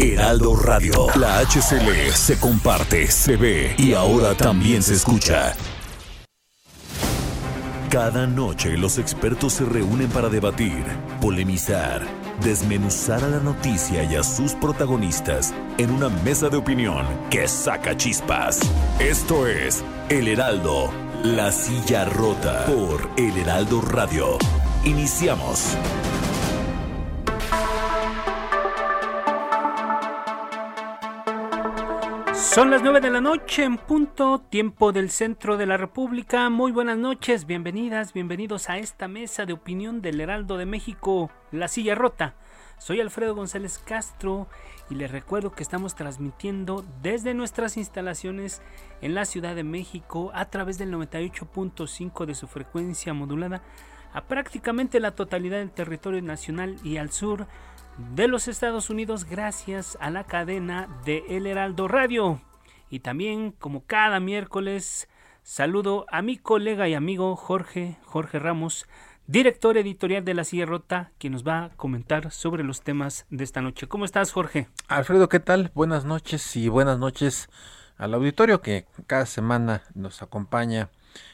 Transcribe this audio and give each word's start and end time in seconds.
Heraldo 0.00 0.54
Radio. 0.54 1.08
La 1.16 1.40
HCL 1.40 2.12
se 2.14 2.38
comparte, 2.38 3.10
se 3.10 3.36
ve 3.36 3.74
y 3.76 3.94
ahora 3.94 4.32
también 4.36 4.80
se 4.80 4.94
escucha. 4.94 5.54
Cada 7.90 8.24
noche 8.28 8.76
los 8.76 8.98
expertos 8.98 9.54
se 9.54 9.64
reúnen 9.64 10.08
para 10.08 10.28
debatir, 10.28 10.84
polemizar, 11.20 12.06
desmenuzar 12.44 13.24
a 13.24 13.28
la 13.28 13.40
noticia 13.40 14.04
y 14.04 14.14
a 14.14 14.22
sus 14.22 14.52
protagonistas 14.54 15.52
en 15.78 15.90
una 15.90 16.08
mesa 16.08 16.48
de 16.48 16.58
opinión 16.58 17.04
que 17.28 17.48
saca 17.48 17.96
chispas. 17.96 18.60
Esto 19.00 19.48
es 19.48 19.82
El 20.10 20.28
Heraldo, 20.28 20.92
la 21.24 21.50
silla 21.50 22.04
rota 22.04 22.66
por 22.66 23.10
El 23.16 23.36
Heraldo 23.36 23.80
Radio. 23.80 24.38
Iniciamos. 24.84 25.76
Son 32.50 32.70
las 32.70 32.82
9 32.82 33.02
de 33.02 33.10
la 33.10 33.20
noche 33.20 33.62
en 33.62 33.76
punto, 33.76 34.40
tiempo 34.40 34.90
del 34.90 35.10
centro 35.10 35.58
de 35.58 35.66
la 35.66 35.76
República. 35.76 36.48
Muy 36.48 36.72
buenas 36.72 36.96
noches, 36.96 37.44
bienvenidas, 37.44 38.14
bienvenidos 38.14 38.70
a 38.70 38.78
esta 38.78 39.06
mesa 39.06 39.44
de 39.44 39.52
opinión 39.52 40.00
del 40.00 40.18
Heraldo 40.18 40.56
de 40.56 40.64
México, 40.64 41.30
La 41.52 41.68
Silla 41.68 41.94
Rota. 41.94 42.36
Soy 42.78 43.02
Alfredo 43.02 43.34
González 43.34 43.78
Castro 43.78 44.48
y 44.88 44.94
les 44.94 45.10
recuerdo 45.10 45.52
que 45.52 45.62
estamos 45.62 45.94
transmitiendo 45.94 46.86
desde 47.02 47.34
nuestras 47.34 47.76
instalaciones 47.76 48.62
en 49.02 49.14
la 49.14 49.26
Ciudad 49.26 49.54
de 49.54 49.64
México 49.64 50.30
a 50.32 50.46
través 50.46 50.78
del 50.78 50.90
98.5 50.90 52.24
de 52.24 52.34
su 52.34 52.46
frecuencia 52.46 53.12
modulada 53.12 53.60
a 54.14 54.24
prácticamente 54.24 55.00
la 55.00 55.10
totalidad 55.10 55.58
del 55.58 55.70
territorio 55.70 56.22
nacional 56.22 56.76
y 56.82 56.96
al 56.96 57.10
sur 57.10 57.46
de 57.98 58.28
los 58.28 58.46
Estados 58.46 58.90
Unidos 58.90 59.24
gracias 59.24 59.98
a 60.00 60.10
la 60.10 60.24
cadena 60.24 60.88
de 61.04 61.24
El 61.28 61.46
Heraldo 61.46 61.88
Radio. 61.88 62.40
Y 62.90 63.00
también, 63.00 63.50
como 63.50 63.84
cada 63.84 64.20
miércoles, 64.20 65.08
saludo 65.42 66.06
a 66.08 66.22
mi 66.22 66.38
colega 66.38 66.88
y 66.88 66.94
amigo 66.94 67.34
Jorge, 67.34 67.96
Jorge 68.04 68.38
Ramos, 68.38 68.86
director 69.26 69.76
editorial 69.76 70.24
de 70.24 70.34
La 70.34 70.44
Silla 70.44 70.64
Rota, 70.64 71.10
quien 71.18 71.32
nos 71.32 71.46
va 71.46 71.64
a 71.64 71.70
comentar 71.70 72.30
sobre 72.30 72.62
los 72.62 72.82
temas 72.82 73.26
de 73.30 73.42
esta 73.42 73.60
noche. 73.62 73.88
¿Cómo 73.88 74.04
estás, 74.04 74.32
Jorge? 74.32 74.68
Alfredo, 74.86 75.28
¿qué 75.28 75.40
tal? 75.40 75.72
Buenas 75.74 76.04
noches 76.04 76.56
y 76.56 76.68
buenas 76.68 76.98
noches 76.98 77.50
al 77.96 78.14
auditorio 78.14 78.62
que 78.62 78.86
cada 79.08 79.26
semana 79.26 79.82
nos 79.94 80.22
acompaña 80.22 80.88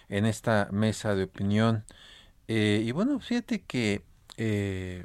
en 0.09 0.25
esta 0.25 0.69
mesa 0.73 1.15
de 1.15 1.25
opinión. 1.25 1.85
Eh, 2.49 2.83
y 2.85 2.91
bueno, 2.93 3.21
fíjate 3.21 3.63
que 3.63 4.03
eh, 4.39 5.05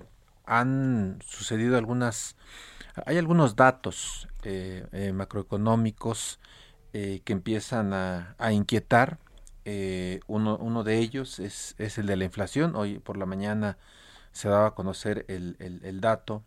han 0.50 1.19
sucedido 1.25 1.78
algunas, 1.78 2.36
hay 3.05 3.17
algunos 3.17 3.55
datos 3.55 4.28
eh, 4.44 4.86
eh, 4.92 5.14
macroeconómicos 5.14 6.39
eh, 6.92 7.22
que 7.23 7.33
empiezan 7.33 7.94
a, 7.94 8.36
inquietar. 8.52 9.20
uno, 10.27 10.58
uno, 10.58 10.83
de 10.83 10.97
ellos 10.97 11.39
es, 11.39 11.75
es, 11.77 12.00
el 12.00 12.08
de 12.08 12.17
la 12.17 12.25
inflación. 12.25 12.75
Hoy 12.75 12.97
por 12.97 13.16
la 13.16 13.27
mañana 13.27 13.77
se 14.31 14.50
daba 14.50 14.67
a 14.67 14.75
conocer 14.75 15.26
el, 15.27 15.55
el, 15.59 16.02
dato 16.02 16.43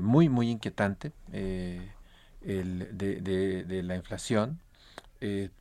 muy, 0.00 0.30
muy 0.30 0.50
inquietante 0.50 1.12
el 1.32 2.88
de, 2.96 3.20
de, 3.20 3.64
de, 3.64 3.82
la 3.82 3.94
inflación. 3.96 4.60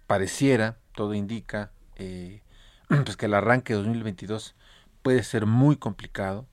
pareciera, 0.08 0.78
todo 0.96 1.14
indica, 1.14 1.72
pues 2.88 3.18
que 3.18 3.26
el 3.26 3.34
arranque 3.34 3.74
de 3.74 3.80
2022 3.80 4.56
puede 5.02 5.24
ser 5.24 5.46
muy 5.46 5.76
complicado. 5.76 6.48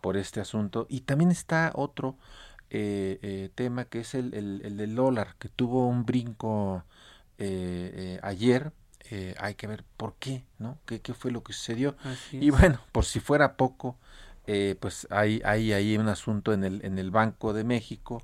Por 0.00 0.16
este 0.16 0.40
asunto. 0.40 0.86
Y 0.88 1.00
también 1.00 1.30
está 1.30 1.72
otro 1.74 2.16
eh, 2.70 3.18
eh, 3.22 3.50
tema 3.54 3.84
que 3.84 4.00
es 4.00 4.14
el, 4.14 4.34
el, 4.34 4.76
del 4.76 4.94
dólar, 4.94 5.36
que 5.38 5.48
tuvo 5.48 5.86
un 5.86 6.04
brinco 6.04 6.84
eh, 7.38 8.18
ayer. 8.22 8.72
hay 9.38 9.54
que 9.54 9.66
ver 9.68 9.84
por 9.96 10.14
qué, 10.18 10.44
¿no? 10.58 10.78
¿Qué, 10.84 11.00
qué 11.00 11.14
fue 11.14 11.30
lo 11.30 11.42
que 11.42 11.52
sucedió? 11.52 11.96
Y 12.32 12.50
bueno, 12.50 12.80
por 12.92 13.04
si 13.04 13.20
fuera 13.20 13.56
poco, 13.56 13.98
pues 14.80 15.06
hay, 15.10 15.40
hay 15.44 15.72
ahí 15.72 15.96
un 15.96 16.08
asunto 16.08 16.52
en 16.52 16.64
el, 16.64 16.84
en 16.84 16.98
el 16.98 17.10
Banco 17.10 17.52
de 17.52 17.64
México. 17.64 18.22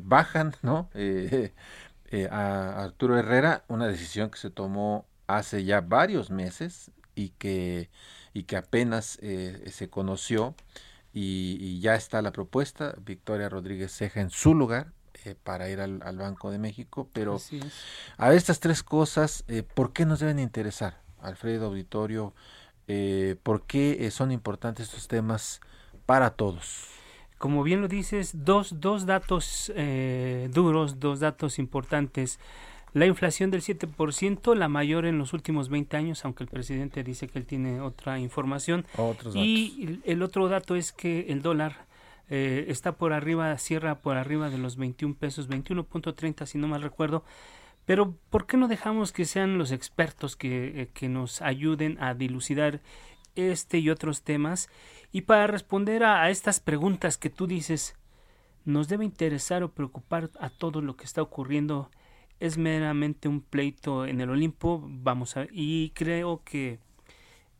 bajan, 0.00 0.54
¿no? 0.62 0.90
a 2.30 2.84
Arturo 2.84 3.18
Herrera, 3.18 3.64
una 3.68 3.88
decisión 3.88 4.30
que 4.30 4.38
se 4.38 4.50
tomó 4.50 5.06
hace 5.26 5.64
ya 5.64 5.80
varios 5.80 6.30
meses 6.30 6.92
y 7.16 7.30
que, 7.30 7.90
y 8.36 8.44
que 8.44 8.56
apenas 8.56 9.18
se 9.18 9.88
conoció 9.88 10.54
y, 11.18 11.80
ya 11.80 11.94
está 11.94 12.20
la 12.20 12.30
propuesta, 12.30 12.94
Victoria 13.02 13.48
Rodríguez 13.48 13.90
Ceja 13.90 14.20
en 14.20 14.28
su 14.28 14.54
lugar 14.54 14.92
eh, 15.24 15.34
para 15.34 15.70
ir 15.70 15.80
al, 15.80 16.18
Banco 16.18 16.50
de 16.50 16.58
México, 16.58 17.08
pero 17.14 17.40
a 18.18 18.34
estas 18.34 18.60
tres 18.60 18.82
cosas, 18.82 19.42
eh, 19.48 19.62
¿por 19.62 19.94
qué 19.94 20.04
nos 20.04 20.20
deben 20.20 20.38
interesar, 20.38 21.00
Alfredo 21.22 21.68
Auditorio? 21.68 22.34
Eh, 22.86 23.36
¿Por 23.42 23.62
qué 23.62 24.10
son 24.10 24.30
importantes 24.30 24.88
estos 24.88 25.08
temas 25.08 25.62
para 26.04 26.30
todos? 26.30 26.88
Como 27.38 27.62
bien 27.62 27.80
lo 27.80 27.88
dices, 27.88 28.44
dos, 28.44 28.80
dos 28.80 29.06
datos 29.06 29.72
duros, 30.50 31.00
dos 31.00 31.20
datos 31.20 31.58
importantes. 31.58 32.38
La 32.96 33.04
inflación 33.04 33.50
del 33.50 33.60
7%, 33.60 34.54
la 34.54 34.68
mayor 34.68 35.04
en 35.04 35.18
los 35.18 35.34
últimos 35.34 35.68
20 35.68 35.98
años, 35.98 36.24
aunque 36.24 36.44
el 36.44 36.48
presidente 36.48 37.04
dice 37.04 37.28
que 37.28 37.38
él 37.38 37.44
tiene 37.44 37.82
otra 37.82 38.18
información. 38.18 38.86
y 39.34 40.00
el 40.04 40.22
otro 40.22 40.48
dato 40.48 40.76
es 40.76 40.92
que 40.92 41.26
el 41.28 41.42
dólar 41.42 41.84
eh, 42.30 42.64
está 42.68 42.92
por 42.92 43.12
arriba, 43.12 43.54
cierra 43.58 43.96
por 43.96 44.16
arriba 44.16 44.48
de 44.48 44.56
los 44.56 44.78
21 44.78 45.14
pesos, 45.14 45.50
21.30 45.50 46.46
si 46.46 46.56
no 46.56 46.68
mal 46.68 46.80
recuerdo. 46.80 47.22
Pero 47.84 48.16
¿por 48.30 48.46
qué 48.46 48.56
no 48.56 48.66
dejamos 48.66 49.12
que 49.12 49.26
sean 49.26 49.58
los 49.58 49.72
expertos 49.72 50.34
que, 50.34 50.80
eh, 50.80 50.88
que 50.94 51.10
nos 51.10 51.42
ayuden 51.42 52.02
a 52.02 52.14
dilucidar 52.14 52.80
este 53.34 53.76
y 53.76 53.90
otros 53.90 54.22
temas? 54.22 54.70
Y 55.12 55.20
para 55.20 55.46
responder 55.46 56.02
a, 56.02 56.22
a 56.22 56.30
estas 56.30 56.60
preguntas 56.60 57.18
que 57.18 57.28
tú 57.28 57.46
dices, 57.46 57.94
nos 58.64 58.88
debe 58.88 59.04
interesar 59.04 59.62
o 59.62 59.72
preocupar 59.72 60.30
a 60.40 60.48
todo 60.48 60.80
lo 60.80 60.96
que 60.96 61.04
está 61.04 61.20
ocurriendo 61.20 61.90
es 62.40 62.58
meramente 62.58 63.28
un 63.28 63.40
pleito 63.40 64.06
en 64.06 64.20
el 64.20 64.30
Olimpo, 64.30 64.82
vamos 64.84 65.36
a 65.36 65.46
y 65.50 65.90
creo 65.90 66.42
que 66.44 66.78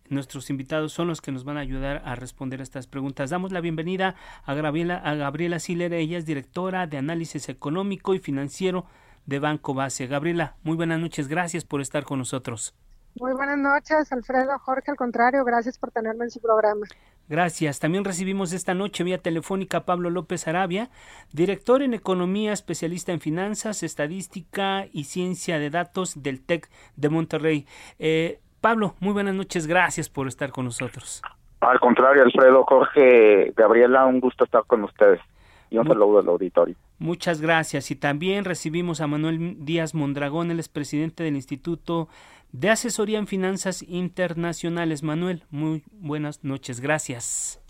nuestros 0.09 0.50
invitados 0.50 0.92
son 0.92 1.09
los 1.09 1.20
que 1.20 1.32
nos 1.32 1.44
van 1.44 1.56
a 1.56 1.60
ayudar 1.60 2.03
a 2.04 2.14
responder 2.14 2.60
a 2.60 2.62
estas 2.62 2.86
preguntas. 2.86 3.31
Damos 3.31 3.53
la 3.53 3.60
bienvenida 3.60 4.15
a 4.44 4.54
Gabriela, 4.54 4.97
a 4.97 5.15
Gabriela 5.15 5.59
Siller, 5.59 5.92
ella 5.92 6.19
es 6.19 6.26
directora 6.26 6.86
de 6.86 6.98
análisis 6.98 7.48
económico 7.48 8.15
y 8.15 8.19
financiero 8.19 8.86
de 9.25 9.38
Banco 9.38 9.75
Base. 9.75 10.06
Gabriela, 10.06 10.56
muy 10.62 10.76
buenas 10.76 11.00
noches, 11.00 11.28
gracias 11.28 11.65
por 11.65 11.81
estar 11.81 12.04
con 12.04 12.19
nosotros. 12.19 12.75
Muy 13.19 13.32
buenas 13.32 13.59
noches, 13.59 14.12
Alfredo, 14.12 14.59
Jorge, 14.59 14.91
al 14.91 14.97
contrario, 14.97 15.42
gracias 15.44 15.78
por 15.78 15.91
tenerme 15.91 16.25
en 16.25 16.31
su 16.31 16.41
programa. 16.41 16.86
Gracias. 17.28 17.81
También 17.81 18.04
recibimos 18.04 18.53
esta 18.53 18.75
noche 18.75 19.03
vía 19.03 19.19
telefónica 19.19 19.78
a 19.78 19.84
Pablo 19.84 20.10
López 20.10 20.47
Arabia, 20.47 20.91
director 21.32 21.82
en 21.82 21.94
Economía, 21.94 22.53
especialista 22.53 23.12
en 23.12 23.20
Finanzas, 23.20 23.82
Estadística 23.82 24.87
y 24.92 25.04
Ciencia 25.04 25.59
de 25.59 25.71
Datos 25.71 26.22
del 26.22 26.41
TEC 26.41 26.68
de 26.97 27.09
Monterrey. 27.09 27.66
Eh, 27.98 28.39
Pablo, 28.60 28.95
muy 29.01 29.12
buenas 29.12 29.34
noches. 29.34 29.66
Gracias 29.66 30.09
por 30.09 30.28
estar 30.28 30.51
con 30.51 30.65
nosotros. 30.66 31.22
Al 31.60 31.80
contrario, 31.80 32.22
Alfredo, 32.22 32.65
Jorge, 32.65 33.53
Gabriela, 33.56 34.06
un 34.06 34.21
gusto 34.21 34.45
estar 34.45 34.65
con 34.66 34.84
ustedes. 34.84 35.21
Y 35.68 35.78
un 35.78 35.86
saludo 35.86 36.21
al 36.21 36.28
auditorio. 36.28 36.77
Muchas 36.98 37.41
gracias. 37.41 37.91
Y 37.91 37.97
también 37.97 38.45
recibimos 38.45 39.01
a 39.01 39.06
Manuel 39.06 39.65
Díaz 39.65 39.95
Mondragón, 39.95 40.51
el 40.51 40.62
presidente 40.72 41.24
del 41.24 41.34
Instituto 41.34 42.09
de 42.53 42.71
Asesoría 42.71 43.19
en 43.19 43.27
Finanzas 43.27 43.83
Internacionales. 43.83 45.03
Manuel, 45.03 45.45
muy 45.51 45.84
buenas 45.93 46.45
noches, 46.45 46.81
gracias. 46.81 47.60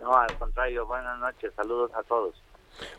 No, 0.00 0.14
al 0.16 0.36
contrario, 0.38 0.86
buenas 0.86 1.18
noches, 1.18 1.52
saludos 1.56 1.90
a 1.94 2.02
todos. 2.02 2.34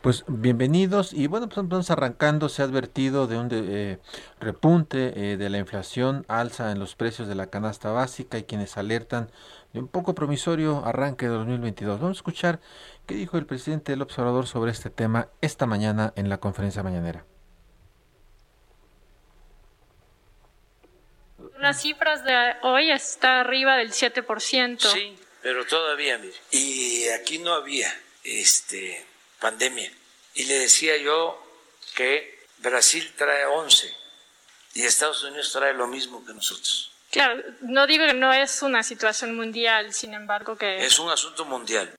Pues 0.02 0.26
bienvenidos 0.28 1.14
y 1.14 1.28
bueno, 1.28 1.48
pues 1.48 1.68
vamos 1.68 1.90
arrancando, 1.90 2.50
se 2.50 2.62
ha 2.62 2.66
advertido 2.66 3.28
de 3.28 3.38
un 3.38 3.48
eh, 3.52 4.00
repunte 4.40 5.31
eh, 5.31 5.38
de 5.38 5.50
la 5.50 5.58
inflación, 5.58 6.26
alza 6.28 6.72
en 6.72 6.80
los 6.80 6.96
precios 6.96 7.28
de 7.28 7.36
la 7.36 7.48
canasta 7.48 7.92
básica 7.92 8.38
y 8.38 8.44
quienes 8.44 8.78
alertan 8.78 9.30
de 9.74 9.80
un 9.80 9.88
poco 9.88 10.16
promisorio 10.16 10.84
arranque 10.86 11.28
de 11.28 11.34
2022. 11.34 12.00
Vamos 12.00 12.18
a 12.18 12.20
escuchar 12.20 12.60
qué 13.06 13.16
dijo 13.16 13.38
el 13.38 13.46
presidente 13.46 13.92
del 13.94 14.02
observador 14.02 14.48
sobre 14.48 14.72
este 14.72 14.90
tema 14.90 15.30
esta 15.42 15.66
mañana 15.66 16.14
en 16.16 16.28
la 16.28 16.40
conferencia 16.40 16.84
mañanera. 16.84 17.25
Las 21.60 21.82
cifras 21.82 22.24
de 22.24 22.56
hoy 22.62 22.90
está 22.90 23.42
arriba 23.42 23.76
del 23.76 23.92
7%. 23.92 24.80
Sí, 24.80 25.20
pero 25.42 25.66
todavía, 25.66 26.18
mire. 26.18 26.34
Y 26.52 27.06
aquí 27.10 27.38
no 27.40 27.54
había 27.54 27.94
este, 28.24 29.06
pandemia. 29.42 29.92
Y 30.36 30.46
le 30.46 30.54
decía 30.54 30.96
yo 30.98 31.38
que 31.96 32.40
Brasil 32.60 33.12
trae 33.18 33.46
11 33.46 33.94
y 34.76 34.84
Estados 34.84 35.22
Unidos 35.26 35.52
trae 35.52 35.74
lo 35.74 35.88
mismo 35.88 36.26
que 36.26 36.34
nosotros. 36.34 36.94
Claro, 37.12 37.44
no 37.62 37.88
digo 37.88 38.06
que 38.06 38.14
no 38.14 38.32
es 38.32 38.62
una 38.62 38.82
situación 38.82 39.36
mundial, 39.36 39.94
sin 39.94 40.14
embargo 40.14 40.56
que... 40.56 40.86
Es 40.86 40.98
un 40.98 41.10
asunto 41.10 41.44
mundial. 41.44 41.94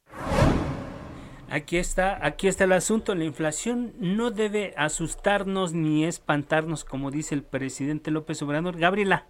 Aquí 1.51 1.77
está, 1.77 2.25
aquí 2.25 2.49
está 2.49 2.65
el 2.65 2.73
asunto. 2.73 3.15
La 3.15 3.25
inflación 3.25 3.93
no 3.99 4.31
debe 4.31 4.73
asustarnos 4.79 5.75
ni 5.75 6.07
espantarnos, 6.07 6.85
como 6.85 7.11
dice 7.11 7.35
el 7.35 7.43
presidente 7.43 8.11
López 8.11 8.41
Obrador. 8.41 8.79
Gabriela, 8.79 9.27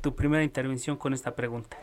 tu 0.00 0.14
primera 0.14 0.42
intervención 0.42 0.96
con 0.96 1.14
esta 1.14 1.34
pregunta. 1.34 1.76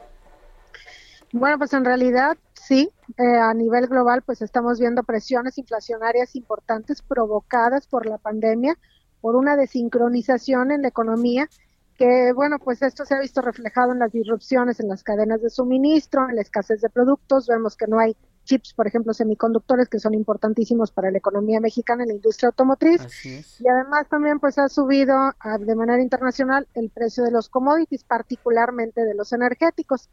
Bueno, 1.34 1.58
pues 1.58 1.74
en 1.74 1.84
realidad 1.84 2.38
sí, 2.54 2.90
eh, 3.18 3.38
a 3.38 3.54
nivel 3.54 3.88
global 3.88 4.22
pues 4.22 4.42
estamos 4.42 4.80
viendo 4.80 5.04
presiones 5.04 5.58
inflacionarias 5.58 6.36
importantes 6.36 7.02
provocadas 7.02 7.86
por 7.88 8.06
la 8.06 8.18
pandemia, 8.18 8.78
por 9.20 9.36
una 9.36 9.58
desincronización 9.58 10.72
en 10.72 10.84
la 10.84 10.88
economía 10.88 11.50
que 11.98 12.32
bueno, 12.32 12.60
pues 12.60 12.82
esto 12.82 13.06
se 13.06 13.16
ha 13.16 13.20
visto 13.20 13.42
reflejado 13.42 13.92
en 13.92 14.00
las 14.00 14.12
disrupciones 14.12 14.80
en 14.80 14.88
las 14.88 15.04
cadenas 15.04 15.42
de 15.42 15.50
suministro, 15.50 16.30
en 16.30 16.36
la 16.36 16.42
escasez 16.42 16.80
de 16.82 16.90
productos, 16.90 17.48
vemos 17.48 17.76
que 17.76 17.88
no 17.88 18.00
hay 18.00 18.16
chips, 18.48 18.74
por 18.74 18.88
ejemplo, 18.88 19.14
semiconductores 19.14 19.90
que 19.90 20.00
son 20.00 20.16
importantísimos 20.16 20.92
para 20.92 21.12
la 21.12 21.20
economía 21.20 21.60
mexicana 21.60 22.04
en 22.04 22.10
la 22.10 22.16
industria 22.16 22.48
automotriz. 22.48 23.02
Y 23.24 23.68
además 23.68 24.08
también 24.10 24.40
pues 24.40 24.58
ha 24.58 24.70
subido 24.70 25.16
de 25.60 25.76
manera 25.76 26.02
internacional 26.02 26.68
el 26.74 26.90
precio 26.90 27.24
de 27.24 27.32
los 27.32 27.50
commodities, 27.50 28.04
particularmente 28.04 29.02
de 29.02 29.14
los 29.14 29.34
energéticos. 29.34 30.10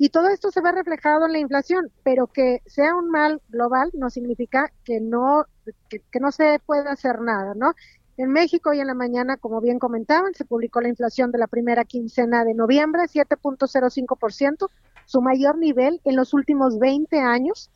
Y 0.00 0.10
todo 0.10 0.28
esto 0.28 0.52
se 0.52 0.60
ve 0.60 0.70
reflejado 0.70 1.26
en 1.26 1.32
la 1.32 1.38
inflación, 1.40 1.90
pero 2.04 2.28
que 2.28 2.62
sea 2.66 2.94
un 2.94 3.10
mal 3.10 3.42
global 3.48 3.90
no 3.94 4.10
significa 4.10 4.70
que 4.84 5.00
no 5.00 5.46
que, 5.88 6.00
que 6.12 6.20
no 6.20 6.30
se 6.30 6.60
pueda 6.64 6.92
hacer 6.92 7.20
nada, 7.20 7.54
¿no? 7.56 7.74
En 8.18 8.32
México 8.32 8.72
y 8.72 8.80
en 8.80 8.88
la 8.88 8.94
mañana, 8.94 9.36
como 9.36 9.60
bien 9.60 9.78
comentaban, 9.78 10.34
se 10.34 10.44
publicó 10.44 10.80
la 10.80 10.88
inflación 10.88 11.30
de 11.30 11.38
la 11.38 11.46
primera 11.46 11.84
quincena 11.84 12.44
de 12.44 12.52
noviembre, 12.52 13.02
7.05%, 13.02 14.68
su 15.08 15.22
mayor 15.22 15.56
nivel 15.56 16.02
en 16.04 16.16
los 16.16 16.34
últimos 16.34 16.78
20 16.78 17.18
años. 17.18 17.70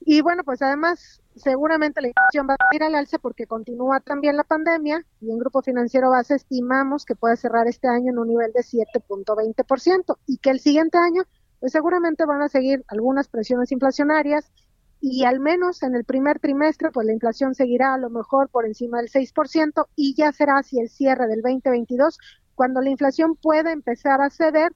Y 0.00 0.20
bueno, 0.20 0.44
pues 0.44 0.62
además 0.62 1.20
seguramente 1.34 2.00
la 2.00 2.08
inflación 2.08 2.46
va 2.48 2.54
a 2.54 2.76
ir 2.76 2.84
al 2.84 2.94
alza 2.94 3.18
porque 3.18 3.46
continúa 3.46 3.98
también 3.98 4.36
la 4.36 4.44
pandemia 4.44 5.04
y 5.20 5.32
en 5.32 5.38
Grupo 5.38 5.62
Financiero 5.62 6.10
Base 6.10 6.36
estimamos 6.36 7.04
que 7.04 7.16
puede 7.16 7.36
cerrar 7.36 7.66
este 7.66 7.88
año 7.88 8.12
en 8.12 8.18
un 8.20 8.28
nivel 8.28 8.52
de 8.52 8.60
7.20% 8.60 10.16
y 10.26 10.38
que 10.38 10.50
el 10.50 10.60
siguiente 10.60 10.96
año 10.96 11.24
pues 11.58 11.72
seguramente 11.72 12.24
van 12.24 12.42
a 12.42 12.48
seguir 12.48 12.84
algunas 12.86 13.26
presiones 13.26 13.72
inflacionarias 13.72 14.52
y 15.00 15.24
al 15.24 15.40
menos 15.40 15.82
en 15.82 15.96
el 15.96 16.04
primer 16.04 16.38
trimestre, 16.38 16.92
pues 16.92 17.04
la 17.04 17.12
inflación 17.12 17.56
seguirá 17.56 17.94
a 17.94 17.98
lo 17.98 18.10
mejor 18.10 18.48
por 18.48 18.64
encima 18.64 18.98
del 18.98 19.10
6% 19.10 19.86
y 19.96 20.14
ya 20.14 20.30
será 20.30 20.58
hacia 20.58 20.82
el 20.82 20.88
cierre 20.88 21.26
del 21.26 21.42
2022 21.42 22.16
cuando 22.54 22.80
la 22.80 22.90
inflación 22.90 23.34
pueda 23.34 23.72
empezar 23.72 24.20
a 24.20 24.30
ceder, 24.30 24.72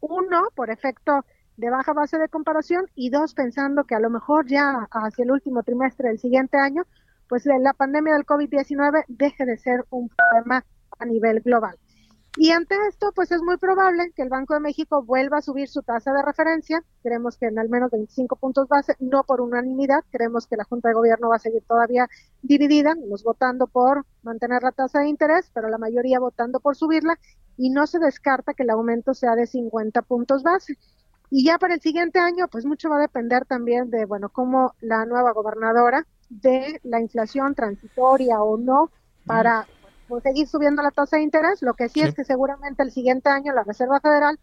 uno, 0.00 0.48
por 0.54 0.70
efecto 0.70 1.24
de 1.56 1.70
baja 1.70 1.92
base 1.92 2.18
de 2.18 2.28
comparación 2.28 2.86
y 2.94 3.10
dos, 3.10 3.34
pensando 3.34 3.84
que 3.84 3.94
a 3.94 4.00
lo 4.00 4.10
mejor 4.10 4.46
ya 4.46 4.88
hacia 4.90 5.24
el 5.24 5.30
último 5.30 5.62
trimestre 5.62 6.08
del 6.08 6.18
siguiente 6.18 6.56
año, 6.56 6.84
pues 7.28 7.44
la 7.46 7.74
pandemia 7.74 8.14
del 8.14 8.26
COVID-19 8.26 9.04
deje 9.08 9.44
de 9.44 9.56
ser 9.58 9.84
un 9.90 10.08
problema 10.08 10.64
a 10.98 11.04
nivel 11.04 11.40
global. 11.40 11.78
Y 12.42 12.52
ante 12.52 12.74
esto, 12.88 13.12
pues 13.14 13.30
es 13.32 13.42
muy 13.42 13.58
probable 13.58 14.12
que 14.16 14.22
el 14.22 14.30
Banco 14.30 14.54
de 14.54 14.60
México 14.60 15.02
vuelva 15.02 15.36
a 15.36 15.42
subir 15.42 15.68
su 15.68 15.82
tasa 15.82 16.14
de 16.14 16.22
referencia. 16.22 16.82
Creemos 17.02 17.36
que 17.36 17.44
en 17.44 17.58
al 17.58 17.68
menos 17.68 17.90
25 17.90 18.34
puntos 18.36 18.66
base, 18.66 18.96
no 18.98 19.24
por 19.24 19.42
unanimidad. 19.42 20.04
Creemos 20.10 20.46
que 20.46 20.56
la 20.56 20.64
Junta 20.64 20.88
de 20.88 20.94
Gobierno 20.94 21.28
va 21.28 21.36
a 21.36 21.38
seguir 21.38 21.62
todavía 21.68 22.08
dividida, 22.40 22.94
los 23.10 23.24
votando 23.24 23.66
por 23.66 24.06
mantener 24.22 24.62
la 24.62 24.72
tasa 24.72 25.00
de 25.00 25.08
interés, 25.08 25.50
pero 25.52 25.68
la 25.68 25.76
mayoría 25.76 26.18
votando 26.18 26.60
por 26.60 26.76
subirla. 26.76 27.18
Y 27.58 27.68
no 27.68 27.86
se 27.86 27.98
descarta 27.98 28.54
que 28.54 28.62
el 28.62 28.70
aumento 28.70 29.12
sea 29.12 29.34
de 29.34 29.46
50 29.46 30.00
puntos 30.00 30.42
base. 30.42 30.78
Y 31.28 31.44
ya 31.44 31.58
para 31.58 31.74
el 31.74 31.82
siguiente 31.82 32.20
año, 32.20 32.48
pues 32.48 32.64
mucho 32.64 32.88
va 32.88 32.96
a 32.96 33.02
depender 33.02 33.44
también 33.44 33.90
de, 33.90 34.06
bueno, 34.06 34.30
cómo 34.30 34.72
la 34.80 35.04
nueva 35.04 35.32
gobernadora 35.32 36.06
de 36.30 36.80
la 36.84 37.02
inflación 37.02 37.54
transitoria 37.54 38.42
o 38.42 38.56
no 38.56 38.90
para 39.26 39.66
seguir 40.18 40.48
subiendo 40.48 40.82
la 40.82 40.90
tasa 40.90 41.18
de 41.18 41.22
interés. 41.22 41.62
Lo 41.62 41.74
que 41.74 41.88
sí, 41.88 42.00
es 42.00 42.14
que 42.14 42.24
seguramente 42.24 42.82
el 42.82 42.90
siguiente 42.90 43.28
año 43.28 43.52
la 43.52 43.62
Reserva 43.62 44.00
Federal 44.00 44.38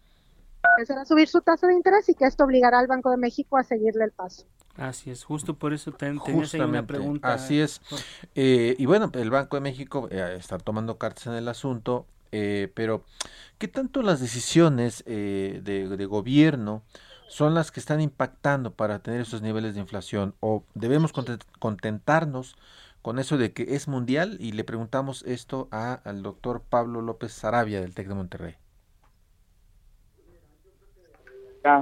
empezará 0.76 1.02
a 1.02 1.04
subir 1.04 1.28
su 1.28 1.40
tasa 1.40 1.66
de 1.66 1.74
interés 1.74 2.08
y 2.08 2.14
que 2.14 2.24
esto 2.24 2.44
obligará 2.44 2.78
al 2.78 2.86
Banco 2.86 3.10
de 3.10 3.16
México 3.16 3.56
a 3.56 3.64
seguirle 3.64 4.04
el 4.04 4.12
paso. 4.12 4.46
Así 4.76 5.10
es, 5.10 5.24
justo 5.24 5.54
por 5.54 5.72
eso 5.72 5.90
ten, 5.90 6.20
tenías 6.20 6.54
una 6.54 6.86
pregunta. 6.86 7.34
Así 7.34 7.60
es. 7.60 7.80
Eh, 8.36 8.76
y 8.78 8.86
bueno, 8.86 9.10
el 9.14 9.28
Banco 9.28 9.56
de 9.56 9.60
México 9.60 10.08
eh, 10.10 10.36
está 10.38 10.56
tomando 10.58 10.98
cartas 10.98 11.26
en 11.26 11.34
el 11.34 11.48
asunto, 11.48 12.06
eh, 12.30 12.70
pero 12.74 13.02
¿qué 13.58 13.66
tanto 13.66 14.02
las 14.02 14.20
decisiones 14.20 15.04
de, 15.04 15.60
de, 15.62 16.06
gobierno 16.06 16.82
son 17.26 17.54
las 17.54 17.72
que 17.72 17.80
están 17.80 18.00
impactando 18.00 18.70
para 18.70 19.00
tener 19.00 19.20
esos 19.20 19.42
niveles 19.42 19.74
de 19.74 19.80
inflación? 19.80 20.34
¿O 20.38 20.62
debemos 20.74 21.12
contentarnos 21.58 22.54
con 23.08 23.18
eso 23.18 23.38
de 23.38 23.54
que 23.54 23.62
es 23.74 23.88
mundial 23.88 24.36
y 24.38 24.52
le 24.52 24.64
preguntamos 24.64 25.22
esto 25.22 25.66
al 25.70 26.22
doctor 26.22 26.60
Pablo 26.68 27.00
López 27.00 27.32
Sarabia 27.32 27.80
del 27.80 27.94
TEC 27.94 28.06
de 28.06 28.14
Monterrey. 28.14 28.54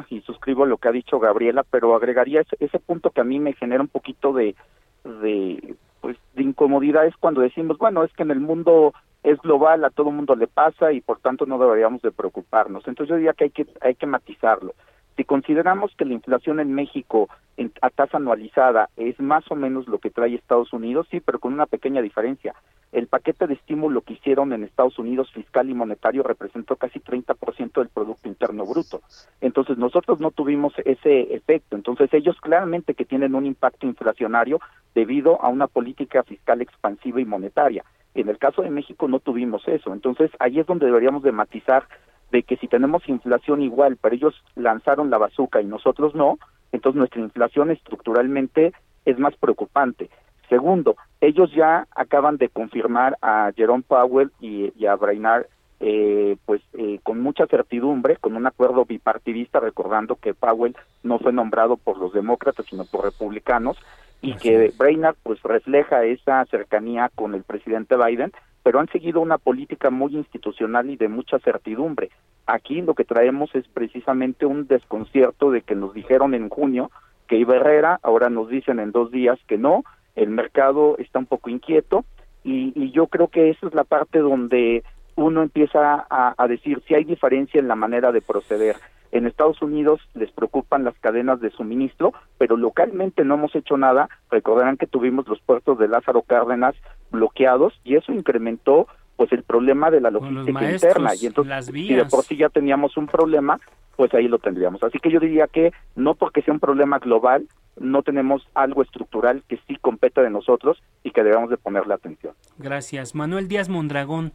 y 0.08 0.20
suscribo 0.20 0.66
lo 0.66 0.78
que 0.78 0.86
ha 0.86 0.92
dicho 0.92 1.18
Gabriela, 1.18 1.64
pero 1.68 1.96
agregaría 1.96 2.42
ese, 2.42 2.54
ese 2.60 2.78
punto 2.78 3.10
que 3.10 3.22
a 3.22 3.24
mí 3.24 3.40
me 3.40 3.54
genera 3.54 3.82
un 3.82 3.88
poquito 3.88 4.32
de, 4.32 4.54
de, 5.02 5.74
pues, 6.00 6.16
de 6.34 6.44
incomodidad 6.44 7.04
es 7.06 7.16
cuando 7.16 7.40
decimos, 7.40 7.76
bueno, 7.76 8.04
es 8.04 8.12
que 8.12 8.22
en 8.22 8.30
el 8.30 8.38
mundo 8.38 8.94
es 9.24 9.36
global, 9.40 9.84
a 9.84 9.90
todo 9.90 10.12
mundo 10.12 10.36
le 10.36 10.46
pasa 10.46 10.92
y 10.92 11.00
por 11.00 11.18
tanto 11.18 11.44
no 11.44 11.58
deberíamos 11.58 12.02
de 12.02 12.12
preocuparnos. 12.12 12.86
Entonces 12.86 13.10
yo 13.10 13.16
diría 13.16 13.32
que 13.32 13.44
hay 13.44 13.50
que, 13.50 13.66
hay 13.80 13.96
que 13.96 14.06
matizarlo. 14.06 14.74
Si 15.16 15.24
consideramos 15.24 15.94
que 15.96 16.04
la 16.04 16.12
inflación 16.12 16.60
en 16.60 16.74
México 16.74 17.28
en, 17.56 17.72
a 17.80 17.88
tasa 17.88 18.18
anualizada 18.18 18.90
es 18.96 19.18
más 19.18 19.50
o 19.50 19.54
menos 19.54 19.88
lo 19.88 19.98
que 19.98 20.10
trae 20.10 20.34
Estados 20.34 20.74
Unidos, 20.74 21.06
sí, 21.10 21.20
pero 21.20 21.38
con 21.38 21.54
una 21.54 21.64
pequeña 21.64 22.02
diferencia. 22.02 22.54
El 22.92 23.06
paquete 23.06 23.46
de 23.46 23.54
estímulo 23.54 24.02
que 24.02 24.12
hicieron 24.12 24.52
en 24.52 24.62
Estados 24.62 24.98
Unidos 24.98 25.32
fiscal 25.32 25.70
y 25.70 25.74
monetario 25.74 26.22
representó 26.22 26.76
casi 26.76 27.00
30% 27.00 27.72
del 27.80 27.88
Producto 27.88 28.28
Interno 28.28 28.66
Bruto. 28.66 29.00
Entonces 29.40 29.78
nosotros 29.78 30.20
no 30.20 30.30
tuvimos 30.30 30.74
ese 30.84 31.34
efecto. 31.34 31.76
Entonces 31.76 32.12
ellos 32.12 32.36
claramente 32.40 32.94
que 32.94 33.06
tienen 33.06 33.34
un 33.34 33.46
impacto 33.46 33.86
inflacionario 33.86 34.60
debido 34.94 35.42
a 35.42 35.48
una 35.48 35.66
política 35.66 36.22
fiscal 36.24 36.60
expansiva 36.60 37.20
y 37.20 37.24
monetaria. 37.24 37.84
En 38.14 38.28
el 38.28 38.38
caso 38.38 38.62
de 38.62 38.70
México 38.70 39.08
no 39.08 39.18
tuvimos 39.18 39.66
eso. 39.66 39.92
Entonces 39.92 40.30
ahí 40.38 40.60
es 40.60 40.66
donde 40.66 40.86
deberíamos 40.86 41.22
de 41.22 41.32
matizar 41.32 41.84
de 42.30 42.42
que 42.42 42.56
si 42.56 42.68
tenemos 42.68 43.08
inflación 43.08 43.62
igual, 43.62 43.96
pero 44.00 44.14
ellos 44.14 44.34
lanzaron 44.54 45.10
la 45.10 45.18
bazuca 45.18 45.60
y 45.60 45.64
nosotros 45.64 46.14
no, 46.14 46.38
entonces 46.72 46.98
nuestra 46.98 47.20
inflación 47.20 47.70
estructuralmente 47.70 48.72
es 49.04 49.18
más 49.18 49.34
preocupante. 49.36 50.10
Segundo, 50.48 50.96
ellos 51.20 51.50
ya 51.52 51.86
acaban 51.94 52.36
de 52.36 52.48
confirmar 52.48 53.16
a 53.22 53.50
Jerome 53.56 53.84
Powell 53.86 54.30
y, 54.40 54.86
a 54.86 54.94
Brainard 54.94 55.46
eh, 55.78 56.36
pues 56.46 56.62
eh, 56.72 57.00
con 57.02 57.20
mucha 57.20 57.46
certidumbre, 57.46 58.16
con 58.16 58.36
un 58.36 58.46
acuerdo 58.46 58.84
bipartidista, 58.84 59.60
recordando 59.60 60.16
que 60.16 60.34
Powell 60.34 60.76
no 61.02 61.18
fue 61.18 61.32
nombrado 61.32 61.76
por 61.76 61.98
los 61.98 62.12
demócratas, 62.12 62.64
sino 62.66 62.84
por 62.84 63.04
republicanos, 63.04 63.76
y 64.22 64.34
que 64.34 64.72
Brainard 64.78 65.16
pues 65.22 65.42
refleja 65.42 66.04
esa 66.04 66.44
cercanía 66.46 67.10
con 67.14 67.34
el 67.34 67.42
presidente 67.42 67.96
Biden, 67.96 68.32
pero 68.66 68.80
han 68.80 68.88
seguido 68.88 69.20
una 69.20 69.38
política 69.38 69.90
muy 69.90 70.16
institucional 70.16 70.90
y 70.90 70.96
de 70.96 71.06
mucha 71.06 71.38
certidumbre. 71.38 72.10
Aquí 72.46 72.82
lo 72.82 72.94
que 72.94 73.04
traemos 73.04 73.54
es 73.54 73.64
precisamente 73.68 74.44
un 74.44 74.66
desconcierto 74.66 75.52
de 75.52 75.62
que 75.62 75.76
nos 75.76 75.94
dijeron 75.94 76.34
en 76.34 76.48
junio 76.48 76.90
que 77.28 77.36
iba 77.36 77.54
Herrera, 77.54 78.00
ahora 78.02 78.28
nos 78.28 78.48
dicen 78.48 78.80
en 78.80 78.90
dos 78.90 79.12
días 79.12 79.38
que 79.46 79.56
no, 79.56 79.84
el 80.16 80.30
mercado 80.30 80.96
está 80.98 81.20
un 81.20 81.26
poco 81.26 81.48
inquieto 81.48 82.04
y, 82.42 82.90
yo 82.90 83.06
creo 83.06 83.28
que 83.28 83.50
esa 83.50 83.68
es 83.68 83.74
la 83.74 83.84
parte 83.84 84.18
donde 84.18 84.82
uno 85.14 85.44
empieza 85.44 86.04
a 86.10 86.48
decir 86.48 86.82
si 86.88 86.94
hay 86.96 87.04
diferencia 87.04 87.60
en 87.60 87.68
la 87.68 87.76
manera 87.76 88.10
de 88.10 88.20
proceder. 88.20 88.74
En 89.12 89.26
Estados 89.26 89.62
Unidos 89.62 90.00
les 90.14 90.30
preocupan 90.32 90.84
las 90.84 90.98
cadenas 90.98 91.40
de 91.40 91.50
suministro, 91.50 92.12
pero 92.38 92.56
localmente 92.56 93.24
no 93.24 93.34
hemos 93.34 93.54
hecho 93.54 93.76
nada. 93.76 94.08
Recordarán 94.30 94.76
que 94.76 94.86
tuvimos 94.86 95.26
los 95.28 95.40
puertos 95.40 95.78
de 95.78 95.88
Lázaro 95.88 96.22
Cárdenas 96.22 96.74
bloqueados 97.10 97.74
y 97.84 97.96
eso 97.96 98.12
incrementó 98.12 98.86
pues 99.16 99.32
el 99.32 99.42
problema 99.42 99.90
de 99.90 100.00
la 100.00 100.10
logística 100.10 100.70
interna. 100.70 101.14
y 101.14 101.26
entonces 101.26 101.66
si 101.66 101.94
de 101.94 102.04
por 102.04 102.22
sí 102.24 102.36
ya 102.36 102.50
teníamos 102.50 102.96
un 102.96 103.06
problema 103.06 103.58
pues 103.96 104.12
ahí 104.12 104.28
lo 104.28 104.38
tendríamos. 104.38 104.82
Así 104.82 104.98
que 104.98 105.10
yo 105.10 105.20
diría 105.20 105.46
que 105.46 105.72
no 105.94 106.14
porque 106.14 106.42
sea 106.42 106.52
un 106.52 106.60
problema 106.60 106.98
global 106.98 107.46
no 107.78 108.02
tenemos 108.02 108.46
algo 108.54 108.82
estructural 108.82 109.42
que 109.48 109.58
sí 109.66 109.76
compete 109.80 110.22
de 110.22 110.30
nosotros 110.30 110.82
y 111.02 111.10
que 111.10 111.22
debemos 111.22 111.50
de 111.50 111.56
ponerle 111.56 111.94
atención. 111.94 112.34
Gracias. 112.58 113.14
Manuel 113.14 113.48
Díaz 113.48 113.68
Mondragón 113.68 114.32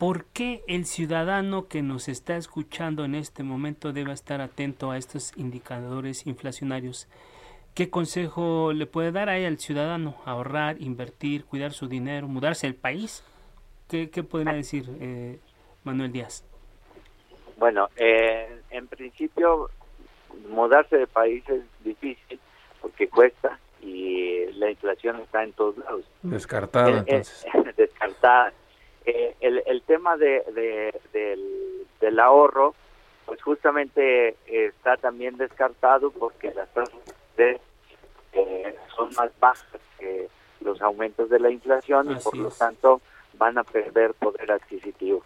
¿Por 0.00 0.24
qué 0.24 0.62
el 0.66 0.86
ciudadano 0.86 1.68
que 1.68 1.82
nos 1.82 2.08
está 2.08 2.38
escuchando 2.38 3.04
en 3.04 3.14
este 3.14 3.42
momento 3.42 3.92
debe 3.92 4.12
estar 4.14 4.40
atento 4.40 4.90
a 4.90 4.96
estos 4.96 5.36
indicadores 5.36 6.26
inflacionarios? 6.26 7.06
¿Qué 7.74 7.90
consejo 7.90 8.72
le 8.72 8.86
puede 8.86 9.12
dar 9.12 9.28
ahí 9.28 9.44
al 9.44 9.58
ciudadano? 9.58 10.16
¿Ahorrar, 10.24 10.80
invertir, 10.80 11.44
cuidar 11.44 11.72
su 11.72 11.86
dinero, 11.86 12.28
mudarse 12.28 12.66
al 12.66 12.76
país? 12.76 13.22
¿Qué, 13.90 14.08
qué 14.08 14.22
podría 14.22 14.54
decir 14.54 14.86
eh, 15.02 15.38
Manuel 15.84 16.12
Díaz? 16.12 16.46
Bueno, 17.58 17.90
eh, 17.96 18.62
en 18.70 18.88
principio 18.88 19.68
mudarse 20.48 20.96
de 20.96 21.08
país 21.08 21.46
es 21.46 21.60
difícil 21.84 22.40
porque 22.80 23.06
cuesta 23.06 23.58
y 23.82 24.46
la 24.52 24.70
inflación 24.70 25.20
está 25.20 25.44
en 25.44 25.52
todos 25.52 25.76
lados. 25.76 26.06
Descartada, 26.22 26.88
eh, 26.90 27.04
entonces. 27.06 27.44
descartada. 27.76 28.54
Eh, 29.10 29.34
el, 29.40 29.62
el 29.66 29.82
tema 29.82 30.16
de, 30.16 30.42
de- 30.54 31.00
del, 31.12 31.86
del 32.00 32.18
ahorro, 32.20 32.74
pues 33.26 33.42
justamente 33.42 34.36
está 34.46 34.96
también 34.96 35.36
descartado 35.36 36.10
porque 36.12 36.52
las 36.54 36.72
tasas 36.72 36.94
de 37.36 37.60
eh, 38.32 38.76
son 38.94 39.10
más 39.16 39.30
bajas 39.40 39.80
que 39.98 40.28
los 40.60 40.80
aumentos 40.80 41.28
de 41.28 41.40
la 41.40 41.50
inflación 41.50 42.12
y 42.12 42.14
por 42.22 42.36
lo 42.36 42.50
tanto 42.50 43.00
van 43.34 43.58
a 43.58 43.64
perder 43.64 44.14
poder 44.14 44.52
adquisitivo. 44.52 45.24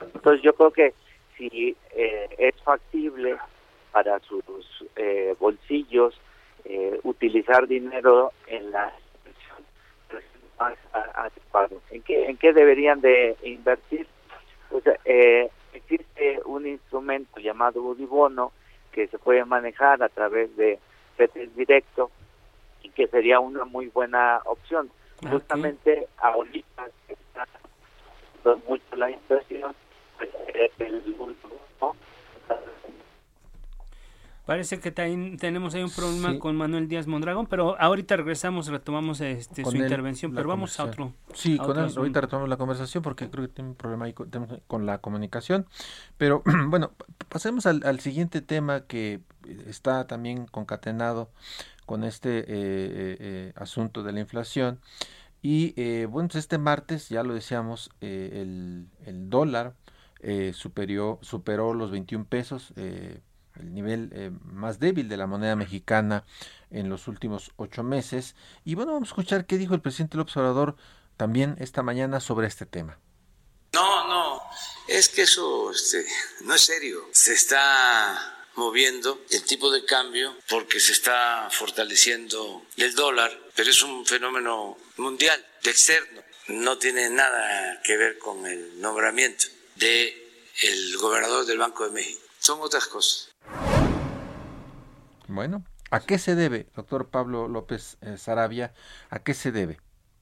Entonces 0.00 0.42
yo 0.42 0.54
creo 0.54 0.70
que 0.70 0.94
si 1.36 1.76
eh, 1.92 2.28
es 2.38 2.54
factible 2.62 3.36
para 3.92 4.18
sus 4.20 4.42
eh, 4.96 5.34
bolsillos 5.38 6.18
eh, 6.64 6.98
utilizar 7.02 7.66
dinero 7.66 8.32
en 8.46 8.70
la 8.70 8.92
más 10.60 10.74
adecuado. 11.14 11.80
¿En 11.90 12.02
qué, 12.02 12.26
¿En 12.26 12.36
qué 12.36 12.52
deberían 12.52 13.00
de 13.00 13.36
invertir? 13.42 14.06
Pues 14.68 14.84
eh, 15.04 15.50
existe 15.72 16.40
un 16.44 16.66
instrumento 16.66 17.40
llamado 17.40 17.82
Udibono 17.82 18.52
que 18.92 19.08
se 19.08 19.18
puede 19.18 19.44
manejar 19.44 20.02
a 20.02 20.08
través 20.08 20.54
de 20.56 20.78
FETES 21.16 21.56
directo 21.56 22.10
y 22.82 22.90
que 22.90 23.08
sería 23.08 23.40
una 23.40 23.64
muy 23.64 23.88
buena 23.88 24.40
opción. 24.44 24.90
Justamente 25.28 26.08
ahorita 26.18 26.88
que 27.06 27.12
está 27.12 27.46
mucho 28.68 28.96
la 28.96 29.10
inflación, 29.10 29.74
pues 30.16 30.30
eh, 30.54 30.70
el 30.78 30.94
Udibono 30.96 31.34
Parece 34.46 34.80
que 34.80 34.90
también 34.90 35.36
tenemos 35.36 35.74
ahí 35.74 35.82
un 35.82 35.90
problema 35.90 36.32
Sí. 36.32 36.38
con 36.38 36.56
Manuel 36.56 36.88
Díaz 36.88 37.06
Mondragón, 37.06 37.46
pero 37.46 37.80
ahorita 37.80 38.16
regresamos, 38.16 38.66
retomamos 38.66 39.20
este, 39.20 39.62
Con 39.62 39.72
su 39.72 39.76
él, 39.78 39.84
intervención, 39.84 40.34
pero 40.34 40.48
vamos 40.48 40.80
a 40.80 40.84
otro. 40.84 41.12
Sí, 41.34 41.54
a 41.54 41.58
con 41.58 41.70
otro 41.70 41.84
él, 41.86 41.92
ahorita 41.96 42.20
retomamos 42.22 42.48
la 42.48 42.56
conversación 42.56 43.02
porque 43.02 43.30
creo 43.30 43.46
que 43.46 43.52
tiene 43.52 43.70
un 43.70 43.76
problema 43.76 44.06
ahí 44.06 44.14
con, 44.66 44.86
la 44.86 44.98
comunicación. 44.98 45.66
Pero 46.16 46.42
bueno, 46.68 46.90
pa- 46.96 47.06
pasemos 47.28 47.66
al, 47.66 47.82
al 47.84 48.00
siguiente 48.00 48.40
tema 48.40 48.80
que 48.86 49.20
está 49.66 50.06
también 50.06 50.46
concatenado 50.46 51.30
con 51.86 52.02
este 52.02 52.38
eh, 52.40 52.44
eh, 52.48 53.16
eh, 53.20 53.52
asunto 53.56 54.02
de 54.02 54.12
la 54.12 54.20
inflación. 54.20 54.80
Y 55.42 55.74
eh, 55.76 56.06
bueno, 56.10 56.28
pues 56.28 56.40
este 56.40 56.58
martes, 56.58 57.08
ya 57.08 57.22
lo 57.22 57.34
decíamos, 57.34 57.90
eh, 58.00 58.40
el, 58.42 58.86
el 59.06 59.30
dólar 59.30 59.74
eh, 60.20 60.52
superió, 60.54 61.18
superó 61.22 61.72
los 61.72 61.90
21 61.90 62.26
pesos, 62.26 62.72
eh, 62.76 63.20
el 63.60 63.72
nivel 63.72 64.10
eh, 64.12 64.30
más 64.44 64.78
débil 64.78 65.08
de 65.08 65.16
la 65.16 65.26
moneda 65.26 65.56
mexicana 65.56 66.24
en 66.70 66.88
los 66.88 67.08
últimos 67.08 67.52
ocho 67.56 67.82
meses. 67.82 68.34
Y 68.64 68.74
bueno, 68.74 68.92
vamos 68.92 69.08
a 69.08 69.12
escuchar 69.12 69.46
qué 69.46 69.58
dijo 69.58 69.74
el 69.74 69.80
presidente 69.80 70.16
López 70.16 70.36
Obrador 70.36 70.76
también 71.16 71.56
esta 71.60 71.82
mañana 71.82 72.20
sobre 72.20 72.46
este 72.46 72.66
tema. 72.66 72.98
No, 73.72 74.08
no, 74.08 74.42
es 74.88 75.08
que 75.08 75.22
eso 75.22 75.70
este, 75.70 76.04
no 76.42 76.54
es 76.54 76.62
serio. 76.62 77.08
Se 77.12 77.34
está 77.34 78.36
moviendo 78.56 79.22
el 79.30 79.44
tipo 79.44 79.70
de 79.70 79.84
cambio 79.84 80.36
porque 80.48 80.80
se 80.80 80.92
está 80.92 81.48
fortaleciendo 81.50 82.66
el 82.76 82.94
dólar, 82.94 83.30
pero 83.54 83.70
es 83.70 83.82
un 83.82 84.04
fenómeno 84.04 84.76
mundial, 84.96 85.44
externo. 85.62 86.22
No 86.48 86.78
tiene 86.78 87.10
nada 87.10 87.80
que 87.82 87.96
ver 87.96 88.18
con 88.18 88.46
el 88.46 88.80
nombramiento 88.80 89.46
de 89.76 90.20
el 90.62 90.96
gobernador 90.98 91.46
del 91.46 91.58
Banco 91.58 91.84
de 91.84 91.92
México. 91.92 92.20
Son 92.38 92.60
otras 92.60 92.86
cosas. 92.86 93.29
Bueno, 95.30 95.62
¿a 95.90 96.00
qué 96.00 96.18
se 96.18 96.34
debe, 96.34 96.66
doctor 96.74 97.08
Pablo 97.08 97.46
López 97.46 97.98
eh, 98.02 98.16
Sarabia, 98.16 98.72
a 99.10 99.20
qué 99.20 99.32
se 99.34 99.52
debe 99.52 99.78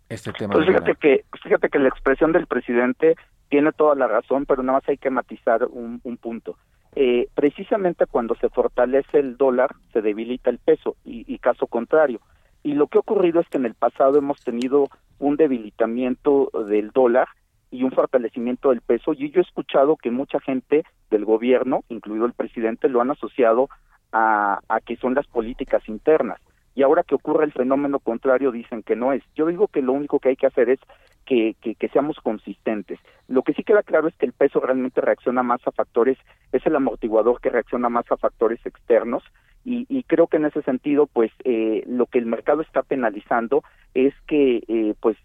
este 0.08 0.32
tema? 0.32 0.54
Pues 0.54 0.66
fíjate 0.66 0.94
que, 0.96 1.24
fíjate 1.42 1.68
que 1.70 1.78
la 1.78 1.88
expresión 1.88 2.32
del 2.32 2.46
presidente 2.46 3.16
tiene 3.48 3.72
toda 3.72 3.94
la 3.94 4.06
razón, 4.06 4.44
pero 4.44 4.62
nada 4.62 4.78
más 4.78 4.88
hay 4.88 4.98
que 4.98 5.10
matizar 5.10 5.64
un, 5.64 6.00
un 6.04 6.16
punto. 6.18 6.58
Eh, 6.94 7.28
precisamente 7.34 8.06
cuando 8.06 8.34
se 8.34 8.50
fortalece 8.50 9.18
el 9.18 9.36
dólar, 9.36 9.74
se 9.92 10.02
debilita 10.02 10.50
el 10.50 10.58
peso 10.58 10.96
y, 11.04 11.24
y 11.32 11.38
caso 11.38 11.66
contrario. 11.66 12.20
Y 12.62 12.74
lo 12.74 12.88
que 12.88 12.98
ha 12.98 13.00
ocurrido 13.00 13.40
es 13.40 13.48
que 13.48 13.56
en 13.56 13.66
el 13.66 13.74
pasado 13.74 14.18
hemos 14.18 14.42
tenido 14.42 14.88
un 15.18 15.36
debilitamiento 15.36 16.50
del 16.68 16.90
dólar 16.90 17.28
y 17.70 17.82
un 17.82 17.92
fortalecimiento 17.92 18.70
del 18.70 18.80
peso 18.80 19.12
y 19.12 19.30
yo 19.30 19.40
he 19.40 19.44
escuchado 19.44 19.96
que 19.96 20.10
mucha 20.10 20.40
gente 20.40 20.84
del 21.10 21.24
gobierno, 21.24 21.84
incluido 21.88 22.26
el 22.26 22.32
presidente, 22.32 22.88
lo 22.88 23.00
han 23.00 23.10
asociado 23.10 23.68
a, 24.12 24.60
a 24.68 24.80
que 24.80 24.96
son 24.96 25.14
las 25.14 25.26
políticas 25.26 25.88
internas. 25.88 26.40
Y 26.74 26.82
ahora 26.82 27.02
que 27.02 27.16
ocurre 27.16 27.44
el 27.44 27.52
fenómeno 27.52 27.98
contrario, 27.98 28.52
dicen 28.52 28.82
que 28.82 28.94
no 28.94 29.12
es. 29.12 29.22
Yo 29.34 29.46
digo 29.46 29.66
que 29.66 29.82
lo 29.82 29.92
único 29.92 30.20
que 30.20 30.28
hay 30.28 30.36
que 30.36 30.46
hacer 30.46 30.70
es 30.70 30.78
que, 31.26 31.56
que, 31.60 31.74
que 31.74 31.88
seamos 31.88 32.18
consistentes. 32.22 32.98
Lo 33.26 33.42
que 33.42 33.52
sí 33.52 33.64
queda 33.64 33.82
claro 33.82 34.08
es 34.08 34.14
que 34.14 34.26
el 34.26 34.32
peso 34.32 34.60
realmente 34.60 35.00
reacciona 35.00 35.42
más 35.42 35.60
a 35.66 35.72
factores, 35.72 36.16
es 36.52 36.64
el 36.66 36.76
amortiguador 36.76 37.40
que 37.40 37.50
reacciona 37.50 37.88
más 37.88 38.10
a 38.10 38.16
factores 38.16 38.64
externos 38.64 39.24
y, 39.64 39.86
y 39.90 40.04
creo 40.04 40.28
que 40.28 40.38
en 40.38 40.46
ese 40.46 40.62
sentido, 40.62 41.06
pues 41.06 41.30
eh, 41.44 41.84
lo 41.86 42.06
que 42.06 42.18
el 42.18 42.24
mercado 42.24 42.62
está 42.62 42.82
penalizando 42.82 43.62
es 43.92 44.14
que 44.26 44.62
eh, 44.66 44.94
pues 45.00 45.16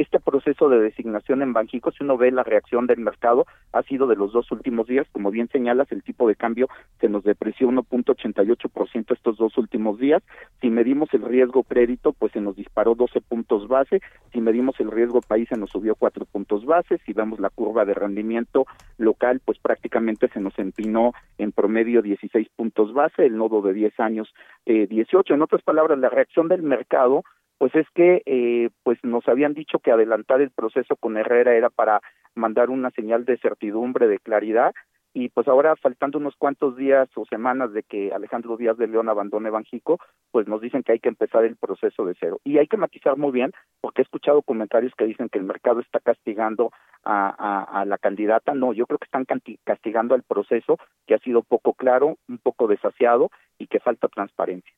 este 0.00 0.20
proceso 0.20 0.68
de 0.68 0.80
designación 0.80 1.42
en 1.42 1.52
Banjico, 1.52 1.90
si 1.92 2.02
uno 2.04 2.16
ve 2.16 2.30
la 2.30 2.42
reacción 2.42 2.86
del 2.86 3.00
mercado, 3.00 3.46
ha 3.72 3.82
sido 3.82 4.06
de 4.06 4.16
los 4.16 4.32
dos 4.32 4.50
últimos 4.50 4.86
días, 4.86 5.06
como 5.12 5.30
bien 5.30 5.48
señalas, 5.48 5.90
el 5.92 6.02
tipo 6.02 6.26
de 6.28 6.36
cambio 6.36 6.68
se 7.00 7.08
nos 7.08 7.24
depreció 7.24 7.68
1.88% 7.68 9.14
estos 9.14 9.36
dos 9.36 9.56
últimos 9.58 9.98
días. 9.98 10.22
Si 10.60 10.70
medimos 10.70 11.12
el 11.12 11.22
riesgo 11.22 11.62
crédito, 11.64 12.12
pues 12.12 12.32
se 12.32 12.40
nos 12.40 12.56
disparó 12.56 12.94
12 12.94 13.20
puntos 13.20 13.68
base. 13.68 14.00
Si 14.32 14.40
medimos 14.40 14.78
el 14.80 14.90
riesgo 14.90 15.20
país, 15.20 15.48
se 15.48 15.58
nos 15.58 15.70
subió 15.70 15.94
4 15.94 16.24
puntos 16.26 16.64
base. 16.64 16.98
Si 17.04 17.12
vemos 17.12 17.40
la 17.40 17.50
curva 17.50 17.84
de 17.84 17.94
rendimiento 17.94 18.66
local, 18.98 19.40
pues 19.44 19.58
prácticamente 19.58 20.28
se 20.28 20.40
nos 20.40 20.58
empinó 20.58 21.12
en 21.38 21.52
promedio 21.52 22.02
16 22.02 22.48
puntos 22.56 22.92
base, 22.92 23.26
el 23.26 23.36
nodo 23.36 23.62
de 23.62 23.72
10 23.72 24.00
años 24.00 24.32
eh, 24.66 24.86
18. 24.86 25.34
En 25.34 25.42
otras 25.42 25.62
palabras, 25.62 25.98
la 25.98 26.08
reacción 26.08 26.48
del 26.48 26.62
mercado 26.62 27.24
pues 27.60 27.74
es 27.74 27.86
que 27.94 28.22
eh, 28.24 28.70
pues 28.84 28.98
nos 29.02 29.28
habían 29.28 29.52
dicho 29.52 29.80
que 29.80 29.90
adelantar 29.90 30.40
el 30.40 30.50
proceso 30.50 30.96
con 30.96 31.18
Herrera 31.18 31.54
era 31.54 31.68
para 31.68 32.00
mandar 32.34 32.70
una 32.70 32.90
señal 32.92 33.26
de 33.26 33.36
certidumbre, 33.36 34.08
de 34.08 34.18
claridad, 34.18 34.72
y 35.12 35.28
pues 35.28 35.46
ahora 35.46 35.76
faltando 35.76 36.16
unos 36.16 36.36
cuantos 36.36 36.74
días 36.78 37.10
o 37.16 37.26
semanas 37.26 37.74
de 37.74 37.82
que 37.82 38.14
Alejandro 38.14 38.56
Díaz 38.56 38.78
de 38.78 38.86
León 38.86 39.10
abandone 39.10 39.50
Banjico, 39.50 39.98
pues 40.30 40.48
nos 40.48 40.62
dicen 40.62 40.82
que 40.82 40.92
hay 40.92 41.00
que 41.00 41.10
empezar 41.10 41.44
el 41.44 41.56
proceso 41.56 42.06
de 42.06 42.16
cero. 42.18 42.40
Y 42.44 42.56
hay 42.56 42.66
que 42.66 42.78
matizar 42.78 43.18
muy 43.18 43.30
bien, 43.30 43.52
porque 43.82 44.00
he 44.00 44.04
escuchado 44.04 44.40
comentarios 44.40 44.94
que 44.96 45.04
dicen 45.04 45.28
que 45.28 45.38
el 45.38 45.44
mercado 45.44 45.80
está 45.80 46.00
castigando 46.00 46.70
a, 47.04 47.84
la 47.86 47.98
candidata. 47.98 48.54
No, 48.54 48.72
yo 48.72 48.86
creo 48.86 48.98
que 48.98 49.04
están 49.04 49.26
castigando 49.64 50.14
al 50.14 50.22
proceso, 50.22 50.78
que 51.06 51.12
ha 51.14 51.18
sido 51.18 51.42
poco 51.42 51.74
claro, 51.74 52.16
un 52.26 52.38
poco 52.38 52.68
desasiado 52.68 53.28
y 53.58 53.66
que 53.66 53.80
falta 53.80 54.08
transparencia. 54.08 54.72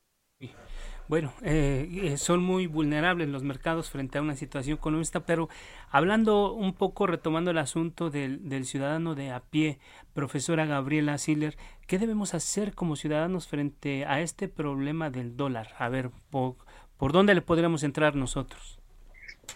Bueno, 1.09 1.33
eh, 1.41 2.15
son 2.17 2.41
muy 2.41 2.65
vulnerables 2.65 3.27
los 3.27 3.43
mercados 3.43 3.89
frente 3.89 4.17
a 4.17 4.21
una 4.21 4.35
situación 4.35 4.79
esta, 5.01 5.25
pero 5.25 5.49
hablando 5.89 6.53
un 6.53 6.73
poco, 6.73 7.07
retomando 7.07 7.51
el 7.51 7.57
asunto 7.57 8.09
del, 8.09 8.47
del 8.47 8.65
ciudadano 8.65 9.13
de 9.13 9.31
a 9.31 9.41
pie, 9.41 9.79
profesora 10.13 10.65
Gabriela 10.65 11.17
Siller, 11.17 11.57
¿qué 11.87 11.99
debemos 11.99 12.33
hacer 12.33 12.73
como 12.73 12.95
ciudadanos 12.95 13.47
frente 13.47 14.05
a 14.05 14.21
este 14.21 14.47
problema 14.47 15.09
del 15.09 15.35
dólar? 15.35 15.69
A 15.77 15.89
ver, 15.89 16.09
¿por, 16.29 16.55
por 16.97 17.11
dónde 17.11 17.35
le 17.35 17.41
podríamos 17.41 17.83
entrar 17.83 18.15
nosotros? 18.15 18.79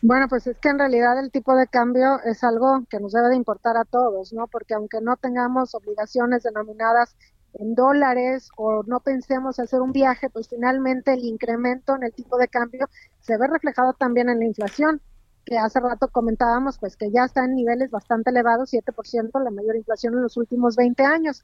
Bueno, 0.02 0.28
pues 0.28 0.46
es 0.48 0.58
que 0.60 0.70
en 0.70 0.80
realidad 0.80 1.18
el 1.20 1.32
tipo 1.32 1.56
de 1.56 1.68
cambio 1.68 2.20
es 2.26 2.44
algo 2.44 2.84
que 2.90 3.00
nos 3.00 3.14
debe 3.14 3.30
de 3.30 3.36
importar 3.36 3.78
a 3.78 3.86
todos, 3.86 4.34
¿no? 4.34 4.48
Porque 4.48 4.74
aunque 4.74 5.00
no 5.02 5.16
tengamos 5.16 5.74
obligaciones 5.74 6.44
denominadas 6.44 7.16
en 7.60 7.76
dólares 7.76 8.50
o 8.56 8.84
no 8.84 9.00
pensemos 9.00 9.60
hacer 9.60 9.82
un 9.82 9.92
viaje, 9.92 10.30
pues 10.30 10.48
finalmente 10.48 11.14
el 11.14 11.24
incremento 11.26 11.96
en 11.96 12.04
el 12.04 12.14
tipo 12.14 12.38
de 12.38 12.48
cambio 12.48 12.88
se 13.20 13.38
ve 13.38 13.48
reflejado 13.48 13.94
también 13.94 14.30
en 14.30 14.40
la 14.40 14.46
inflación, 14.46 15.02
que 15.46 15.58
hace 15.58 15.80
rato 15.80 16.10
comentábamos, 16.10 16.78
pues 16.78 16.98
que 16.98 17.10
ya 17.12 17.24
está 17.24 17.46
en 17.46 17.56
niveles 17.56 17.90
bastante 17.90 18.32
elevados, 18.32 18.72
7%, 18.72 19.40
la 19.40 19.52
mayor 19.52 19.76
inflación 19.76 20.14
en 20.14 20.24
los 20.24 20.38
últimos 20.38 20.76
20 20.76 21.04
años. 21.04 21.44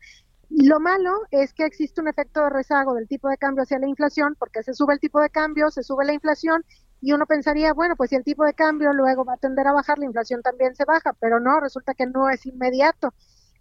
Y 0.49 0.67
lo 0.67 0.79
malo 0.79 1.11
es 1.31 1.53
que 1.53 1.65
existe 1.65 2.01
un 2.01 2.09
efecto 2.09 2.43
de 2.43 2.49
rezago 2.49 2.93
del 2.93 3.07
tipo 3.07 3.29
de 3.29 3.37
cambio 3.37 3.63
hacia 3.63 3.79
la 3.79 3.87
inflación, 3.87 4.35
porque 4.37 4.61
se 4.61 4.73
sube 4.73 4.93
el 4.93 4.99
tipo 4.99 5.21
de 5.21 5.29
cambio, 5.29 5.71
se 5.71 5.83
sube 5.83 6.05
la 6.05 6.13
inflación 6.13 6.63
y 7.01 7.13
uno 7.13 7.25
pensaría, 7.25 7.73
bueno, 7.73 7.95
pues 7.95 8.09
si 8.09 8.17
el 8.17 8.23
tipo 8.23 8.45
de 8.45 8.53
cambio 8.53 8.93
luego 8.93 9.25
va 9.25 9.33
a 9.33 9.37
tender 9.37 9.67
a 9.67 9.73
bajar, 9.73 9.99
la 9.99 10.05
inflación 10.05 10.41
también 10.41 10.75
se 10.75 10.85
baja, 10.85 11.13
pero 11.19 11.39
no, 11.39 11.59
resulta 11.59 11.93
que 11.93 12.05
no 12.05 12.29
es 12.29 12.45
inmediato. 12.45 13.13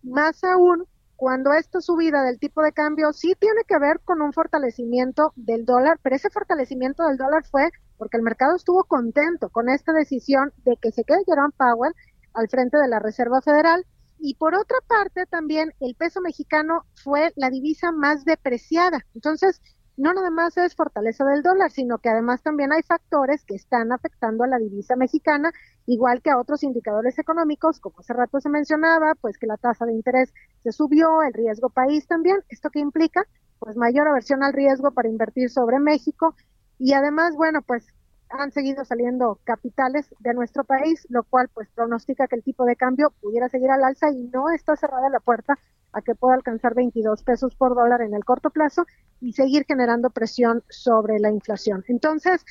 Más 0.03 0.43
aún 0.45 0.87
cuando 1.23 1.53
esta 1.53 1.81
subida 1.81 2.25
del 2.25 2.41
tipo 2.41 2.63
de 2.63 2.73
cambio 2.73 3.13
sí 3.13 3.35
tiene 3.39 3.63
que 3.69 3.79
ver 3.79 4.01
con 4.01 4.21
un 4.23 4.33
fortalecimiento 4.33 5.33
del 5.37 5.65
dólar, 5.65 6.01
pero 6.03 6.17
ese 6.17 6.31
fortalecimiento 6.31 7.07
del 7.07 7.17
dólar 7.17 7.45
fue 7.49 7.71
porque 7.97 8.17
el 8.17 8.25
mercado 8.25 8.57
estuvo 8.57 8.83
contento 8.83 9.49
con 9.49 9.69
esta 9.69 9.93
decisión 9.93 10.53
de 10.65 10.77
que 10.83 10.91
se 10.91 11.05
quede 11.05 11.23
Jerome 11.25 11.55
Powell 11.57 11.95
al 12.35 12.49
frente 12.49 12.77
de 12.77 12.89
la 12.89 12.99
Reserva 12.99 13.41
Federal. 13.41 13.87
Y 14.19 14.35
por 14.35 14.57
otra 14.57 14.79
parte, 14.89 15.27
también 15.27 15.73
el 15.79 15.95
peso 15.95 16.21
mexicano 16.21 16.87
fue 17.05 17.33
la 17.37 17.51
divisa 17.51 17.93
más 17.93 18.25
depreciada. 18.25 19.07
Entonces, 19.15 19.63
no 19.97 20.15
nada 20.15 20.31
más 20.31 20.57
es 20.57 20.75
fortaleza 20.75 21.25
del 21.25 21.43
dólar, 21.43 21.71
sino 21.71 21.99
que 21.99 22.09
además 22.09 22.43
también 22.43 22.73
hay 22.73 22.83
factores 22.83 23.45
que 23.45 23.55
están 23.55 23.93
afectando 23.93 24.45
a 24.45 24.47
la 24.47 24.59
divisa 24.59 24.97
mexicana, 24.97 25.53
igual 25.87 26.23
que 26.23 26.31
a 26.31 26.39
otros 26.39 26.63
indicadores 26.63 27.19
económicos, 27.19 27.81
como 27.81 28.01
hace 28.01 28.13
rato 28.13 28.41
se 28.41 28.49
mencionaba, 28.49 29.15
pues 29.21 29.39
que 29.39 29.47
la 29.47 29.57
tasa 29.57 29.85
de 29.85 29.93
interés 29.93 30.33
se 30.63 30.73
subió, 30.73 31.23
el 31.23 31.33
riesgo 31.35 31.69
país 31.69 32.07
también, 32.07 32.39
esto 32.49 32.71
que 32.71 32.81
implica 32.81 33.27
pues 33.59 33.77
mayor 33.77 34.09
aversión 34.09 34.43
al 34.43 34.53
riesgo 34.53 34.91
para 34.91 35.09
invertir 35.09 35.49
sobre 35.49 35.79
México. 35.79 36.35
Y 36.79 36.95
además, 36.95 37.37
bueno, 37.37 37.63
pues 37.63 37.87
han 38.29 38.51
seguido 38.51 38.85
saliendo 38.85 39.39
capitales 39.45 40.13
de 40.19 40.35
nuestro 40.35 40.65
país, 40.65 41.07
lo 41.11 41.23
cual 41.23 41.49
pues 41.53 41.69
pronostica 41.71 42.27
que 42.27 42.37
el 42.37 42.43
tipo 42.43 42.65
de 42.65 42.77
cambio 42.77 43.13
pudiera 43.21 43.49
seguir 43.49 43.71
al 43.71 43.85
alza 43.85 44.11
y 44.11 44.25
no 44.33 44.51
está 44.51 44.75
cerrada 44.75 45.09
la 45.11 45.21
puerta 45.21 45.59
a 45.93 46.03
que 46.03 46.15
pueda 46.15 46.35
alcanzar 46.35 46.75
22 46.75 47.23
pesos 47.23 47.55
por 47.55 47.75
dólar 47.75 48.03
en 48.03 48.15
el 48.15 48.25
corto 48.25 48.51
plazo 48.51 48.87
y 49.21 49.33
seguir 49.33 49.65
generando 49.67 50.11
presión 50.11 50.63
sobre 50.69 51.19
la 51.19 51.31
inflación. 51.31 51.85
Entonces, 51.89 52.45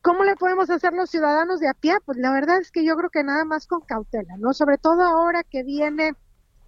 ¿cómo 0.00 0.24
le 0.24 0.36
podemos 0.36 0.70
hacer 0.70 0.92
los 0.92 1.10
ciudadanos 1.10 1.60
de 1.60 1.68
a 1.68 1.74
pie? 1.74 1.96
Pues 2.04 2.18
la 2.18 2.32
verdad 2.32 2.58
es 2.58 2.70
que 2.70 2.84
yo 2.84 2.96
creo 2.96 3.10
que 3.10 3.24
nada 3.24 3.44
más 3.44 3.66
con 3.66 3.80
cautela, 3.82 4.36
¿no? 4.38 4.52
Sobre 4.52 4.78
todo 4.78 5.02
ahora 5.02 5.42
que 5.44 5.62
viene 5.62 6.12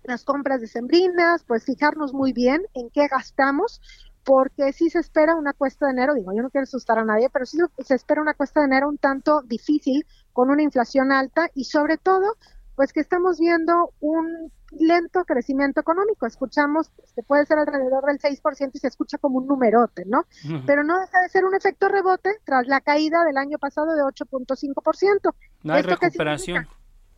las 0.04 0.24
compras 0.24 0.60
de 0.60 0.66
sembrinas, 0.66 1.44
pues 1.44 1.64
fijarnos 1.64 2.12
muy 2.12 2.32
bien 2.32 2.62
en 2.74 2.90
qué 2.90 3.08
gastamos, 3.08 3.80
porque 4.24 4.72
sí 4.72 4.90
se 4.90 4.98
espera 4.98 5.34
una 5.34 5.52
cuesta 5.52 5.86
de 5.86 5.92
enero, 5.92 6.14
digo, 6.14 6.32
yo 6.34 6.42
no 6.42 6.50
quiero 6.50 6.64
asustar 6.64 6.98
a 6.98 7.04
nadie, 7.04 7.28
pero 7.30 7.46
sí 7.46 7.58
se 7.78 7.94
espera 7.94 8.22
una 8.22 8.34
cuesta 8.34 8.60
de 8.60 8.66
enero 8.66 8.88
un 8.88 8.98
tanto 8.98 9.42
difícil, 9.42 10.06
con 10.32 10.50
una 10.50 10.62
inflación 10.62 11.12
alta 11.12 11.50
y 11.54 11.64
sobre 11.64 11.98
todo, 11.98 12.36
pues 12.74 12.92
que 12.92 13.00
estamos 13.00 13.38
viendo 13.38 13.92
un 14.00 14.50
lento 14.78 15.24
crecimiento 15.24 15.80
económico. 15.80 16.26
Escuchamos 16.26 16.90
que 17.14 17.22
puede 17.22 17.46
ser 17.46 17.58
alrededor 17.58 18.04
del 18.06 18.18
6% 18.18 18.70
y 18.74 18.78
se 18.78 18.88
escucha 18.88 19.18
como 19.18 19.38
un 19.38 19.46
numerote, 19.46 20.04
¿no? 20.06 20.26
Pero 20.66 20.84
no 20.84 20.98
deja 21.00 21.20
de 21.20 21.28
ser 21.28 21.44
un 21.44 21.54
efecto 21.54 21.88
rebote 21.88 22.30
tras 22.44 22.66
la 22.66 22.80
caída 22.80 23.24
del 23.24 23.36
año 23.36 23.58
pasado 23.58 23.94
de 23.94 24.02
8.5%. 24.02 25.34
No 25.62 25.74
hay 25.74 25.82
recuperación. 25.82 26.66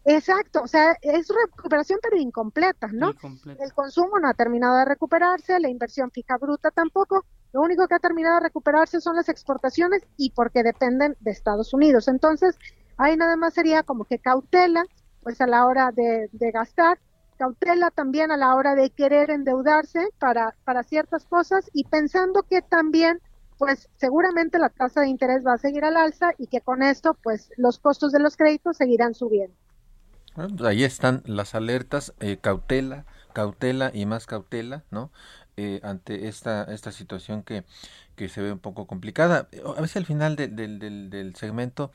Exacto, 0.09 0.63
o 0.63 0.69
sea, 0.69 0.97
es 1.03 1.29
recuperación 1.29 1.99
pero 2.01 2.17
incompleta, 2.17 2.87
¿no? 2.93 3.13
El 3.59 3.73
consumo 3.75 4.21
no 4.21 4.29
ha 4.29 4.35
terminado 4.35 4.77
de 4.77 4.85
recuperarse, 4.85 5.59
la 5.59 5.69
inversión 5.69 6.13
fija 6.13 6.37
bruta 6.39 6.71
tampoco. 6.71 7.25
Lo 7.53 7.61
único 7.61 7.89
que 7.89 7.95
ha 7.95 7.99
terminado 7.99 8.37
de 8.37 8.45
recuperarse 8.45 9.01
son 9.01 9.17
las 9.17 9.29
exportaciones 9.29 10.07
y 10.17 10.31
porque 10.31 10.63
dependen 10.63 11.17
de 11.19 11.33
Estados 11.33 11.75
Unidos. 11.75 12.07
Entonces, 12.07 12.57
ahí 12.97 13.17
nada 13.17 13.35
más 13.37 13.55
sería 13.55 13.83
como 13.83 14.05
que 14.05 14.21
cautela, 14.21 14.85
pues 15.25 15.41
a 15.41 15.47
la 15.49 15.67
hora 15.67 15.91
de, 15.91 16.29
de 16.31 16.51
gastar, 16.53 17.01
cautela 17.37 17.91
también 17.91 18.31
a 18.31 18.37
la 18.37 18.55
hora 18.55 18.75
de 18.75 18.91
querer 18.91 19.31
endeudarse 19.31 20.09
para, 20.19 20.55
para 20.65 20.83
ciertas 20.83 21.25
cosas 21.25 21.71
y 21.73 21.85
pensando 21.85 22.43
que 22.43 22.63
también 22.63 23.21
pues 23.59 23.89
seguramente 23.97 24.59
la 24.59 24.69
tasa 24.69 25.01
de 25.01 25.09
interés 25.09 25.47
va 25.47 25.55
a 25.55 25.59
seguir 25.59 25.85
al 25.85 25.97
alza 25.97 26.33
y 26.39 26.47
que 26.49 26.61
con 26.61 26.83
esto 26.83 27.17
pues 27.23 27.51
los 27.57 27.79
costos 27.79 28.13
de 28.13 28.21
los 28.21 28.37
créditos 28.37 28.77
seguirán 28.77 29.15
subiendo. 29.15 29.55
Bueno, 30.35 30.55
pues 30.57 30.69
ahí 30.69 30.85
están 30.85 31.23
las 31.25 31.55
alertas, 31.55 32.13
eh, 32.21 32.37
cautela, 32.39 33.07
cautela 33.33 33.91
y 33.95 34.05
más 34.05 34.27
cautela, 34.27 34.85
¿no? 34.91 35.11
Eh, 35.57 35.81
ante 35.83 36.29
esta, 36.29 36.65
esta 36.65 36.93
situación 36.93 37.43
que, 37.43 37.65
que 38.15 38.29
se 38.29 38.43
ve 38.43 38.53
un 38.53 38.59
poco 38.59 38.87
complicada. 38.87 39.49
A 39.77 39.81
veces 39.81 39.97
al 39.97 40.05
final 40.05 40.37
del, 40.37 40.55
del, 40.55 41.09
del 41.09 41.35
segmento 41.35 41.91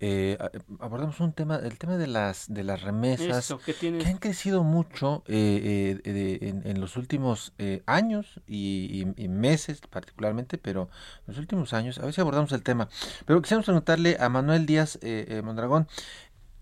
eh, 0.00 0.38
abordamos 0.78 1.20
un 1.20 1.32
tema, 1.32 1.56
el 1.56 1.78
tema 1.78 1.96
de 1.96 2.06
las 2.06 2.52
de 2.52 2.64
las 2.64 2.82
remesas 2.82 3.54
que, 3.64 4.02
han 4.06 4.18
crecido 4.18 4.64
mucho 4.64 5.22
eh, 5.26 6.00
eh, 6.04 6.38
en, 6.42 6.62
en, 6.64 6.80
los 6.80 6.96
últimos 6.96 7.52
años 7.86 8.40
y, 8.46 9.04
y, 9.16 9.28
meses 9.28 9.80
particularmente, 9.88 10.58
pero 10.58 10.88
en 11.26 11.34
los 11.34 11.38
últimos 11.38 11.72
años, 11.72 11.98
a 11.98 12.04
ver 12.04 12.14
si 12.14 12.20
abordamos 12.20 12.52
el 12.52 12.62
tema. 12.62 12.88
Pero 13.26 13.40
quisiéramos 13.42 13.66
preguntarle 13.66 14.16
a 14.18 14.28
Manuel 14.28 14.66
Díaz 14.66 14.98
Mondragón, 15.44 15.86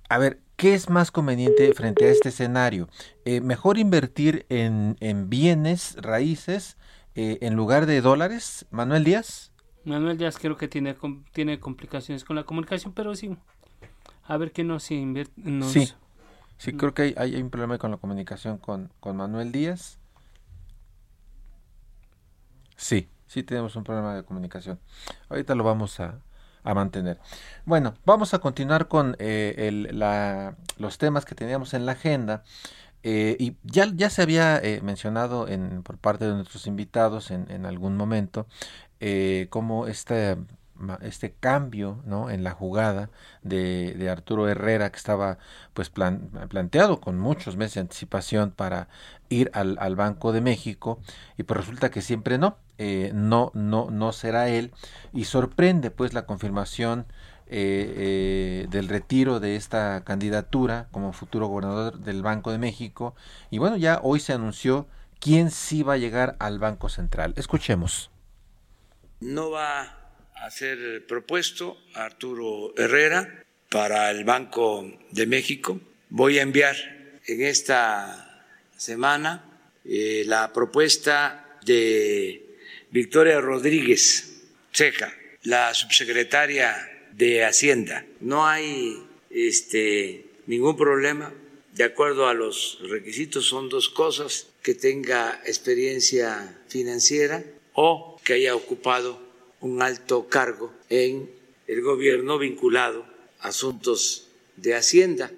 a 0.09 0.19
ver, 0.19 0.41
¿qué 0.57 0.75
es 0.75 0.89
más 0.89 1.11
conveniente 1.11 1.73
frente 1.75 2.07
a 2.07 2.11
este 2.11 2.31
escenario? 2.31 2.89
Eh, 3.25 3.41
¿Mejor 3.43 3.79
invertir 3.79 4.47
en, 4.49 4.97
en 5.01 5.29
bienes 5.29 5.97
raíces 5.99 6.79
eh, 7.15 7.39
en 7.43 7.55
lugar 7.55 7.85
de 7.85 8.01
dólares? 8.01 8.67
Manuel 8.71 9.05
Díaz. 9.05 9.53
Manuel 9.85 10.19
Díaz 10.19 10.39
creo 10.39 10.57
que 10.57 10.69
tiene, 10.69 10.97
tiene 11.33 11.61
complicaciones 11.61 12.25
con 12.25 12.37
la 12.37 12.45
comunicación, 12.45 12.93
pero 12.93 13.15
sí. 13.15 13.37
A 14.25 14.37
ver 14.37 14.53
qué 14.53 14.65
nos 14.65 14.91
invierte. 14.91 15.41
Sí, 15.63 15.93
sí, 16.59 16.73
creo 16.75 16.93
que 16.93 17.03
hay, 17.03 17.15
hay, 17.17 17.43
un 17.43 17.51
problema 17.51 17.79
con 17.79 17.91
la 17.91 17.97
comunicación 17.97 18.59
con, 18.59 18.93
con 19.01 19.17
Manuel 19.17 19.53
Díaz. 19.53 19.99
Sí, 22.77 23.09
sí 23.27 23.43
tenemos 23.43 23.75
un 23.77 23.85
problema 23.85 24.15
de 24.15 24.25
comunicación. 24.25 24.79
Ahorita 25.31 25.55
lo 25.55 25.65
vamos 25.65 25.99
a, 26.01 26.21
a 26.63 26.75
mantener. 26.75 27.19
Bueno, 27.65 27.95
vamos 28.05 28.35
a 28.35 28.39
continuar 28.39 28.89
con 28.89 29.17
eh, 29.19 29.89
la, 29.93 30.57
los 30.77 30.99
temas 30.99 31.25
que 31.25 31.35
teníamos 31.35 31.73
en 31.73 31.87
la 31.87 31.93
agenda. 31.93 32.45
Eh, 33.05 33.37
y 33.39 33.57
ya, 33.63 33.87
ya 33.95 34.11
se 34.11 34.23
había 34.23 34.59
eh, 34.59 34.81
mencionado 34.83 35.47
en, 35.47 35.83
por 35.85 35.99
parte 35.99 36.27
de 36.27 36.35
nuestros 36.35 36.67
invitados 36.67 37.31
en, 37.31 37.49
en 37.51 37.65
algún 37.65 37.97
momento 37.97 38.47
eh, 39.01 39.47
cómo 39.51 39.87
este, 39.87 40.37
este 41.03 41.33
cambio 41.33 42.01
¿no? 42.05 42.31
en 42.31 42.45
la 42.45 42.53
jugada 42.53 43.11
de, 43.43 43.95
de 43.95 44.11
Arturo 44.11 44.49
Herrera 44.49 44.91
que 44.91 44.97
estaba 44.97 45.39
pues 45.75 45.91
plan, 45.91 46.31
planteado 46.49 47.01
con 47.01 47.19
muchos 47.19 47.57
meses 47.57 47.75
de 47.75 47.81
anticipación 47.81 48.51
para 48.51 48.89
ir 49.29 49.51
al, 49.55 49.77
al 49.81 49.97
Banco 49.97 50.33
de 50.33 50.41
México 50.41 51.01
y 51.37 51.43
pues 51.43 51.59
resulta 51.59 51.91
que 51.91 52.03
siempre 52.03 52.39
no 52.39 52.57
eh, 52.79 53.11
no, 53.13 53.51
no, 53.55 53.91
no 53.91 54.13
será 54.13 54.49
él 54.49 54.73
y 55.13 55.25
sorprende 55.25 55.91
pues 55.91 56.15
la 56.15 56.27
confirmación 56.27 57.07
eh, 57.49 57.95
eh, 57.97 58.67
del 58.71 58.89
retiro 58.89 59.41
de 59.41 59.57
esta 59.57 60.05
candidatura 60.05 60.87
como 60.93 61.13
futuro 61.13 61.49
gobernador 61.49 61.99
del 61.99 62.23
Banco 62.23 62.53
de 62.53 62.59
México 62.59 63.17
y 63.51 63.59
bueno 63.59 63.77
ya 63.77 63.99
hoy 64.03 64.21
se 64.21 64.33
anunció 64.33 64.87
quién 65.19 65.51
sí 65.51 65.83
va 65.83 65.95
a 65.95 65.97
llegar 65.97 66.37
al 66.39 66.61
Banco 66.61 66.89
Central. 66.89 67.35
Escuchemos. 67.37 68.13
No 69.21 69.51
va 69.51 70.13
a 70.35 70.51
ser 70.51 71.05
propuesto 71.07 71.77
Arturo 71.95 72.73
Herrera 72.77 73.45
para 73.69 74.11
el 74.13 74.23
Banco 74.25 74.89
de 75.11 75.27
México. 75.27 75.81
Voy 76.09 76.39
a 76.39 76.43
enviar 76.43 76.77
en 77.27 77.43
esta 77.43 78.47
semana 78.77 79.45
la 79.85 80.53
propuesta 80.53 81.59
de 81.65 82.59
Victoria 82.91 83.41
Rodríguez 83.41 84.45
Ceja, 84.73 85.13
la 85.43 85.75
subsecretaria 85.75 86.77
de 87.13 87.45
Hacienda. 87.45 88.07
No 88.21 88.47
hay 88.47 89.03
este, 89.31 90.27
ningún 90.47 90.77
problema. 90.77 91.35
De 91.75 91.85
acuerdo 91.85 92.29
a 92.29 92.35
los 92.35 92.79
requisitos, 92.89 93.47
son 93.47 93.69
dos 93.69 93.89
cosas, 93.89 94.49
que 94.63 94.75
tenga 94.75 95.41
experiencia 95.45 96.57
financiera 96.69 97.45
o 97.73 98.18
que 98.29 98.35
haya 98.35 98.55
ocupado 98.55 99.19
un 99.63 99.81
alto 99.81 100.29
cargo 100.29 100.71
en 100.91 101.31
el 101.67 101.81
gobierno 101.81 102.37
vinculado 102.37 103.07
a 103.41 103.49
asuntos 103.49 104.29
de 104.55 104.77
Hacienda. 104.77 105.31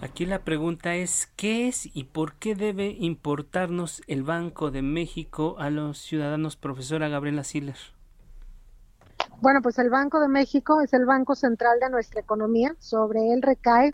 Aquí 0.00 0.24
la 0.24 0.42
pregunta 0.42 0.96
es, 0.96 1.28
¿qué 1.36 1.68
es 1.68 1.94
y 1.94 2.04
por 2.04 2.36
qué 2.36 2.54
debe 2.54 2.96
importarnos 2.98 4.00
el 4.06 4.22
Banco 4.22 4.70
de 4.70 4.80
México 4.80 5.56
a 5.58 5.68
los 5.68 5.98
ciudadanos, 5.98 6.56
profesora 6.56 7.10
Gabriela 7.10 7.44
Siller? 7.44 7.76
Bueno, 9.42 9.60
pues 9.62 9.78
el 9.78 9.90
Banco 9.90 10.18
de 10.18 10.28
México 10.28 10.80
es 10.80 10.94
el 10.94 11.04
banco 11.04 11.34
central 11.34 11.78
de 11.78 11.90
nuestra 11.90 12.22
economía. 12.22 12.74
Sobre 12.78 13.34
él 13.34 13.42
recae 13.42 13.92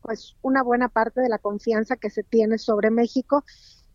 pues 0.00 0.36
una 0.42 0.62
buena 0.62 0.88
parte 0.88 1.20
de 1.20 1.28
la 1.28 1.38
confianza 1.38 1.96
que 1.96 2.10
se 2.10 2.22
tiene 2.22 2.58
sobre 2.58 2.90
México 2.92 3.44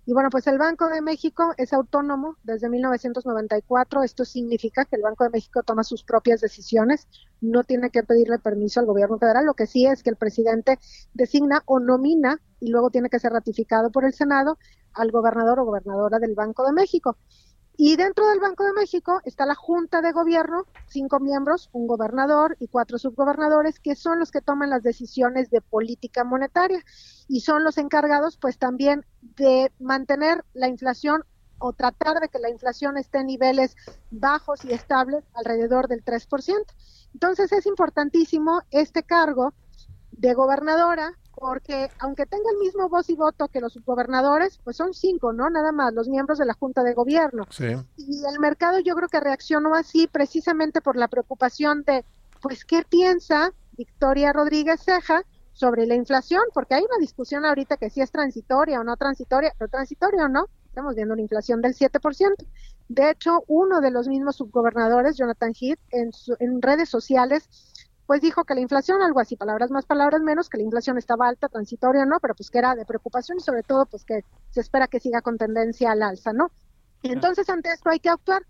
y 0.10 0.14
bueno, 0.14 0.32
pues 0.32 0.48
el 0.48 0.58
Banco 0.58 0.90
de 0.90 1.04
México 1.04 1.54
es 1.58 1.72
autónomo 1.72 2.36
desde 2.42 2.68
1994. 2.68 4.02
Esto 4.02 4.26
significa 4.26 4.86
que 4.86 4.96
el 4.96 5.04
Banco 5.04 5.24
de 5.24 5.30
México 5.30 5.62
toma 5.62 5.84
sus 5.84 6.04
propias 6.04 6.42
decisiones, 6.42 7.08
no 7.42 7.64
tiene 7.64 7.92
que 7.92 8.02
pedirle 8.02 8.40
permiso 8.40 8.80
al 8.80 8.88
gobierno 8.88 9.20
federal. 9.20 9.46
Lo 9.46 9.54
que 9.54 9.68
sí 9.68 9.86
es 9.86 10.02
que 10.02 10.10
el 10.10 10.16
presidente 10.16 10.80
designa 11.14 11.62
o 11.68 11.80
nomina 11.80 12.42
y 12.60 12.72
luego 12.72 12.90
tiene 12.90 13.10
que 13.12 13.20
ser 13.20 13.34
ratificado 13.34 13.92
por 13.92 14.04
el 14.04 14.14
Senado 14.14 14.58
al 14.94 15.12
gobernador 15.12 15.60
o 15.60 15.66
gobernadora 15.66 16.18
del 16.18 16.34
Banco 16.34 16.66
de 16.66 16.74
México. 16.74 17.16
Y 17.82 17.96
dentro 17.96 18.28
del 18.28 18.42
Banco 18.42 18.66
de 18.66 18.74
México 18.74 19.22
está 19.24 19.46
la 19.46 19.56
Junta 19.56 20.02
de 20.02 20.12
Gobierno, 20.12 20.66
cinco 20.88 21.22
miembros, 21.22 21.70
un 21.72 21.88
gobernador 21.88 22.58
y 22.60 22.68
cuatro 22.68 22.98
subgobernadores, 22.98 23.80
que 23.80 23.96
son 23.96 24.20
los 24.20 24.32
que 24.32 24.42
toman 24.42 24.70
las 24.70 24.84
decisiones 24.84 25.50
de 25.50 25.62
política 25.62 26.26
monetaria 26.26 26.84
y 27.30 27.40
son 27.40 27.64
los 27.64 27.78
encargados 27.78 28.36
pues 28.36 28.58
también 28.58 29.06
de 29.22 29.72
mantener 29.80 30.44
la 30.54 30.68
inflación 30.68 31.24
o 31.58 31.72
tratar 31.72 32.20
de 32.20 32.28
que 32.28 32.40
la 32.40 32.50
inflación 32.50 32.98
esté 32.98 33.20
en 33.20 33.28
niveles 33.28 33.78
bajos 34.12 34.66
y 34.66 34.74
estables 34.74 35.24
alrededor 35.34 35.88
del 35.88 36.04
3%. 36.04 36.56
Entonces 37.14 37.54
es 37.54 37.66
importantísimo 37.66 38.62
este 38.72 39.04
cargo 39.04 39.54
de 40.12 40.34
gobernadora 40.34 41.18
porque 41.40 41.90
aunque 42.00 42.26
tenga 42.26 42.50
el 42.52 42.58
mismo 42.58 42.90
voz 42.90 43.10
y 43.10 43.16
voto 43.16 43.48
que 43.48 43.62
los 43.62 43.74
subgobernadores, 43.74 44.60
pues 44.64 44.76
son 44.76 44.94
cinco, 44.94 45.32
¿no? 45.32 45.50
Nada 45.50 45.72
más, 45.72 45.94
los 45.94 46.10
miembros 46.10 46.38
de 46.38 46.46
la 46.46 46.54
Junta 46.54 46.84
de 46.84 46.94
Gobierno. 46.94 47.46
Y 47.98 48.26
el 48.26 48.40
mercado 48.40 48.80
yo 48.80 48.94
creo 48.96 49.08
que 49.08 49.22
reaccionó 49.22 49.74
así 49.74 50.08
precisamente 50.08 50.82
por 50.82 50.98
la 50.98 51.08
preocupación 51.08 51.84
de, 51.84 52.04
pues, 52.42 52.66
¿qué 52.66 52.84
piensa 52.88 53.54
Victoria 53.78 54.34
Rodríguez 54.34 54.82
Ceja 54.84 55.24
sobre 55.54 55.86
la 55.86 55.96
inflación? 55.96 56.44
Porque 56.54 56.76
hay 56.76 56.84
una 56.84 56.98
discusión 57.00 57.46
ahorita 57.46 57.78
que 57.78 57.90
si 57.90 58.02
es 58.02 58.12
transitoria 58.12 58.82
o 58.82 58.84
no 58.84 58.98
transitoria, 58.98 59.54
pero 59.58 59.70
transitoria 59.70 60.26
o 60.26 60.30
no, 60.30 60.48
estamos 60.68 60.96
viendo 60.96 61.14
una 61.14 61.24
inflación 61.24 61.62
del 61.62 61.74
7%. 61.74 62.36
De 62.90 63.12
hecho, 63.12 63.44
uno 63.48 63.80
de 63.80 63.92
los 63.92 64.08
mismos 64.08 64.36
subgobernadores, 64.36 65.16
Jonathan 65.16 65.54
Heath, 65.58 65.80
en, 65.92 66.12
en 66.40 66.62
redes 66.62 66.90
sociales 66.90 67.48
pues 68.10 68.22
dijo 68.22 68.44
que 68.44 68.56
la 68.56 68.62
inflación, 68.62 69.04
algo 69.04 69.20
así, 69.20 69.36
palabras 69.36 69.70
más, 69.70 69.86
palabras 69.86 70.24
menos, 70.24 70.50
que 70.50 70.58
la 70.58 70.64
inflación 70.64 70.98
estaba 70.98 71.28
alta, 71.28 71.48
transitoria 71.48 72.08
no, 72.08 72.20
pero 72.20 72.34
pues 72.34 72.50
que 72.50 72.58
era 72.58 72.74
de 72.74 72.84
preocupación 72.84 73.38
y 73.38 73.42
sobre 73.42 73.62
todo 73.62 73.86
pues 73.86 74.04
que 74.04 74.26
se 74.50 74.62
espera 74.62 74.88
que 74.88 75.00
siga 75.00 75.22
con 75.22 75.38
tendencia 75.38 75.92
al 75.92 76.02
alza, 76.02 76.34
¿no? 76.34 76.50
Entonces 77.04 77.48
ante 77.52 77.72
esto 77.72 77.92
hay 77.92 78.00
que 78.00 78.10
actuar. 78.10 78.42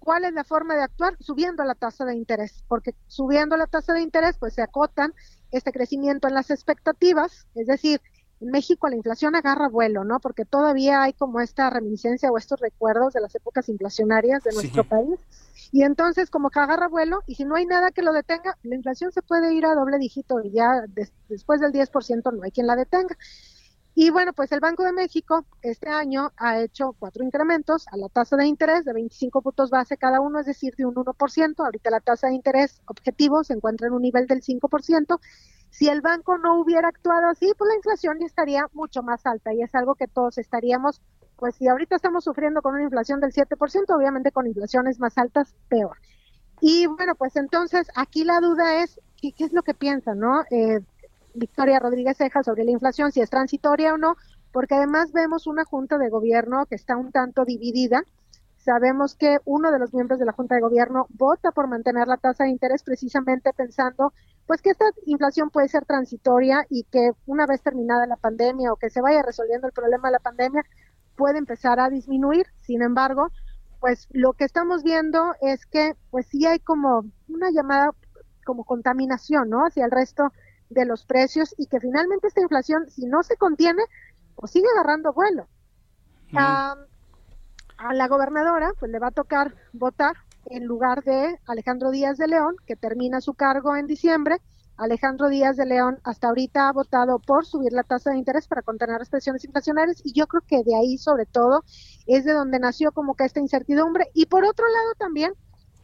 ¿Cuál 0.00 0.24
es 0.24 0.32
la 0.32 0.42
forma 0.42 0.74
de 0.74 0.82
actuar? 0.82 1.16
Subiendo 1.20 1.62
la 1.62 1.76
tasa 1.76 2.04
de 2.04 2.16
interés, 2.16 2.64
porque 2.66 2.96
subiendo 3.06 3.56
la 3.56 3.68
tasa 3.68 3.92
de 3.92 4.02
interés 4.02 4.36
pues 4.36 4.54
se 4.54 4.62
acotan 4.62 5.14
este 5.52 5.70
crecimiento 5.70 6.26
en 6.26 6.34
las 6.34 6.50
expectativas, 6.50 7.46
es 7.54 7.68
decir, 7.68 8.00
en 8.40 8.50
México 8.50 8.88
la 8.88 8.96
inflación 8.96 9.36
agarra 9.36 9.68
vuelo, 9.68 10.02
¿no? 10.02 10.18
Porque 10.18 10.44
todavía 10.44 11.04
hay 11.04 11.12
como 11.12 11.38
esta 11.38 11.70
reminiscencia 11.70 12.32
o 12.32 12.36
estos 12.36 12.58
recuerdos 12.58 13.12
de 13.12 13.20
las 13.20 13.32
épocas 13.36 13.68
inflacionarias 13.68 14.42
de 14.42 14.54
nuestro 14.54 14.82
país 14.82 15.20
y 15.74 15.82
entonces 15.82 16.30
como 16.30 16.50
que 16.50 16.60
agarra 16.60 16.86
vuelo 16.86 17.24
y 17.26 17.34
si 17.34 17.44
no 17.44 17.56
hay 17.56 17.66
nada 17.66 17.90
que 17.90 18.02
lo 18.02 18.12
detenga, 18.12 18.56
la 18.62 18.76
inflación 18.76 19.10
se 19.10 19.22
puede 19.22 19.52
ir 19.54 19.66
a 19.66 19.74
doble 19.74 19.98
dígito 19.98 20.40
y 20.40 20.52
ya 20.52 20.84
después 21.28 21.60
del 21.60 21.72
10% 21.72 22.32
no 22.32 22.44
hay 22.44 22.52
quien 22.52 22.68
la 22.68 22.76
detenga. 22.76 23.18
Y 23.96 24.10
bueno, 24.10 24.32
pues 24.34 24.52
el 24.52 24.60
Banco 24.60 24.84
de 24.84 24.92
México 24.92 25.44
este 25.62 25.88
año 25.88 26.30
ha 26.36 26.60
hecho 26.60 26.94
cuatro 26.96 27.24
incrementos 27.24 27.88
a 27.88 27.96
la 27.96 28.08
tasa 28.08 28.36
de 28.36 28.46
interés 28.46 28.84
de 28.84 28.92
25 28.92 29.42
puntos 29.42 29.70
base 29.70 29.96
cada 29.96 30.20
uno, 30.20 30.38
es 30.38 30.46
decir, 30.46 30.76
de 30.76 30.86
un 30.86 30.94
1%. 30.94 31.64
Ahorita 31.64 31.90
la 31.90 31.98
tasa 31.98 32.28
de 32.28 32.34
interés 32.34 32.80
objetivo 32.86 33.42
se 33.42 33.54
encuentra 33.54 33.88
en 33.88 33.94
un 33.94 34.02
nivel 34.02 34.28
del 34.28 34.42
5%. 34.42 35.18
Si 35.70 35.88
el 35.88 36.02
banco 36.02 36.38
no 36.38 36.60
hubiera 36.60 36.86
actuado 36.86 37.28
así, 37.30 37.52
pues 37.58 37.68
la 37.68 37.74
inflación 37.74 38.18
ya 38.20 38.26
estaría 38.26 38.68
mucho 38.74 39.02
más 39.02 39.26
alta 39.26 39.52
y 39.52 39.60
es 39.60 39.74
algo 39.74 39.96
que 39.96 40.06
todos 40.06 40.38
estaríamos 40.38 41.02
pues 41.44 41.56
si 41.56 41.68
ahorita 41.68 41.94
estamos 41.94 42.24
sufriendo 42.24 42.62
con 42.62 42.72
una 42.72 42.84
inflación 42.84 43.20
del 43.20 43.30
7%, 43.30 43.94
obviamente 43.94 44.32
con 44.32 44.46
inflaciones 44.46 44.98
más 44.98 45.18
altas, 45.18 45.54
peor. 45.68 45.98
Y 46.62 46.86
bueno, 46.86 47.14
pues 47.16 47.36
entonces 47.36 47.86
aquí 47.96 48.24
la 48.24 48.40
duda 48.40 48.82
es, 48.82 48.98
¿qué, 49.20 49.32
qué 49.32 49.44
es 49.44 49.52
lo 49.52 49.62
que 49.62 49.74
piensa, 49.74 50.14
no? 50.14 50.44
Eh, 50.50 50.80
Victoria 51.34 51.80
Rodríguez 51.80 52.16
Ceja 52.16 52.42
sobre 52.42 52.64
la 52.64 52.70
inflación, 52.70 53.12
si 53.12 53.20
es 53.20 53.28
transitoria 53.28 53.92
o 53.92 53.98
no, 53.98 54.16
porque 54.52 54.74
además 54.74 55.12
vemos 55.12 55.46
una 55.46 55.66
junta 55.66 55.98
de 55.98 56.08
gobierno 56.08 56.64
que 56.64 56.76
está 56.76 56.96
un 56.96 57.12
tanto 57.12 57.44
dividida. 57.44 58.04
Sabemos 58.56 59.14
que 59.14 59.36
uno 59.44 59.70
de 59.70 59.78
los 59.78 59.92
miembros 59.92 60.18
de 60.18 60.24
la 60.24 60.32
junta 60.32 60.54
de 60.54 60.62
gobierno 60.62 61.08
vota 61.10 61.52
por 61.52 61.68
mantener 61.68 62.08
la 62.08 62.16
tasa 62.16 62.44
de 62.44 62.50
interés 62.52 62.82
precisamente 62.82 63.52
pensando 63.52 64.14
pues 64.46 64.62
que 64.62 64.70
esta 64.70 64.86
inflación 65.04 65.50
puede 65.50 65.68
ser 65.68 65.84
transitoria 65.84 66.64
y 66.70 66.84
que 66.84 67.10
una 67.26 67.44
vez 67.44 67.60
terminada 67.60 68.06
la 68.06 68.16
pandemia 68.16 68.72
o 68.72 68.76
que 68.76 68.88
se 68.88 69.02
vaya 69.02 69.20
resolviendo 69.20 69.66
el 69.66 69.74
problema 69.74 70.08
de 70.08 70.12
la 70.12 70.18
pandemia, 70.20 70.64
puede 71.16 71.38
empezar 71.38 71.80
a 71.80 71.90
disminuir. 71.90 72.46
Sin 72.60 72.82
embargo, 72.82 73.30
pues 73.80 74.08
lo 74.10 74.32
que 74.32 74.44
estamos 74.44 74.82
viendo 74.82 75.34
es 75.40 75.66
que 75.66 75.94
pues 76.10 76.26
sí 76.26 76.46
hay 76.46 76.58
como 76.58 77.04
una 77.28 77.50
llamada 77.50 77.90
como 78.44 78.64
contaminación, 78.64 79.50
¿no? 79.50 79.66
Hacia 79.66 79.84
el 79.84 79.90
resto 79.90 80.32
de 80.70 80.84
los 80.84 81.04
precios 81.04 81.54
y 81.58 81.66
que 81.66 81.80
finalmente 81.80 82.28
esta 82.28 82.40
inflación, 82.40 82.88
si 82.90 83.06
no 83.06 83.22
se 83.22 83.36
contiene, 83.36 83.82
pues 84.36 84.52
sigue 84.52 84.66
agarrando 84.74 85.12
vuelo. 85.12 85.46
a 86.36 87.92
la 87.92 88.08
gobernadora, 88.08 88.72
pues 88.78 88.90
le 88.90 88.98
va 88.98 89.08
a 89.08 89.12
tocar 89.12 89.54
votar 89.72 90.16
en 90.46 90.64
lugar 90.64 91.02
de 91.04 91.38
Alejandro 91.46 91.90
Díaz 91.90 92.18
de 92.18 92.28
León, 92.28 92.56
que 92.66 92.76
termina 92.76 93.20
su 93.20 93.34
cargo 93.34 93.76
en 93.76 93.86
diciembre, 93.86 94.40
Alejandro 94.76 95.28
Díaz 95.28 95.56
de 95.56 95.66
León 95.66 95.98
hasta 96.04 96.28
ahorita 96.28 96.68
ha 96.68 96.72
votado 96.72 97.18
por 97.18 97.46
subir 97.46 97.72
la 97.72 97.84
tasa 97.84 98.10
de 98.10 98.18
interés 98.18 98.48
para 98.48 98.62
contener 98.62 98.98
las 98.98 99.08
presiones 99.08 99.44
inflacionarias 99.44 100.00
y 100.04 100.12
yo 100.12 100.26
creo 100.26 100.42
que 100.46 100.62
de 100.64 100.76
ahí 100.76 100.98
sobre 100.98 101.26
todo 101.26 101.64
es 102.06 102.24
de 102.24 102.32
donde 102.32 102.58
nació 102.58 102.92
como 102.92 103.14
que 103.14 103.24
esta 103.24 103.40
incertidumbre 103.40 104.10
y 104.14 104.26
por 104.26 104.44
otro 104.44 104.66
lado 104.66 104.94
también 104.98 105.32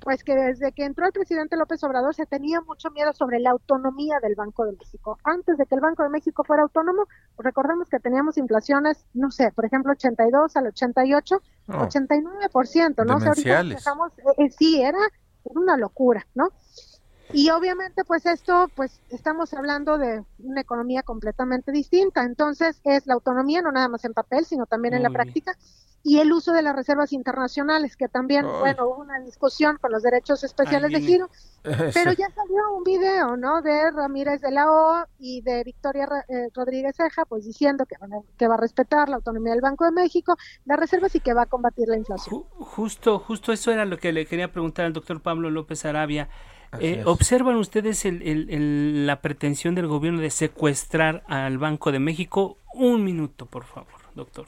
pues 0.01 0.25
que 0.25 0.35
desde 0.35 0.73
que 0.73 0.85
entró 0.85 1.07
el 1.07 1.13
presidente 1.13 1.57
López 1.57 1.83
Obrador 1.85 2.15
se 2.15 2.27
tenía 2.27 2.61
mucho 2.63 2.91
miedo 2.91 3.13
sobre 3.13 3.39
la 3.39 3.51
autonomía 3.51 4.19
del 4.23 4.35
Banco 4.35 4.65
de 4.65 4.73
México. 4.73 5.19
Antes 5.25 5.59
de 5.59 5.67
que 5.67 5.75
el 5.75 5.81
Banco 5.81 6.03
de 6.03 6.09
México 6.09 6.43
fuera 6.43 6.63
autónomo, 6.63 7.07
recordemos 7.39 7.89
que 7.89 8.01
teníamos 8.01 8.39
inflaciones, 8.39 9.05
no 9.13 9.31
sé, 9.31 9.53
por 9.53 9.67
ejemplo, 9.67 9.93
82 9.93 10.57
al 10.57 10.67
88, 10.69 11.43
89%, 11.69 13.05
¿no? 13.05 13.17
O 13.17 13.35
sea, 13.35 13.63
dejamos, 13.63 14.13
eh, 14.19 14.23
eh, 14.39 14.51
sí, 14.51 14.81
era 14.81 14.99
una 15.45 15.77
locura, 15.77 16.27
¿no? 16.35 16.49
Y 17.33 17.51
obviamente, 17.51 18.05
pues 18.05 18.27
esto, 18.27 18.71
pues 18.75 19.01
estamos 19.11 19.55
hablando 19.55 19.99
de 19.99 20.23
una 20.39 20.61
economía 20.61 21.03
completamente 21.03 21.73
distinta. 21.73 22.23
Entonces, 22.25 22.81
es 22.85 23.07
la 23.07 23.15
autonomía, 23.15 23.63
no 23.63 23.73
nada 23.73 23.89
más 23.89 24.05
en 24.05 24.13
papel, 24.13 24.45
sino 24.45 24.67
también 24.67 24.95
en 24.95 25.03
la 25.03 25.11
práctica, 25.11 25.57
y 26.03 26.19
el 26.19 26.33
uso 26.33 26.53
de 26.53 26.63
las 26.63 26.75
reservas 26.75 27.13
internacionales, 27.13 27.97
que 27.97 28.09
también, 28.09 28.47
bueno, 28.47 28.87
hubo 28.87 29.03
una 29.03 29.21
discusión 29.21 29.77
con 29.79 29.93
los 29.93 30.03
derechos 30.03 30.43
especiales 30.45 30.91
de 30.93 31.01
giro, 31.01 31.29
pero 31.63 32.13
ya 32.13 32.31
salió 32.31 32.73
un 32.75 32.85
video, 32.85 33.37
¿no? 33.37 33.61
De 33.61 33.91
Ramírez 33.91 34.41
de 34.41 34.51
la 34.51 34.71
O 34.71 35.05
y 35.19 35.43
de 35.43 35.63
Victoria 35.63 36.09
eh, 36.29 36.49
Rodríguez 36.55 36.97
Ceja, 36.97 37.27
pues 37.27 37.45
diciendo 37.45 37.85
que, 37.85 37.97
que 38.39 38.49
va 38.49 38.55
a 38.55 38.59
respetar 38.59 39.11
la 39.11 39.17
autonomía 39.17 39.53
del 39.53 39.61
Banco 39.61 39.85
de 39.85 39.93
México, 39.93 40.37
las 40.65 40.79
reservas 40.79 41.15
y 41.15 41.21
que 41.21 41.35
va 41.35 41.43
a 41.43 41.47
combatir 41.47 41.89
la 41.89 41.99
inflación. 41.99 42.45
Justo, 42.59 43.19
justo 43.19 43.53
eso 43.53 43.71
era 43.71 43.85
lo 43.85 43.99
que 43.99 44.13
le 44.13 44.25
quería 44.25 44.51
preguntar 44.51 44.87
al 44.87 44.95
doctor 44.95 45.21
Pablo 45.21 45.51
López 45.51 45.85
Arabia. 45.85 46.31
Eh, 46.79 47.03
¿Observan 47.05 47.57
ustedes 47.57 48.07
la 48.07 49.21
pretensión 49.21 49.75
del 49.75 49.89
gobierno 49.89 50.21
de 50.21 50.31
secuestrar 50.31 51.23
al 51.27 51.59
Banco 51.59 51.91
de 51.91 51.99
México? 51.99 52.59
Un 52.75 53.05
minuto, 53.05 53.47
por 53.47 53.65
favor, 53.65 53.89
doctor. 54.15 54.47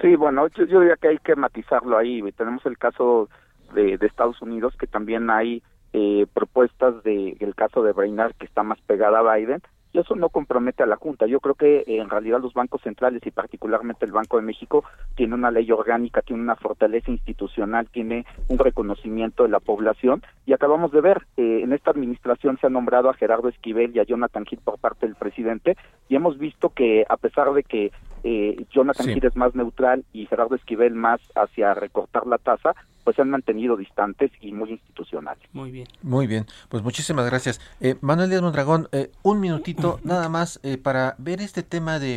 Sí, 0.00 0.16
bueno, 0.16 0.48
yo, 0.48 0.64
diría 0.66 0.96
que 0.96 1.08
hay 1.08 1.18
que 1.18 1.36
matizarlo 1.36 1.96
ahí. 1.96 2.22
Tenemos 2.32 2.64
el 2.66 2.76
caso 2.76 3.28
de, 3.74 3.98
Estados 4.00 4.40
Unidos, 4.42 4.74
que 4.78 4.86
también 4.86 5.30
hay 5.30 5.62
eh, 5.92 6.26
propuestas 6.32 7.02
del 7.02 7.36
el 7.40 7.54
caso 7.54 7.82
de 7.82 7.92
Brainard, 7.92 8.34
que 8.34 8.46
está 8.46 8.62
más 8.62 8.80
pegada 8.82 9.20
a 9.20 9.36
Biden, 9.36 9.62
eso 10.00 10.14
no 10.14 10.28
compromete 10.28 10.82
a 10.82 10.86
la 10.86 10.96
Junta. 10.96 11.26
Yo 11.26 11.40
creo 11.40 11.54
que 11.54 11.78
eh, 11.80 11.98
en 11.98 12.10
realidad 12.10 12.40
los 12.40 12.54
bancos 12.54 12.82
centrales 12.82 13.24
y 13.26 13.30
particularmente 13.30 14.04
el 14.04 14.12
Banco 14.12 14.36
de 14.36 14.42
México 14.42 14.84
tiene 15.14 15.34
una 15.34 15.50
ley 15.50 15.70
orgánica, 15.70 16.22
tiene 16.22 16.42
una 16.42 16.56
fortaleza 16.56 17.10
institucional, 17.10 17.88
tiene 17.88 18.26
un 18.48 18.58
reconocimiento 18.58 19.42
de 19.42 19.50
la 19.50 19.60
población 19.60 20.22
y 20.46 20.52
acabamos 20.52 20.92
de 20.92 21.00
ver, 21.00 21.26
eh, 21.36 21.60
en 21.62 21.72
esta 21.72 21.90
administración 21.90 22.58
se 22.60 22.66
ha 22.66 22.70
nombrado 22.70 23.10
a 23.10 23.14
Gerardo 23.14 23.48
Esquivel 23.48 23.94
y 23.94 24.00
a 24.00 24.04
Jonathan 24.04 24.44
Heath 24.50 24.60
por 24.60 24.78
parte 24.78 25.06
del 25.06 25.16
presidente 25.16 25.76
y 26.08 26.16
hemos 26.16 26.38
visto 26.38 26.70
que 26.70 27.04
a 27.08 27.16
pesar 27.16 27.52
de 27.52 27.62
que 27.62 27.92
eh, 28.24 28.64
Jonathan 28.70 29.06
sí. 29.06 29.20
es 29.22 29.36
más 29.36 29.54
neutral 29.54 30.04
y 30.12 30.26
Gerardo 30.26 30.56
Esquivel 30.56 30.94
más 30.94 31.20
hacia 31.34 31.74
recortar 31.74 32.26
la 32.26 32.38
tasa, 32.38 32.74
pues 33.08 33.16
se 33.16 33.22
han 33.22 33.30
mantenido 33.30 33.74
distantes 33.74 34.30
y 34.38 34.52
muy 34.52 34.72
institucionales. 34.72 35.42
Muy 35.54 35.70
bien. 35.70 35.86
Muy 36.02 36.26
bien, 36.26 36.44
pues 36.68 36.82
muchísimas 36.82 37.24
gracias. 37.24 37.58
Eh, 37.80 37.94
Manuel 38.02 38.28
Díaz 38.28 38.42
Mondragón, 38.42 38.86
eh, 38.92 39.10
un 39.22 39.40
minutito 39.40 39.98
nada 40.04 40.28
más 40.28 40.60
eh, 40.62 40.76
para 40.76 41.14
ver 41.16 41.40
este 41.40 41.62
tema 41.62 41.98
de, 41.98 42.16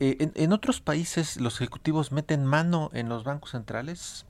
eh, 0.00 0.16
en, 0.20 0.32
en, 0.34 0.52
otros 0.54 0.80
países 0.80 1.38
los 1.38 1.60
ejecutivos 1.60 2.12
meten 2.12 2.46
mano 2.46 2.88
en 2.94 3.10
los 3.10 3.24
bancos 3.24 3.50
centrales. 3.50 4.26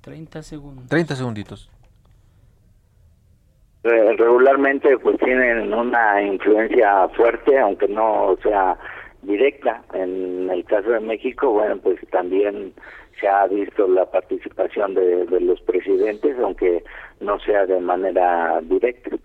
30 0.00 0.42
segundos. 0.42 0.88
30 0.88 1.14
segunditos. 1.14 1.70
Regularmente 3.84 4.98
pues 4.98 5.16
tienen 5.20 5.72
una 5.72 6.20
influencia 6.20 7.06
fuerte, 7.10 7.60
aunque 7.60 7.86
no 7.86 8.36
sea 8.42 8.76
directa. 9.22 9.84
En 9.92 10.50
el 10.50 10.64
caso 10.64 10.90
de 10.90 10.98
México, 10.98 11.52
bueno, 11.52 11.76
pues 11.76 12.00
también 12.10 12.74
se 13.20 13.28
ha 13.28 13.46
visto 13.46 13.86
la 13.88 14.10
participación 14.10 14.94
de, 14.94 15.26
de 15.26 15.40
los 15.40 15.60
presidentes, 15.62 16.36
aunque 16.38 16.84
no 17.20 17.38
sea 17.40 17.66
de 17.66 17.80
manera 17.80 18.60
directa. 18.62 19.16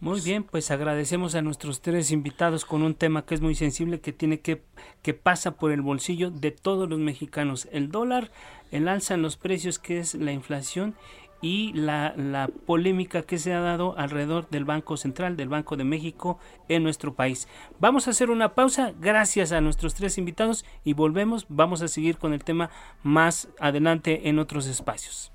Muy 0.00 0.20
bien, 0.20 0.42
pues 0.42 0.70
agradecemos 0.70 1.34
a 1.34 1.40
nuestros 1.40 1.80
tres 1.80 2.12
invitados 2.12 2.66
con 2.66 2.82
un 2.82 2.94
tema 2.94 3.24
que 3.24 3.34
es 3.34 3.40
muy 3.40 3.54
sensible, 3.54 4.00
que 4.00 4.12
tiene 4.12 4.40
que, 4.40 4.60
que 5.00 5.14
pasa 5.14 5.52
por 5.52 5.72
el 5.72 5.80
bolsillo 5.80 6.30
de 6.30 6.50
todos 6.50 6.90
los 6.90 6.98
mexicanos. 6.98 7.66
El 7.72 7.90
dólar, 7.90 8.30
el 8.70 8.86
alza 8.86 9.14
en 9.14 9.22
los 9.22 9.38
precios, 9.38 9.78
que 9.78 9.98
es 9.98 10.14
la 10.14 10.32
inflación, 10.32 10.94
y 11.42 11.72
la, 11.74 12.14
la, 12.16 12.48
polémica 12.48 13.22
que 13.22 13.38
se 13.38 13.52
ha 13.52 13.60
dado 13.60 13.98
alrededor 13.98 14.48
del 14.48 14.64
Banco 14.64 14.96
Central, 14.96 15.36
del 15.36 15.48
Banco 15.48 15.76
de 15.76 15.84
México 15.84 16.38
en 16.68 16.84
nuestro 16.84 17.14
país. 17.14 17.48
Vamos 17.80 18.06
a 18.06 18.12
hacer 18.12 18.30
una 18.30 18.54
pausa, 18.54 18.92
gracias 19.00 19.50
a 19.52 19.60
nuestros 19.60 19.94
tres 19.94 20.16
invitados, 20.16 20.64
y 20.84 20.94
volvemos, 20.94 21.46
vamos 21.48 21.82
a 21.82 21.88
seguir 21.88 22.16
con 22.16 22.32
el 22.32 22.44
tema 22.44 22.70
más 23.02 23.48
adelante 23.58 24.28
en 24.28 24.38
otros 24.38 24.66
espacios. 24.68 25.31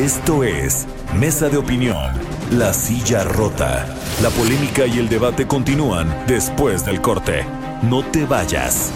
Esto 0.00 0.44
es 0.44 0.86
Mesa 1.14 1.50
de 1.50 1.58
Opinión, 1.58 2.14
La 2.52 2.72
Silla 2.72 3.22
Rota. 3.22 3.86
La 4.22 4.30
polémica 4.30 4.86
y 4.86 4.98
el 4.98 5.10
debate 5.10 5.46
continúan 5.46 6.24
después 6.26 6.86
del 6.86 7.02
corte. 7.02 7.44
No 7.82 8.02
te 8.10 8.24
vayas. 8.24 8.92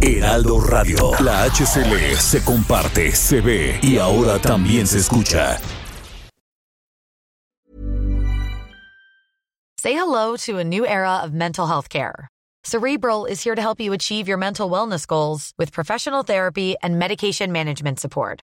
Heraldo 0.00 0.60
Radio, 0.60 1.10
la 1.18 1.42
HCL 1.50 2.16
se 2.16 2.44
comparte, 2.44 3.10
se 3.10 3.40
ve 3.40 3.80
y 3.82 3.98
ahora 3.98 4.38
también 4.38 4.86
se 4.86 4.98
escucha. 4.98 5.58
Say 9.78 9.94
hello 9.94 10.36
to 10.46 10.58
a 10.58 10.64
new 10.64 10.86
era 10.86 11.24
of 11.24 11.32
mental 11.32 11.66
health 11.66 11.88
care. 11.88 12.28
Cerebral 12.62 13.24
is 13.24 13.42
here 13.42 13.56
to 13.56 13.60
help 13.60 13.80
you 13.80 13.92
achieve 13.92 14.28
your 14.28 14.38
mental 14.38 14.70
wellness 14.70 15.04
goals 15.08 15.54
with 15.58 15.72
professional 15.72 16.22
therapy 16.22 16.76
and 16.84 17.00
medication 17.00 17.50
management 17.50 17.98
support. 17.98 18.42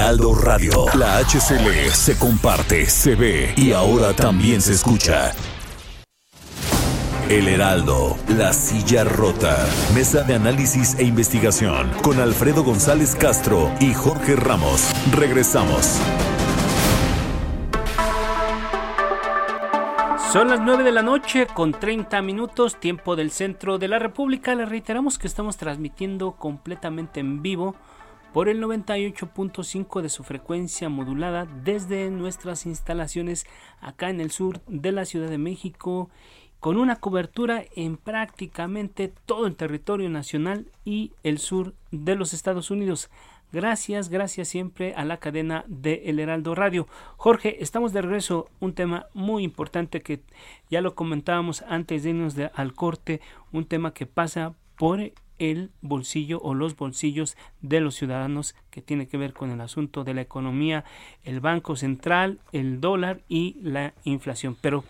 Heraldo 0.00 0.34
Radio, 0.34 0.86
la 0.94 1.18
HCL 1.18 1.90
se 1.92 2.18
comparte, 2.18 2.86
se 2.86 3.16
ve 3.16 3.52
y 3.54 3.72
ahora 3.72 4.14
también 4.14 4.62
se 4.62 4.72
escucha. 4.72 5.32
El 7.28 7.46
Heraldo, 7.46 8.16
La 8.26 8.54
Silla 8.54 9.04
Rota. 9.04 9.58
Mesa 9.94 10.22
de 10.22 10.36
análisis 10.36 10.98
e 10.98 11.04
investigación 11.04 11.90
con 12.02 12.18
Alfredo 12.18 12.64
González 12.64 13.14
Castro 13.14 13.70
y 13.78 13.92
Jorge 13.92 14.36
Ramos. 14.36 14.90
Regresamos. 15.12 16.00
Son 20.32 20.48
las 20.48 20.60
9 20.60 20.82
de 20.82 20.92
la 20.92 21.02
noche 21.02 21.46
con 21.46 21.72
30 21.72 22.22
minutos, 22.22 22.80
tiempo 22.80 23.16
del 23.16 23.30
centro 23.30 23.76
de 23.76 23.88
la 23.88 23.98
República. 23.98 24.54
Le 24.54 24.64
reiteramos 24.64 25.18
que 25.18 25.26
estamos 25.26 25.58
transmitiendo 25.58 26.32
completamente 26.32 27.20
en 27.20 27.42
vivo 27.42 27.76
por 28.32 28.48
el 28.48 28.62
98.5 28.62 30.02
de 30.02 30.08
su 30.08 30.22
frecuencia 30.22 30.88
modulada 30.88 31.46
desde 31.46 32.10
nuestras 32.10 32.66
instalaciones 32.66 33.46
acá 33.80 34.10
en 34.10 34.20
el 34.20 34.30
sur 34.30 34.60
de 34.66 34.92
la 34.92 35.04
Ciudad 35.04 35.28
de 35.28 35.38
México 35.38 36.10
con 36.60 36.76
una 36.76 36.96
cobertura 36.96 37.64
en 37.74 37.96
prácticamente 37.96 39.12
todo 39.26 39.46
el 39.46 39.56
territorio 39.56 40.08
nacional 40.10 40.70
y 40.84 41.12
el 41.22 41.38
sur 41.38 41.74
de 41.90 42.14
los 42.14 42.34
Estados 42.34 42.70
Unidos. 42.70 43.10
Gracias, 43.52 44.10
gracias 44.10 44.46
siempre 44.46 44.94
a 44.94 45.04
la 45.04 45.16
cadena 45.16 45.64
de 45.66 46.02
El 46.04 46.20
Heraldo 46.20 46.54
Radio. 46.54 46.86
Jorge, 47.16 47.62
estamos 47.62 47.92
de 47.92 48.02
regreso. 48.02 48.48
Un 48.60 48.74
tema 48.74 49.06
muy 49.12 49.42
importante 49.42 50.02
que 50.02 50.22
ya 50.70 50.80
lo 50.82 50.94
comentábamos 50.94 51.62
antes 51.62 52.04
de 52.04 52.10
irnos 52.10 52.36
al 52.54 52.74
corte, 52.74 53.20
un 53.50 53.64
tema 53.64 53.92
que 53.92 54.06
pasa 54.06 54.54
por 54.76 55.00
el 55.40 55.72
bolsillo 55.80 56.38
o 56.40 56.54
los 56.54 56.76
bolsillos 56.76 57.36
de 57.62 57.80
los 57.80 57.96
ciudadanos 57.96 58.54
que 58.70 58.82
tiene 58.82 59.08
que 59.08 59.16
ver 59.16 59.32
con 59.32 59.50
el 59.50 59.60
asunto 59.60 60.04
de 60.04 60.14
la 60.14 60.20
economía, 60.20 60.84
el 61.24 61.40
Banco 61.40 61.74
Central, 61.74 62.38
el 62.52 62.80
dólar 62.80 63.22
y 63.28 63.56
la 63.62 63.94
inflación. 64.04 64.56
Pero 64.60 64.84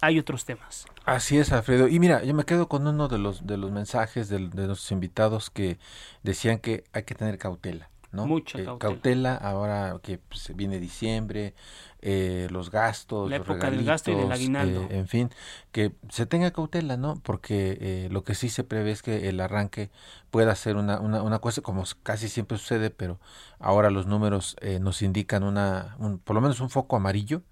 hay 0.00 0.18
otros 0.18 0.46
temas. 0.46 0.86
Así 1.04 1.38
es, 1.38 1.52
Alfredo. 1.52 1.86
Y 1.86 2.00
mira, 2.00 2.24
yo 2.24 2.34
me 2.34 2.44
quedo 2.44 2.68
con 2.68 2.86
uno 2.86 3.08
de 3.08 3.18
los 3.18 3.46
de 3.46 3.58
los 3.58 3.70
mensajes 3.70 4.28
de, 4.28 4.38
de 4.38 4.66
nuestros 4.66 4.90
invitados 4.90 5.50
que 5.50 5.78
decían 6.22 6.58
que 6.58 6.84
hay 6.92 7.02
que 7.02 7.14
tener 7.14 7.38
cautela. 7.38 7.89
¿No? 8.12 8.26
Mucha 8.26 8.58
Eh, 8.58 8.64
cautela. 8.64 8.78
cautela 8.78 9.34
ahora 9.36 9.98
que 10.02 10.18
pues, 10.18 10.54
viene 10.56 10.78
diciembre, 10.80 11.54
eh, 12.02 12.48
los 12.50 12.70
gastos, 12.70 13.30
La 13.30 13.36
los 13.36 13.46
época 13.46 13.70
del 13.70 13.84
gasto 13.84 14.10
y 14.10 14.14
del 14.14 14.24
regalitos, 14.24 14.32
aguinaldo. 14.32 14.80
eh, 14.90 14.98
en 14.98 15.08
fin, 15.08 15.30
que 15.72 15.92
se 16.10 16.26
tenga 16.26 16.50
cautela, 16.50 16.96
¿no? 16.96 17.20
Porque 17.22 17.78
eh, 17.80 18.08
lo 18.10 18.24
que 18.24 18.34
sí 18.34 18.48
se 18.48 18.64
prevé 18.64 18.90
es 18.92 19.02
que 19.02 19.28
el 19.28 19.40
arranque 19.40 19.90
pueda 20.30 20.54
ser 20.56 20.76
una, 20.76 21.00
una, 21.00 21.22
una 21.22 21.38
cosa 21.40 21.60
como 21.62 21.84
casi 22.02 22.28
siempre 22.28 22.58
sucede, 22.58 22.90
pero 22.90 23.20
ahora 23.58 23.90
los 23.90 24.06
números 24.06 24.56
eh, 24.60 24.78
nos 24.80 25.02
indican 25.02 25.42
una, 25.44 25.96
un, 25.98 26.18
por 26.18 26.34
lo 26.34 26.40
menos 26.42 26.60
un 26.60 26.70
foco 26.70 26.96
amarillo 26.96 27.42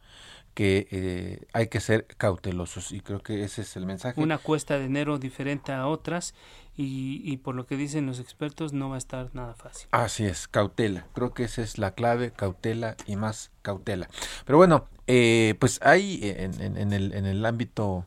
que 0.55 0.89
eh, 0.91 1.47
hay 1.53 1.69
que 1.69 1.81
ser 1.81 2.07
cautelosos 2.17 2.93
y 2.93 3.01
creo 3.01 3.23
que 3.23 3.45
ese 3.45 3.63
es 3.63 3.77
el 3.77 3.87
mensaje. 3.87 4.21
Una 4.21 4.39
cuesta 4.39 4.79
de 4.79 4.87
enero 4.87 5.19
diferente 5.19 5.73
a 5.73 5.87
otras 5.87 6.35
y, 6.81 7.37
por 7.39 7.57
lo 7.57 7.67
que 7.67 7.77
dicen 7.77 8.07
los 8.07 8.21
expertos 8.21 8.73
no 8.73 8.89
va 8.89 8.95
a 8.95 8.99
estar 8.99 9.35
nada 9.35 9.55
fácil. 9.55 9.89
Así 9.91 10.25
es, 10.25 10.47
cautela. 10.47 11.07
Creo 11.13 11.35
que 11.35 11.43
esa 11.43 11.61
es 11.63 11.77
la 11.77 11.91
clave, 11.93 12.31
cautela 12.31 12.97
y 13.07 13.17
más 13.17 13.51
cautela. 13.63 14.09
Pero 14.47 14.59
bueno, 14.59 14.87
eh, 15.09 15.57
pues 15.59 15.81
hay 15.83 16.21
en, 16.23 16.61
en- 16.79 16.93
el, 16.93 17.13
en 17.15 17.27
el 17.27 17.45
ámbito 17.45 18.07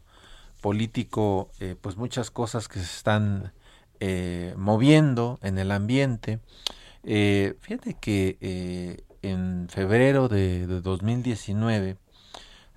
político, 0.62 1.50
eh, 1.60 1.76
pues 1.80 1.98
muchas 1.98 2.32
cosas 2.32 2.70
que 2.70 2.80
se 2.80 2.86
están 2.86 3.52
eh, 4.00 4.54
moviendo 4.56 5.38
en 5.42 5.58
el 5.58 5.72
ambiente. 5.72 6.40
Eh, 7.04 7.56
fíjate 7.60 7.96
que 8.00 9.04
en 9.22 9.68
febrero 9.70 10.30
de, 10.30 10.66
de 10.66 10.80
2019 10.82 11.98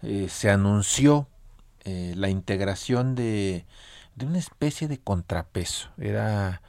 eh, 0.03 0.27
se 0.29 0.51
anunció 0.51 1.29
la 1.85 2.31
integración 2.31 3.15
de, 3.15 3.67
de 4.17 4.27
una 4.27 4.39
especie 4.39 4.89
de 4.89 4.99
contrapeso. 4.99 5.91
Era 5.99 6.63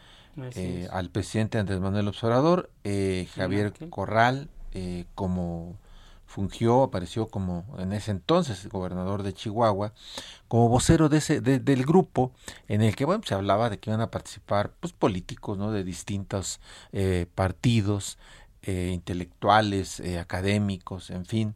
eh, 0.56 0.88
al 0.92 1.10
presidente 1.10 1.58
Andrés 1.60 1.80
Manuel 1.80 2.08
Observador, 2.08 2.70
eh, 2.84 3.28
Javier 3.36 3.68
Ángel. 3.68 3.90
Corral, 3.90 4.50
eh, 4.74 5.06
como 5.16 5.78
fungió, 6.28 6.84
apareció 6.84 7.28
como 7.28 7.66
en 7.78 7.94
ese 7.94 8.12
entonces 8.12 8.68
gobernador 8.68 9.24
de 9.24 9.34
Chihuahua, 9.34 9.94
como 10.50 10.68
vocero 10.68 11.08
de 11.08 11.20
ese, 11.20 11.40
de- 11.40 11.60
del 11.60 11.86
grupo 11.86 12.32
en 12.68 12.82
el 12.82 12.96
que 12.96 13.06
bueno, 13.06 13.24
se 13.26 13.36
hablaba 13.36 13.70
de 13.70 13.80
que 13.80 13.90
iban 13.92 14.02
a 14.02 14.12
participar 14.12 14.72
pues, 14.82 14.92
políticos 14.92 15.58
¿no? 15.58 15.72
de 15.72 15.84
distintos 15.86 16.60
eh, 16.92 17.28
partidos, 17.36 18.18
eh, 18.64 18.92
intelectuales, 18.94 20.00
eh, 20.02 20.20
académicos, 20.20 21.10
en 21.12 21.26
fin. 21.26 21.56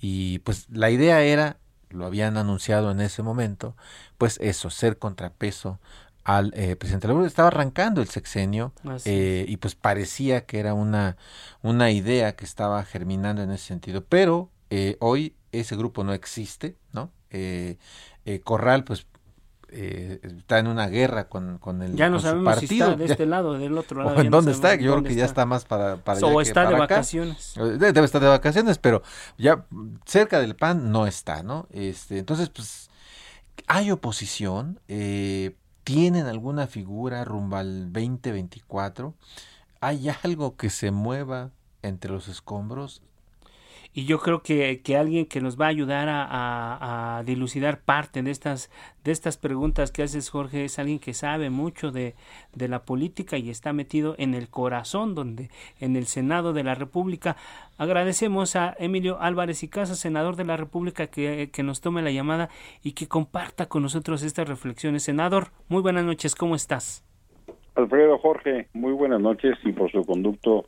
Y 0.00 0.40
pues 0.40 0.66
la 0.70 0.90
idea 0.90 1.22
era, 1.22 1.56
lo 1.90 2.06
habían 2.06 2.36
anunciado 2.36 2.90
en 2.90 3.00
ese 3.00 3.22
momento, 3.22 3.74
pues 4.18 4.38
eso, 4.40 4.70
ser 4.70 4.98
contrapeso 4.98 5.78
al 6.24 6.52
eh, 6.54 6.76
presidente 6.76 7.06
de 7.06 7.08
la 7.08 7.12
República. 7.14 7.28
Estaba 7.28 7.48
arrancando 7.48 8.02
el 8.02 8.08
sexenio 8.08 8.72
eh, 9.06 9.46
y 9.48 9.56
pues 9.56 9.74
parecía 9.74 10.44
que 10.44 10.58
era 10.60 10.74
una, 10.74 11.16
una 11.62 11.90
idea 11.90 12.36
que 12.36 12.44
estaba 12.44 12.84
germinando 12.84 13.42
en 13.42 13.50
ese 13.50 13.66
sentido. 13.66 14.04
Pero 14.04 14.50
Eh, 14.70 14.96
hoy 15.00 15.32
ese 15.50 15.76
grupo 15.76 16.04
no 16.04 16.12
existe, 16.12 16.76
¿no? 16.92 17.10
Eh, 17.30 17.78
eh, 18.26 18.40
Corral, 18.40 18.84
pues 18.84 19.06
está 19.70 20.58
en 20.58 20.66
una 20.66 20.88
guerra 20.88 21.28
con, 21.28 21.58
con 21.58 21.82
el 21.82 21.94
ya 21.94 22.08
no 22.08 22.20
sabemos 22.20 22.54
partido. 22.54 22.68
si 22.68 22.80
está 22.80 22.96
de 22.96 23.04
este 23.04 23.26
lado 23.26 23.58
del 23.58 23.76
otro 23.76 24.02
lado 24.02 24.20
en 24.20 24.30
dónde 24.30 24.52
está 24.52 24.74
yo 24.74 24.92
creo 24.92 25.04
que 25.04 25.14
ya 25.14 25.24
está. 25.24 25.46
más 25.46 25.64
para, 25.64 25.96
para 25.96 26.20
o 26.26 26.40
está 26.40 26.68
de 26.68 26.74
vacaciones. 26.74 27.54
Debe 27.56 28.04
estar 28.04 28.20
de 28.20 28.28
vacaciones 28.28 28.78
pero 28.78 29.02
ya 29.36 29.66
cerca 30.04 30.40
del 30.40 30.56
PAN 30.56 30.90
no 30.90 31.06
está 31.06 31.42
no 31.42 31.66
este 31.70 32.18
entonces 32.18 32.48
pues 32.48 32.90
hay 33.66 33.90
oposición 33.90 34.80
eh, 34.88 35.54
tienen 35.84 36.26
alguna 36.26 36.66
figura 36.66 37.24
rumbo 37.24 37.56
al 37.56 37.92
2024 37.92 39.14
hay 39.80 40.10
algo 40.22 40.56
que 40.56 40.70
se 40.70 40.90
mueva 40.90 41.50
entre 41.82 42.10
los 42.10 42.28
escombros 42.28 43.02
y 43.94 44.04
yo 44.04 44.18
creo 44.18 44.42
que, 44.42 44.80
que 44.82 44.96
alguien 44.96 45.26
que 45.26 45.40
nos 45.40 45.58
va 45.60 45.66
a 45.66 45.70
ayudar 45.70 46.08
a, 46.08 47.18
a, 47.18 47.22
dilucidar 47.24 47.80
parte 47.80 48.22
de 48.22 48.30
estas, 48.30 48.70
de 49.02 49.12
estas 49.12 49.36
preguntas 49.36 49.90
que 49.90 50.02
haces, 50.02 50.30
Jorge, 50.30 50.64
es 50.64 50.78
alguien 50.78 50.98
que 50.98 51.14
sabe 51.14 51.50
mucho 51.50 51.90
de, 51.90 52.14
de 52.54 52.68
la 52.68 52.84
política 52.84 53.38
y 53.38 53.50
está 53.50 53.72
metido 53.72 54.14
en 54.18 54.34
el 54.34 54.48
corazón, 54.50 55.14
donde 55.14 55.50
en 55.80 55.96
el 55.96 56.06
Senado 56.06 56.52
de 56.52 56.64
la 56.64 56.74
República. 56.74 57.36
Agradecemos 57.76 58.56
a 58.56 58.76
Emilio 58.78 59.20
Álvarez 59.20 59.62
y 59.62 59.68
Casa, 59.68 59.94
senador 59.94 60.36
de 60.36 60.44
la 60.44 60.56
República, 60.56 61.08
que, 61.08 61.50
que 61.52 61.62
nos 61.62 61.80
tome 61.80 62.02
la 62.02 62.10
llamada 62.10 62.50
y 62.82 62.92
que 62.92 63.08
comparta 63.08 63.66
con 63.66 63.82
nosotros 63.82 64.22
estas 64.22 64.48
reflexiones. 64.48 65.02
Senador, 65.02 65.48
muy 65.68 65.82
buenas 65.82 66.04
noches, 66.04 66.34
¿cómo 66.34 66.54
estás? 66.54 67.04
Alfredo 67.74 68.18
Jorge, 68.18 68.68
muy 68.72 68.92
buenas 68.92 69.20
noches 69.20 69.56
y 69.64 69.72
por 69.72 69.90
su 69.92 70.04
conducto 70.04 70.66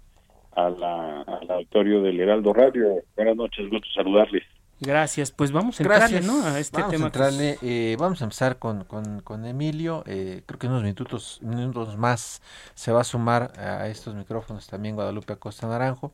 a 0.53 0.71
la, 0.71 1.23
al 1.23 1.51
auditorio 1.51 2.03
del 2.03 2.21
Heraldo 2.21 2.53
Radio. 2.53 3.03
Buenas 3.17 3.37
noches, 3.37 3.69
gusto 3.71 3.89
saludarles. 3.95 4.43
Gracias, 4.83 5.31
pues 5.31 5.53
vamos 5.53 5.79
a 5.79 5.83
entrarle, 5.83 6.23
¿no? 6.23 6.43
A 6.43 6.59
este 6.59 6.79
vamos 6.79 6.91
tema. 6.91 7.05
A 7.05 7.09
entrarle, 7.09 7.59
eh, 7.61 7.97
vamos 7.99 8.23
a 8.23 8.25
empezar 8.25 8.59
con, 8.59 8.85
con, 8.85 9.21
con 9.21 9.45
Emilio. 9.45 10.03
Eh, 10.07 10.43
creo 10.47 10.59
que 10.59 10.67
en 10.69 10.73
unos 10.73 10.85
minutos, 10.85 11.41
minutos 11.43 11.99
más 11.99 12.41
se 12.75 12.91
va 12.91 13.03
a 13.03 13.05
sumar 13.05 13.53
a 13.59 13.89
estos 13.89 14.15
micrófonos 14.15 14.67
también 14.67 14.95
Guadalupe 14.95 15.35
Acosta 15.35 15.69
Naranjo. 15.69 16.13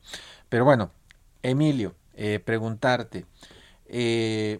Pero 0.49 0.65
bueno, 0.65 0.91
Emilio, 1.45 1.95
eh, 2.15 2.41
preguntarte, 2.45 3.25
eh, 3.87 4.59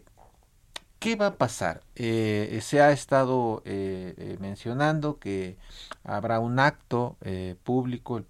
¿Qué 1.07 1.15
va 1.15 1.29
a 1.29 1.39
pasar? 1.39 1.83
Eh, 1.95 2.59
se 2.63 2.81
ha 2.81 2.91
estado 2.91 3.63
eh, 3.65 4.13
eh, 4.19 4.37
mencionando 4.41 5.21
que 5.21 5.55
habrá 6.03 6.41
un 6.41 6.59
acto 6.59 7.17
público, 7.63 8.25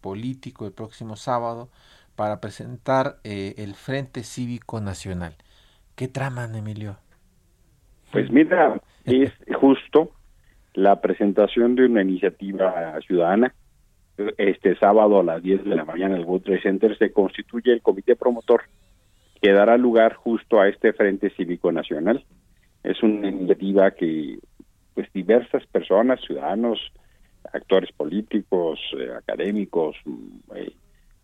político, 0.00 0.66
el 0.66 0.72
próximo 0.72 1.14
sábado 1.14 1.68
para 2.16 2.40
presentar 2.40 3.18
el 3.22 3.74
Frente 3.74 4.24
Cívico 4.24 4.80
Nacional. 4.80 5.34
¿Qué 5.94 6.08
traman, 6.08 6.56
Emilio? 6.56 6.96
Pues 8.10 8.28
mira, 8.32 8.80
es 9.04 9.30
justo 9.60 10.10
la 10.74 11.00
presentación 11.00 11.76
de 11.76 11.86
una 11.86 12.02
iniciativa 12.02 13.00
ciudadana. 13.06 13.54
Este 14.36 14.76
sábado 14.78 15.20
a 15.20 15.22
las 15.22 15.44
10 15.44 15.62
de 15.62 15.76
la 15.76 15.84
mañana 15.84 16.16
el 16.16 16.24
World 16.24 16.60
Center 16.60 16.98
se 16.98 17.12
constituye 17.12 17.72
el 17.72 17.82
comité 17.82 18.16
promotor 18.16 18.62
que 19.46 19.52
dará 19.52 19.78
lugar 19.78 20.14
justo 20.14 20.60
a 20.60 20.66
este 20.66 20.92
Frente 20.92 21.30
Cívico 21.30 21.70
Nacional. 21.70 22.24
Es 22.82 23.00
una 23.04 23.28
iniciativa 23.28 23.92
que 23.92 24.40
pues 24.92 25.06
diversas 25.12 25.64
personas, 25.68 26.20
ciudadanos, 26.26 26.80
actores 27.52 27.92
políticos, 27.92 28.80
eh, 28.98 29.08
académicos, 29.16 29.94
eh, 30.56 30.72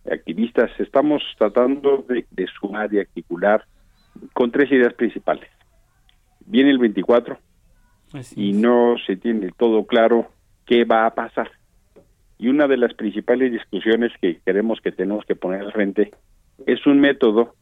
activistas, 0.09 0.71
estamos 0.79 1.21
tratando 1.37 2.05
de, 2.09 2.25
de, 2.31 2.47
sumar 2.61 2.95
y 2.95 3.01
articular 3.01 3.65
con 4.35 4.53
tres 4.53 4.71
ideas 4.71 4.95
principales. 4.95 5.49
Viene 6.47 6.71
el 6.71 6.79
24 6.79 7.37
Así 8.13 8.41
y 8.41 8.51
es. 8.51 8.57
no 8.57 8.95
se 9.05 9.17
tiene 9.17 9.51
todo 9.59 9.85
claro 9.85 10.29
qué 10.65 10.85
va 10.85 11.07
a 11.07 11.15
pasar. 11.17 11.51
Y 12.39 12.47
una 12.47 12.69
de 12.69 12.77
las 12.77 12.95
principales 12.95 13.51
discusiones 13.51 14.13
que 14.21 14.39
queremos 14.47 14.81
que 14.81 14.93
tenemos 14.93 15.25
que 15.25 15.35
poner 15.35 15.63
al 15.63 15.73
frente 15.73 16.13
es 16.69 16.87
un 16.87 17.01
método 17.01 17.57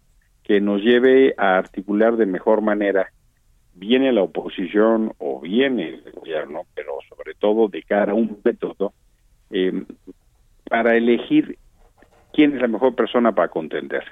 que 0.44 0.60
nos 0.60 0.82
lleve 0.82 1.34
a 1.36 1.56
articular 1.58 2.16
de 2.16 2.26
mejor 2.26 2.60
manera 2.60 3.10
viene 3.74 4.12
la 4.12 4.22
oposición 4.22 5.12
o 5.18 5.40
viene 5.40 5.88
el 5.88 6.12
gobierno, 6.12 6.62
pero 6.74 6.98
sobre 7.08 7.34
todo 7.34 7.68
de 7.68 7.82
cara 7.82 8.12
a 8.12 8.14
un 8.14 8.38
método 8.44 8.92
eh, 9.50 9.84
para 10.68 10.96
elegir 10.96 11.58
quién 12.32 12.54
es 12.54 12.60
la 12.60 12.68
mejor 12.68 12.94
persona 12.94 13.32
para 13.32 13.48
contender. 13.48 14.04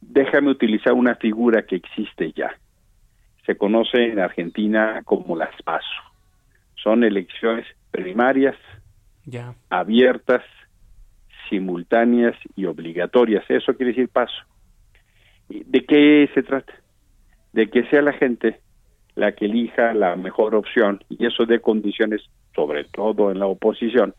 Déjame 0.00 0.50
utilizar 0.50 0.92
una 0.92 1.16
figura 1.16 1.62
que 1.62 1.76
existe 1.76 2.32
ya. 2.32 2.56
Se 3.46 3.56
conoce 3.56 4.04
en 4.04 4.20
Argentina 4.20 5.02
como 5.04 5.36
las 5.36 5.50
PASO. 5.62 6.02
Son 6.76 7.04
elecciones 7.04 7.66
primarias, 7.90 8.56
abiertas, 9.70 10.42
simultáneas 11.48 12.36
y 12.56 12.66
obligatorias. 12.66 13.44
Eso 13.48 13.74
quiere 13.74 13.92
decir 13.92 14.08
PASO. 14.08 14.44
¿De 15.48 15.84
qué 15.84 16.28
se 16.34 16.42
trata? 16.42 16.72
De 17.52 17.68
que 17.68 17.84
sea 17.84 18.02
la 18.02 18.12
gente 18.12 18.60
la 19.14 19.32
que 19.32 19.44
elija 19.44 19.94
la 19.94 20.16
mejor 20.16 20.54
opción 20.54 21.02
y 21.08 21.26
eso 21.26 21.46
de 21.46 21.60
condiciones, 21.60 22.22
sobre 22.54 22.84
todo 22.84 23.30
en 23.30 23.38
la 23.38 23.46
oposición, 23.46 24.14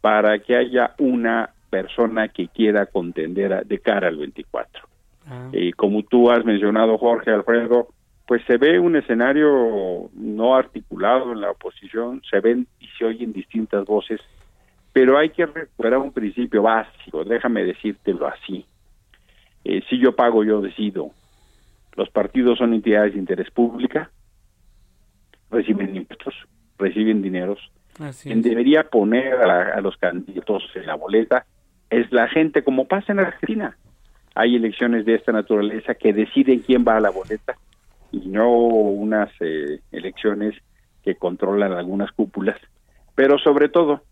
para 0.00 0.38
que 0.38 0.56
haya 0.56 0.94
una 0.98 1.50
persona 1.68 2.28
que 2.28 2.48
quiera 2.48 2.86
contender 2.86 3.66
de 3.66 3.78
cara 3.78 4.08
al 4.08 4.16
24. 4.16 4.82
Ah. 5.26 5.48
Y 5.52 5.72
como 5.72 6.02
tú 6.02 6.30
has 6.30 6.44
mencionado, 6.44 6.98
Jorge 6.98 7.30
Alfredo, 7.30 7.88
pues 8.26 8.42
se 8.46 8.56
ve 8.56 8.78
un 8.78 8.96
escenario 8.96 10.08
no 10.14 10.54
articulado 10.54 11.32
en 11.32 11.40
la 11.40 11.50
oposición, 11.50 12.22
se 12.28 12.40
ven 12.40 12.66
y 12.78 12.86
se 12.96 13.04
oyen 13.04 13.32
distintas 13.32 13.84
voces, 13.84 14.20
pero 14.92 15.18
hay 15.18 15.30
que 15.30 15.46
recuperar 15.46 15.98
un 15.98 16.12
principio 16.12 16.62
básico, 16.62 17.24
déjame 17.24 17.64
decírtelo 17.64 18.26
así. 18.26 18.64
Eh, 19.64 19.82
si 19.88 19.98
yo 19.98 20.14
pago, 20.14 20.44
yo 20.44 20.60
decido. 20.60 21.10
Los 21.96 22.10
partidos 22.10 22.58
son 22.58 22.74
entidades 22.74 23.14
de 23.14 23.18
interés 23.18 23.50
pública, 23.50 24.10
reciben 25.50 25.96
impuestos, 25.96 26.34
reciben 26.78 27.22
dineros. 27.22 27.58
Quien 28.22 28.40
debería 28.40 28.84
poner 28.84 29.34
a, 29.34 29.74
a, 29.74 29.80
los 29.80 29.96
candidatos 29.96 30.62
en 30.74 30.86
la 30.86 30.94
boleta 30.94 31.44
es 31.90 32.10
la 32.12 32.28
gente, 32.28 32.62
como 32.62 32.86
pasa 32.86 33.12
en 33.12 33.18
Argentina. 33.18 33.76
Hay 34.34 34.56
elecciones 34.56 35.04
de 35.04 35.16
esta 35.16 35.32
naturaleza 35.32 35.94
que 35.94 36.12
deciden 36.12 36.60
quién 36.60 36.84
va 36.86 36.96
a 36.96 37.00
la 37.00 37.10
boleta 37.10 37.56
y 38.12 38.28
no 38.28 38.50
unas 38.50 39.30
eh, 39.40 39.80
elecciones 39.92 40.54
que 41.02 41.16
controlan 41.16 41.72
algunas 41.72 42.12
cúpulas. 42.12 42.56
Pero 43.14 43.38
sobre 43.38 43.68
todo, 43.68 44.02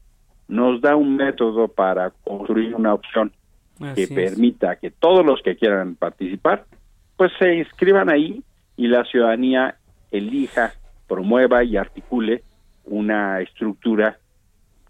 nos 0.49 0.81
da 0.81 0.97
un 0.97 1.17
método 1.17 1.69
para 1.69 2.11
construir 2.11 2.75
una 2.75 2.95
opción 2.95 3.33
que 3.95 4.09
permita 4.09 4.77
que 4.77 4.91
todos 4.91 5.25
los 5.25 5.41
que 5.43 5.57
quieran 5.57 5.95
participar, 5.95 6.65
pues 7.17 7.33
se 7.39 7.55
inscriban 7.55 8.11
ahí 8.11 8.43
y 8.77 8.87
la 8.89 9.05
ciudadanía 9.05 9.77
elija, 10.11 10.75
promueva 11.07 11.65
y 11.65 11.77
articule 11.77 12.43
una 12.85 13.41
estructura 13.41 14.19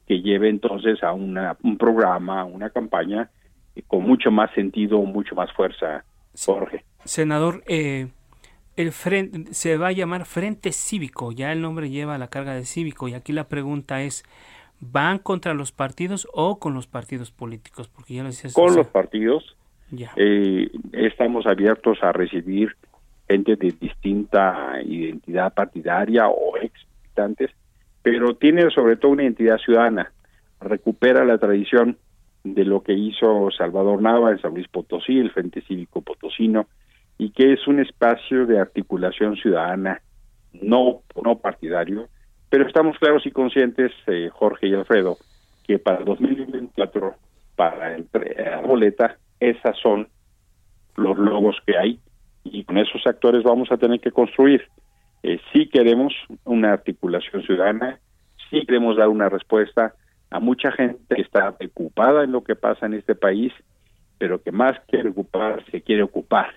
que 0.06 0.20
lleve 0.20 0.48
entonces 0.48 1.02
a 1.02 1.12
una, 1.12 1.56
un 1.62 1.76
programa, 1.76 2.44
una 2.44 2.70
campaña 2.70 3.30
con 3.86 4.02
mucho 4.02 4.30
más 4.30 4.50
sentido, 4.54 4.98
mucho 5.02 5.34
más 5.34 5.52
fuerza, 5.52 6.04
Jorge. 6.44 6.84
Senador, 7.04 7.62
eh, 7.68 8.08
el 8.76 8.92
frente, 8.92 9.54
se 9.54 9.76
va 9.76 9.88
a 9.88 9.92
llamar 9.92 10.24
Frente 10.24 10.72
Cívico, 10.72 11.32
ya 11.32 11.52
el 11.52 11.60
nombre 11.60 11.90
lleva 11.90 12.18
la 12.18 12.28
carga 12.28 12.54
de 12.54 12.64
cívico 12.64 13.08
y 13.08 13.14
aquí 13.14 13.32
la 13.32 13.48
pregunta 13.48 14.02
es, 14.02 14.24
¿van 14.80 15.18
contra 15.18 15.54
los 15.54 15.72
partidos 15.72 16.28
o 16.32 16.58
con 16.58 16.74
los 16.74 16.86
partidos 16.86 17.30
políticos? 17.30 17.88
Porque 17.88 18.14
ya 18.14 18.22
lo 18.22 18.28
decías, 18.28 18.54
con 18.54 18.66
o 18.66 18.68
sea, 18.68 18.78
los 18.78 18.88
partidos 18.88 19.56
ya. 19.90 20.12
eh, 20.16 20.70
estamos 20.92 21.46
abiertos 21.46 21.98
a 22.02 22.12
recibir 22.12 22.76
gente 23.28 23.56
de 23.56 23.74
distinta 23.78 24.80
identidad 24.82 25.52
partidaria 25.52 26.28
o 26.28 26.56
ex 26.56 26.72
militantes, 27.02 27.50
pero 28.02 28.36
tiene 28.36 28.70
sobre 28.70 28.96
todo 28.96 29.12
una 29.12 29.24
identidad 29.24 29.58
ciudadana, 29.58 30.12
recupera 30.60 31.24
la 31.24 31.38
tradición 31.38 31.98
de 32.44 32.64
lo 32.64 32.82
que 32.82 32.94
hizo 32.94 33.50
Salvador 33.50 34.00
Nava 34.00 34.30
en 34.30 34.40
San 34.40 34.54
Luis 34.54 34.68
Potosí, 34.68 35.18
el 35.18 35.30
Frente 35.30 35.60
Cívico 35.62 36.00
Potosino, 36.00 36.66
y 37.18 37.30
que 37.30 37.52
es 37.52 37.66
un 37.66 37.80
espacio 37.80 38.46
de 38.46 38.60
articulación 38.60 39.36
ciudadana, 39.36 40.00
no, 40.52 41.02
no 41.22 41.38
partidario, 41.38 42.08
pero 42.50 42.66
estamos 42.66 42.98
claros 42.98 43.26
y 43.26 43.30
conscientes, 43.30 43.92
eh, 44.06 44.30
Jorge 44.32 44.68
y 44.68 44.74
Alfredo, 44.74 45.18
que 45.64 45.78
para 45.78 46.04
2024, 46.04 47.14
para 47.56 47.94
el, 47.94 48.06
la 48.12 48.60
boleta, 48.60 49.18
esas 49.40 49.76
son 49.78 50.08
los 50.96 51.18
logos 51.18 51.56
que 51.66 51.76
hay 51.76 52.00
y 52.44 52.64
con 52.64 52.78
esos 52.78 53.06
actores 53.06 53.42
vamos 53.42 53.70
a 53.70 53.76
tener 53.76 54.00
que 54.00 54.10
construir. 54.10 54.66
Eh, 55.22 55.40
sí 55.52 55.68
queremos 55.68 56.14
una 56.44 56.72
articulación 56.72 57.42
ciudadana, 57.42 57.98
sí 58.50 58.64
queremos 58.66 58.96
dar 58.96 59.08
una 59.08 59.28
respuesta 59.28 59.94
a 60.30 60.40
mucha 60.40 60.72
gente 60.72 61.14
que 61.14 61.22
está 61.22 61.56
preocupada 61.56 62.24
en 62.24 62.32
lo 62.32 62.42
que 62.42 62.56
pasa 62.56 62.86
en 62.86 62.94
este 62.94 63.14
país, 63.14 63.52
pero 64.18 64.42
que 64.42 64.52
más 64.52 64.78
que 64.88 65.06
ocupar 65.06 65.64
se 65.70 65.82
quiere 65.82 66.02
ocupar 66.02 66.54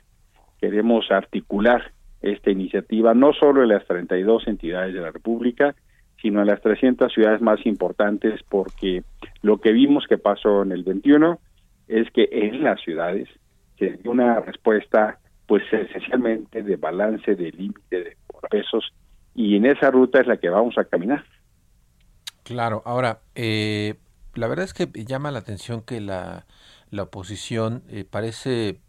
queremos 0.62 1.10
articular 1.12 1.92
esta 2.22 2.52
iniciativa 2.52 3.14
no 3.14 3.34
solo 3.34 3.64
en 3.64 3.70
las 3.70 3.86
32 3.86 4.48
entidades 4.48 4.94
de 4.94 5.02
la 5.02 5.12
República, 5.12 5.76
sino 6.22 6.42
en 6.42 6.48
las 6.48 6.62
300 6.62 7.12
ciudades 7.12 7.42
más 7.42 7.66
importantes, 7.66 8.42
porque 8.48 9.04
lo 9.42 9.60
que 9.60 9.72
vimos 9.72 10.06
que 10.08 10.18
pasó 10.18 10.62
en 10.62 10.72
el 10.72 10.84
21 10.84 11.40
es 11.88 12.10
que 12.12 12.30
en 12.32 12.64
las 12.64 12.80
ciudades 12.82 13.28
se 13.80 13.98
dio 13.98 14.12
una 14.12 14.40
respuesta, 14.40 15.20
pues 15.48 15.64
esencialmente 15.72 16.62
de 16.62 16.76
balance, 16.76 17.36
de 17.36 17.52
límite 17.52 18.04
de 18.04 18.18
pesos, 18.50 18.94
y 19.34 19.56
en 19.56 19.66
esa 19.66 19.90
ruta 19.90 20.22
es 20.22 20.28
la 20.28 20.38
que 20.38 20.50
vamos 20.50 20.78
a 20.78 20.86
caminar. 20.86 21.24
Claro, 22.44 22.82
ahora, 22.86 23.22
eh, 23.36 23.96
la 24.36 24.48
verdad 24.48 24.66
es 24.66 24.74
que 24.74 24.88
llama 25.06 25.32
la 25.32 25.40
atención 25.40 25.82
que 25.82 26.02
la, 26.02 26.46
la 26.90 27.04
oposición 27.04 27.84
eh, 27.90 28.06
parece, 28.10 28.80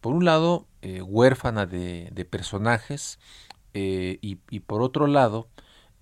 por 0.00 0.14
un 0.14 0.24
lado, 0.24 0.66
eh, 0.82 1.02
huérfana 1.02 1.66
de, 1.66 2.26
personajes, 2.30 3.18
y, 3.74 4.38
y, 4.50 4.60
por 4.60 4.82
otro 4.82 5.06
lado, 5.06 5.46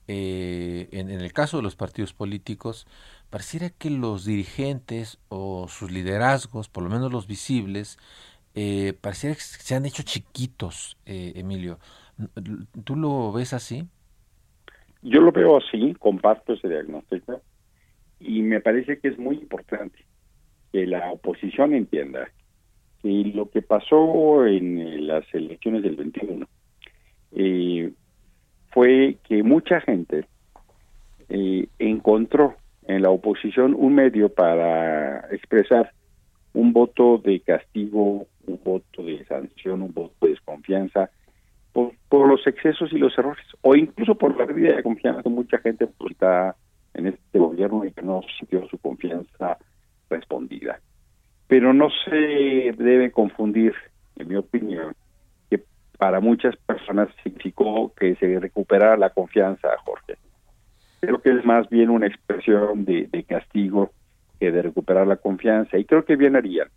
en, 0.07 1.11
en, 1.11 1.21
el 1.21 1.33
caso 1.35 1.59
de 1.59 1.63
los 1.63 1.77
partidos 1.77 2.15
políticos, 2.15 2.87
pareciera 3.29 3.69
que 3.69 3.91
los 3.91 4.25
dirigentes 4.25 5.19
o 5.29 5.69
sus 5.69 5.91
liderazgos, 5.91 6.69
por 6.71 6.85
lo 6.85 6.89
menos 6.89 7.13
los 7.13 7.27
visibles, 7.27 7.99
eh, 8.59 8.95
pareciera 8.99 9.35
que 9.35 9.43
se 9.43 9.75
han 9.75 9.85
hecho 9.85 10.03
chiquitos, 10.03 10.97
eh, 11.05 11.35
Emilio. 11.37 11.79
¿Tú 12.85 12.97
lo 12.97 13.31
ves 13.31 13.53
así? 13.53 13.87
Yo 15.03 15.21
lo 15.21 15.31
veo 15.31 15.59
así, 15.59 15.95
comparto 15.99 16.55
ese 16.55 16.67
diagnóstico 16.67 17.43
y 18.19 18.41
me 18.41 18.61
parece 18.63 18.99
que 18.99 19.09
es 19.09 19.19
muy 19.19 19.37
importante 19.37 19.99
que 20.73 20.87
la 20.87 21.13
oposición 21.13 21.75
entienda 21.75 22.31
que 23.07 23.33
lo 23.33 23.49
que 23.51 23.63
pasó 23.63 24.47
en 24.47 25.07
las 25.07 25.25
elecciones 25.33 25.83
del 25.85 25.95
21 25.95 26.47
eh, 27.37 27.93
fue 28.71 29.19
que 29.23 29.45
mucha 29.45 29.81
gente 29.81 30.27
eh, 31.29 31.69
encontró 31.79 32.57
en 32.87 33.03
la 33.03 33.11
oposición 33.11 33.75
un 33.79 33.95
medio 33.95 34.29
para 34.29 35.21
expresar 35.33 35.93
un 36.53 36.73
voto 36.73 37.19
de 37.19 37.39
castigo, 37.41 38.27
un 38.47 38.61
voto 38.65 39.03
de 39.05 39.25
sanción, 39.27 39.83
un 39.83 39.95
voto 39.95 40.15
de 40.23 40.31
desconfianza 40.31 41.11
por, 41.73 41.93
por 42.09 42.29
los 42.29 42.45
excesos 42.47 42.93
y 42.93 42.99
los 42.99 43.17
errores, 43.17 43.45
o 43.61 43.77
incluso 43.77 44.17
por 44.17 44.37
la 44.37 44.47
pérdida 44.47 44.75
de 44.77 44.83
confianza 44.83 45.29
mucha 45.29 45.59
gente 45.59 45.87
pues, 45.87 46.13
está 46.13 46.57
en 46.95 47.07
este 47.07 47.39
gobierno 47.39 47.85
y 47.85 47.93
que 47.93 48.03
no 48.03 48.23
sintió 48.39 48.67
su 48.69 48.79
confianza. 48.79 49.59
Pero 51.49 51.73
no 51.73 51.89
se 52.05 52.75
debe 52.77 53.11
confundir, 53.13 53.75
en 54.17 54.29
mi 54.29 54.37
opinión, 54.37 54.95
que 55.49 55.63
para 55.99 56.21
muchas 56.21 56.57
personas 56.57 57.09
significó 57.23 57.93
que 57.95 58.17
se 58.17 58.41
recuperara 58.41 58.97
la 58.97 59.11
confianza, 59.11 59.69
Jorge 59.85 60.17
creo 61.07 61.21
que 61.21 61.31
es 61.31 61.45
más 61.45 61.69
bien 61.69 61.91
una 61.91 62.07
expresión 62.09 62.85
de, 62.85 63.25
castigo 63.29 63.93
que 64.41 64.51
de 64.51 64.63
recuperar 64.63 65.07
la 65.07 65.17
confianza. 65.17 65.79
Y 65.79 65.85
creo 65.85 66.05
que 66.05 66.17
bien 66.17 66.37
harían, 66.37 66.69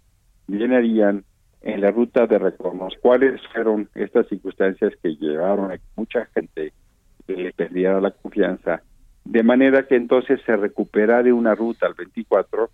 bien 0.47 0.73
harían 0.73 1.23
en 1.61 1.81
la 1.81 1.91
ruta 1.91 2.27
de 2.27 2.37
reconocer 2.37 2.99
cuáles 3.01 3.41
fueron 3.51 3.89
estas 3.95 4.27
circunstancias 4.27 4.93
que 5.01 5.15
llevaron 5.15 5.71
a 5.71 5.77
que 5.77 5.83
mucha 5.95 6.25
gente 6.27 6.73
le 7.27 7.51
perdiera 7.53 7.99
la 7.99 8.11
confianza, 8.11 8.81
de 9.25 9.43
manera 9.43 9.87
que 9.87 9.95
entonces 9.95 10.39
se 10.45 10.55
recupera 10.55 11.21
de 11.21 11.33
una 11.33 11.55
ruta 11.55 11.87
al 11.87 11.93
24 11.95 12.69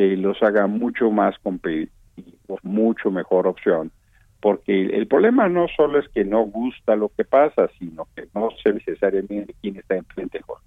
que 0.00 0.16
los 0.16 0.42
haga 0.42 0.66
mucho 0.66 1.10
más 1.10 1.38
competitivos, 1.40 2.58
mucho 2.62 3.10
mejor 3.10 3.46
opción, 3.46 3.92
porque 4.40 4.86
el 4.86 5.06
problema 5.06 5.46
no 5.50 5.66
solo 5.76 5.98
es 5.98 6.08
que 6.08 6.24
no 6.24 6.40
gusta 6.44 6.96
lo 6.96 7.10
que 7.10 7.26
pasa, 7.26 7.68
sino 7.78 8.08
que 8.16 8.26
no 8.34 8.48
sé 8.64 8.72
necesariamente 8.72 9.54
quién 9.60 9.76
está 9.76 9.96
enfrente, 9.96 10.40
Jorge. 10.40 10.64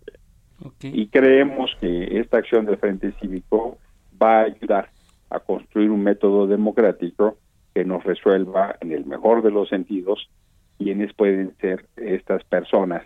Y 0.84 1.08
creemos 1.08 1.76
que 1.82 2.20
esta 2.20 2.38
acción 2.38 2.68
del 2.68 2.78
Frente 2.78 3.12
Cívico 3.20 3.80
va 4.22 4.42
a 4.42 4.44
ayudar 4.44 4.92
a 5.32 5.40
construir 5.40 5.90
un 5.90 6.04
método 6.04 6.46
democrático 6.46 7.40
que 7.74 7.86
nos 7.86 8.04
resuelva 8.04 8.76
en 8.82 8.92
el 8.92 9.04
mejor 9.08 9.42
de 9.42 9.50
los 9.50 9.68
sentidos 9.68 10.30
quiénes 10.78 11.12
pueden 11.14 11.56
ser 11.60 11.88
estas 11.98 12.44
personas 12.44 13.02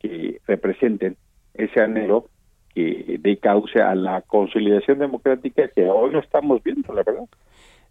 que 0.00 0.40
representen 0.44 1.16
ese 1.54 1.80
anhelo 1.80 2.28
que 2.74 3.18
dé 3.20 3.36
causa 3.38 3.90
a 3.90 3.94
la 3.94 4.22
consolidación 4.22 4.98
democrática 4.98 5.68
que 5.68 5.88
hoy 5.88 6.12
no 6.12 6.20
estamos 6.20 6.62
viendo, 6.62 6.92
la 6.92 7.02
verdad. 7.02 7.24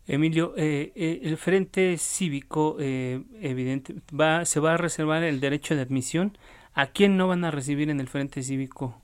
Emilio, 0.07 0.53
eh, 0.55 0.93
eh, 0.95 1.19
el 1.23 1.35
Frente 1.35 1.97
Cívico, 1.97 2.77
eh, 2.79 3.21
evidente, 3.41 3.95
va, 4.17 4.45
se 4.45 4.61
va 4.61 4.75
a 4.75 4.77
reservar 4.77 5.23
el 5.23 5.41
derecho 5.41 5.75
de 5.75 5.81
admisión. 5.81 6.37
¿A 6.73 6.87
quién 6.87 7.17
no 7.17 7.27
van 7.27 7.43
a 7.43 7.51
recibir 7.51 7.89
en 7.89 7.99
el 7.99 8.07
Frente 8.07 8.41
Cívico? 8.41 9.01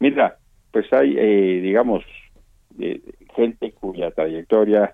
Mira, 0.00 0.38
pues 0.72 0.92
hay, 0.92 1.14
eh, 1.16 1.60
digamos, 1.62 2.04
eh, 2.78 3.00
gente 3.34 3.72
cuya 3.72 4.10
trayectoria, 4.10 4.92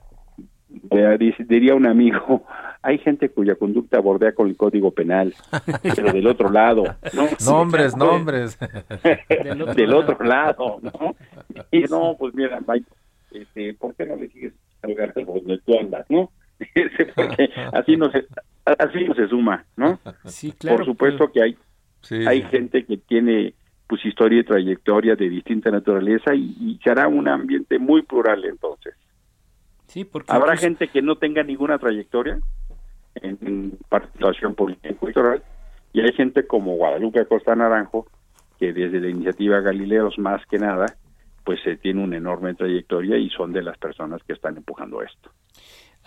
diría 1.48 1.74
un 1.74 1.86
amigo, 1.86 2.44
hay 2.82 2.98
gente 2.98 3.28
cuya 3.28 3.54
conducta 3.54 4.00
bordea 4.00 4.32
con 4.32 4.48
el 4.48 4.56
código 4.56 4.90
penal, 4.90 5.34
pero 5.82 6.12
del 6.12 6.26
otro 6.26 6.50
lado, 6.50 6.84
¿no? 7.12 7.28
Nombres, 7.46 7.96
nombres. 7.96 8.58
del, 9.76 9.92
otro, 9.94 10.24
lado, 10.24 10.80
¿no? 10.82 11.16
Y 11.70 11.84
no, 11.84 12.16
pues 12.18 12.34
mira, 12.34 12.60
este, 13.30 13.74
¿por 13.74 13.94
qué 13.94 14.06
no 14.06 14.16
le 14.16 14.28
sigues 14.28 14.52
al 14.82 14.90
lugar 14.90 15.14
donde 15.14 15.58
tú 15.58 15.78
andas, 15.78 16.06
no? 16.08 16.30
Porque 17.14 17.50
así 17.72 17.96
no 17.96 18.10
se, 18.10 18.26
así 18.64 19.04
no 19.04 19.14
se 19.14 19.28
suma, 19.28 19.64
¿no? 19.76 19.98
Sí, 20.24 20.52
claro. 20.52 20.78
Por 20.78 20.86
supuesto 20.86 21.32
que 21.32 21.42
hay, 21.42 21.56
hay 22.26 22.42
gente 22.42 22.84
que 22.84 22.96
tiene 22.98 23.54
pues 23.86 24.04
historia 24.04 24.40
y 24.40 24.44
trayectoria 24.44 25.14
de 25.14 25.28
distinta 25.28 25.70
naturaleza 25.70 26.34
y, 26.34 26.78
será 26.82 27.08
un 27.08 27.28
ambiente 27.28 27.78
muy 27.78 28.02
plural 28.02 28.44
entonces. 28.44 28.94
Sí, 29.86 30.04
porque 30.04 30.32
habrá 30.32 30.56
gente 30.56 30.88
que 30.88 31.02
no 31.02 31.16
tenga 31.16 31.42
ninguna 31.42 31.78
trayectoria 31.78 32.38
en, 33.16 33.78
participación 33.88 34.54
política 34.54 34.96
electoral 35.00 35.42
y 35.92 36.00
hay 36.00 36.12
gente 36.12 36.46
como 36.46 36.76
Guadalupe 36.76 37.26
Costa 37.26 37.54
Naranjo 37.54 38.06
que 38.58 38.72
desde 38.72 39.00
la 39.00 39.08
iniciativa 39.08 39.60
Galileos 39.60 40.18
más 40.18 40.44
que 40.46 40.58
nada 40.58 40.86
pues 41.44 41.60
se 41.62 41.76
tiene 41.76 42.02
una 42.02 42.16
enorme 42.16 42.54
trayectoria 42.54 43.18
y 43.18 43.28
son 43.30 43.52
de 43.52 43.62
las 43.62 43.76
personas 43.78 44.22
que 44.26 44.32
están 44.32 44.56
empujando 44.56 45.02
esto. 45.02 45.30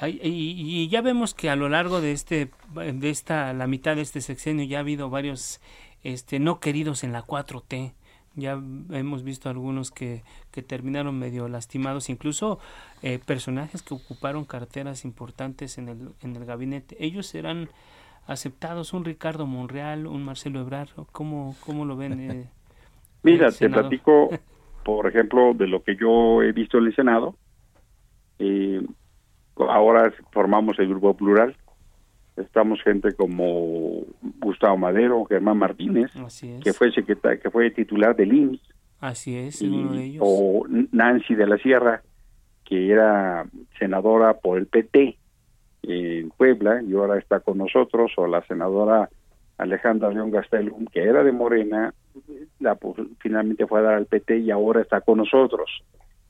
y, 0.02 0.20
y, 0.24 0.90
ya 0.90 1.02
vemos 1.02 1.36
que 1.36 1.50
a 1.50 1.56
lo 1.56 1.70
largo 1.70 2.02
de 2.02 2.12
este 2.12 2.50
de 2.74 3.10
esta 3.10 3.54
la 3.54 3.68
mitad 3.68 3.96
de 3.96 4.02
este 4.02 4.22
sexenio 4.22 4.66
ya 4.66 4.78
ha 4.78 4.82
habido 4.82 5.10
varios 5.10 5.62
este, 6.04 6.40
no 6.40 6.60
queridos 6.60 7.04
en 7.04 7.12
la 7.12 7.24
4T. 7.24 7.94
Ya 8.38 8.52
hemos 8.92 9.24
visto 9.24 9.50
algunos 9.50 9.90
que, 9.90 10.24
que 10.52 10.62
terminaron 10.62 11.18
medio 11.18 11.48
lastimados, 11.50 12.10
incluso 12.10 12.60
eh, 13.02 13.20
personajes 13.26 13.82
que 13.82 13.96
ocuparon 13.96 14.46
carteras 14.46 15.06
importantes 15.06 15.80
en 15.80 15.90
el, 15.90 16.10
en 16.22 16.36
el 16.36 16.46
gabinete. 16.46 16.96
Ellos 17.04 17.26
serán 17.26 17.68
aceptados, 18.28 18.94
un 18.94 19.06
Ricardo 19.06 19.48
Monreal, 19.48 20.06
un 20.06 20.24
Marcelo 20.24 20.62
Ebrard, 20.62 20.90
¿cómo, 21.12 21.56
cómo 21.66 21.84
lo 21.84 21.98
ven? 21.98 22.20
Eh, 22.20 22.50
Mira, 23.24 23.52
te 23.52 23.70
platico, 23.70 24.30
por 24.86 25.08
ejemplo, 25.08 25.56
de 25.56 25.68
lo 25.68 25.84
que 25.84 25.96
yo 25.96 26.44
he 26.44 26.52
visto 26.52 26.78
en 26.78 26.86
el 26.86 26.96
Senado. 26.96 27.36
Eh, 28.38 28.86
ahora 29.58 30.14
formamos 30.32 30.78
el 30.78 30.90
grupo 30.90 31.16
plural 31.18 31.58
estamos 32.38 32.82
gente 32.84 33.14
como 33.14 34.04
Gustavo 34.40 34.78
Madero, 34.78 35.26
Germán 35.26 35.58
Martínez, 35.58 36.12
que 36.64 36.74
fue 36.74 36.92
secretario, 36.92 37.42
que 37.42 37.50
fue 37.50 37.72
titular 37.72 38.16
del 38.16 38.34
INS. 38.34 38.62
Así 39.00 39.36
es, 39.38 39.62
uno 39.62 39.94
de 39.94 40.06
ellos. 40.06 40.24
O 40.26 40.66
Nancy 40.92 41.36
de 41.36 41.48
la 41.48 41.58
Sierra, 41.58 42.02
que 42.64 42.92
era 42.92 43.46
senadora 43.78 44.34
por 44.36 44.58
el 44.58 44.68
PT 44.68 45.18
en 45.84 46.30
Puebla 46.32 46.82
y 46.82 46.94
ahora 46.94 47.18
está 47.18 47.40
con 47.40 47.58
nosotros, 47.58 48.12
o 48.18 48.28
la 48.28 48.42
senadora 48.46 49.10
Alejandra 49.58 50.10
León 50.10 50.32
Gastelum, 50.32 50.86
que 50.86 51.04
era 51.04 51.24
de 51.24 51.32
Morena, 51.32 51.94
la 52.60 52.76
pues, 52.76 53.08
finalmente 53.20 53.68
fue 53.68 53.80
a 53.80 53.84
dar 53.84 53.94
al 53.96 54.06
PT 54.06 54.40
y 54.40 54.52
ahora 54.52 54.82
está 54.82 55.02
con 55.02 55.20
nosotros. 55.20 55.84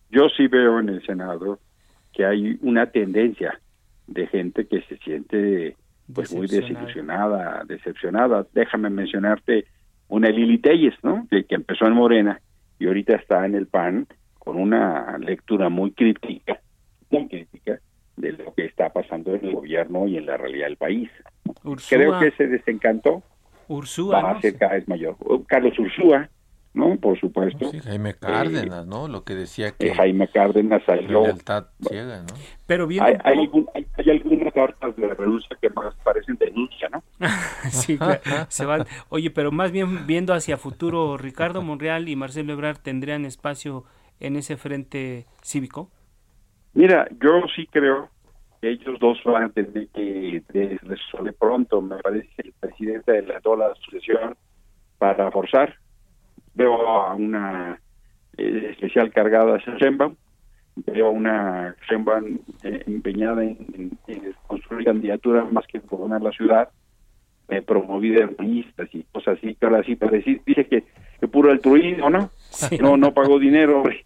Yo 0.09 0.29
sí 0.29 0.47
veo 0.47 0.79
en 0.79 0.89
el 0.89 1.05
Senado 1.05 1.59
que 2.13 2.25
hay 2.25 2.57
una 2.61 2.91
tendencia 2.91 3.59
de 4.07 4.27
gente 4.27 4.67
que 4.67 4.81
se 4.83 4.97
siente 4.97 5.75
pues 6.13 6.33
muy 6.33 6.47
desilusionada, 6.47 7.63
decepcionada. 7.65 8.45
Déjame 8.53 8.89
mencionarte 8.89 9.65
una 10.07 10.29
Lili 10.29 10.59
Telles, 10.59 10.95
¿no? 11.03 11.27
Que, 11.29 11.45
que, 11.45 11.55
empezó 11.55 11.85
en 11.85 11.93
Morena 11.93 12.39
y 12.79 12.87
ahorita 12.87 13.15
está 13.15 13.45
en 13.45 13.55
el 13.55 13.67
PAN 13.67 14.07
con 14.39 14.57
una 14.57 15.17
lectura 15.17 15.69
muy 15.69 15.91
crítica, 15.91 16.59
muy 17.09 17.27
crítica 17.27 17.79
de 18.15 18.31
lo 18.31 18.53
que 18.53 18.65
está 18.65 18.89
pasando 18.89 19.35
en 19.35 19.45
el 19.45 19.53
gobierno 19.53 20.07
y 20.07 20.17
en 20.17 20.25
la 20.25 20.37
realidad 20.37 20.67
del 20.67 20.77
país. 20.77 21.09
Creo 21.89 22.19
que 22.19 22.27
ese 22.27 22.47
desencanto 22.47 23.23
Ursúa, 23.67 24.21
va 24.21 24.31
a 24.31 24.41
ser 24.41 24.57
cada 24.57 24.73
vez 24.73 24.87
mayor. 24.87 25.15
Carlos 25.47 25.77
Ursúa, 25.77 26.29
¿no? 26.77 26.95
Por 26.97 27.19
supuesto. 27.19 27.71
Jaime 27.83 28.13
Cárdenas, 28.13 28.85
¿no? 28.85 29.07
Lo 29.07 29.23
que 29.23 29.35
decía 29.35 29.71
que... 29.71 29.93
Jaime 29.93 30.27
Cárdenas 30.29 30.83
salió... 30.85 31.23
ciega, 31.81 32.19
¿no? 32.19 32.33
Pero 32.67 32.87
bien... 32.87 33.03
Hay, 33.03 33.15
hay, 33.23 33.49
hay, 33.73 33.87
hay 33.97 34.09
algunas 34.11 34.53
cartas 34.53 34.95
de 34.95 35.07
renuncia 35.13 35.57
que 35.59 35.69
más 35.71 35.93
parecen 36.03 36.37
denuncia, 36.37 36.87
¿no? 36.89 37.03
sí, 37.71 37.97
se 38.49 38.65
van. 38.65 38.85
Oye, 39.09 39.31
pero 39.31 39.51
más 39.51 39.71
bien 39.71 40.05
viendo 40.05 40.33
hacia 40.33 40.57
futuro, 40.57 41.17
Ricardo 41.17 41.61
Monreal 41.61 42.07
y 42.07 42.15
Marcelo 42.15 42.53
Ebrard 42.53 42.77
tendrían 42.77 43.25
espacio 43.25 43.83
en 44.19 44.35
ese 44.35 44.55
frente 44.55 45.25
cívico. 45.41 45.89
Mira, 46.73 47.07
yo 47.21 47.41
sí 47.55 47.67
creo 47.67 48.09
que 48.61 48.69
ellos 48.69 48.99
dos 48.99 49.17
van 49.25 49.43
a 49.45 49.49
tener 49.49 49.87
que 49.89 50.43
resolver 50.83 51.33
pronto. 51.33 51.81
Me 51.81 51.97
parece 51.97 52.29
que 52.35 52.47
el 52.47 52.53
presidente 52.53 53.21
le 53.23 53.41
toda 53.41 53.69
la 53.69 53.75
sucesión 53.75 54.37
para 54.97 55.31
forzar. 55.31 55.75
Veo 56.57 56.87
a 56.87 57.13
una 57.13 57.79
eh, 58.35 58.69
especial 58.71 59.11
cargada 59.11 59.59
Sheinbaum, 59.59 60.15
veo 60.87 61.07
a 61.07 61.11
una 61.11 61.75
Sheinbaum 61.87 62.39
eh, 62.63 62.83
empeñada 62.87 63.43
en, 63.43 63.97
construir 64.47 64.85
candidatura 64.85 65.45
más 65.45 65.67
que 65.67 65.79
gobernar 65.79 66.23
la 66.23 66.31
ciudad, 66.31 66.69
eh, 67.49 67.61
promovida 67.61 68.23
en 68.23 68.35
turistas 68.35 68.89
y 68.91 69.03
cosas 69.03 69.37
así, 69.37 69.53
que 69.53 69.65
ahora 69.67 69.83
sí 69.83 69.95
parece, 69.95 70.41
dice 70.45 70.65
que, 70.65 70.83
que 71.19 71.27
puro 71.27 71.51
altruismo, 71.51 72.09
¿no? 72.09 72.31
No, 72.81 72.97
no 72.97 73.13
pagó 73.13 73.37
dinero, 73.37 73.77
hombre. 73.81 74.05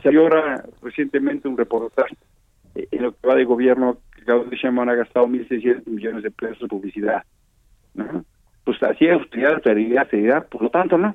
salió 0.00 0.22
ahora 0.22 0.64
recientemente 0.80 1.48
un 1.48 1.56
reportaje 1.56 2.16
en 2.74 3.02
lo 3.02 3.12
que 3.12 3.26
va 3.26 3.34
de 3.34 3.44
gobierno 3.44 3.98
que 4.14 4.22
Claudio 4.22 4.56
Sheinbaum 4.56 4.88
ha 4.88 4.94
gastado 4.94 5.26
1.600 5.26 5.86
millones 5.86 6.22
de 6.22 6.30
pesos 6.30 6.62
en 6.62 6.68
publicidad. 6.68 7.24
¿no? 7.94 8.24
Pues 8.64 8.82
así 8.82 9.08
austeridad, 9.08 9.54
austeridad, 9.54 10.08
seriedad, 10.10 10.48
por 10.48 10.62
lo 10.62 10.70
tanto, 10.70 10.96
¿no? 10.98 11.14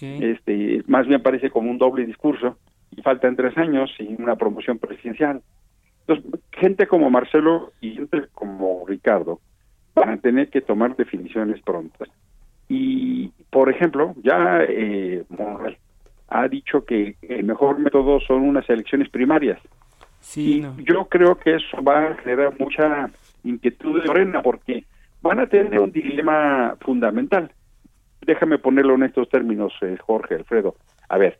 Este, 0.00 0.82
más 0.86 1.06
bien 1.06 1.22
parece 1.22 1.50
como 1.50 1.70
un 1.70 1.78
doble 1.78 2.04
discurso 2.06 2.58
y 2.90 3.02
faltan 3.02 3.36
tres 3.36 3.56
años 3.56 3.90
y 3.98 4.20
una 4.20 4.36
promoción 4.36 4.78
presidencial. 4.78 5.42
Entonces, 6.06 6.40
gente 6.52 6.86
como 6.86 7.10
Marcelo 7.10 7.72
y 7.80 7.94
gente 7.94 8.26
como 8.32 8.84
Ricardo 8.86 9.40
van 9.94 10.10
a 10.10 10.16
tener 10.18 10.50
que 10.50 10.60
tomar 10.60 10.96
definiciones 10.96 11.60
prontas. 11.62 12.08
Y, 12.68 13.32
por 13.50 13.70
ejemplo, 13.70 14.14
ya 14.22 14.62
eh, 14.68 15.24
ha 16.28 16.48
dicho 16.48 16.84
que 16.84 17.16
el 17.22 17.44
mejor 17.44 17.78
método 17.78 18.20
son 18.20 18.42
unas 18.42 18.68
elecciones 18.68 19.08
primarias. 19.08 19.60
Sí, 20.20 20.64
yo 20.84 21.06
creo 21.06 21.36
que 21.38 21.56
eso 21.56 21.82
va 21.82 22.08
a 22.08 22.14
generar 22.16 22.54
mucha 22.58 23.10
inquietud 23.42 24.00
de 24.00 24.06
Morena 24.06 24.42
porque 24.42 24.84
van 25.22 25.40
a 25.40 25.46
tener 25.46 25.78
un 25.78 25.92
dilema 25.92 26.76
fundamental. 26.80 27.52
Déjame 28.22 28.58
ponerlo 28.58 28.94
en 28.94 29.04
estos 29.04 29.28
términos, 29.28 29.72
eh, 29.82 29.96
Jorge 30.00 30.34
Alfredo. 30.34 30.76
A 31.08 31.18
ver, 31.18 31.38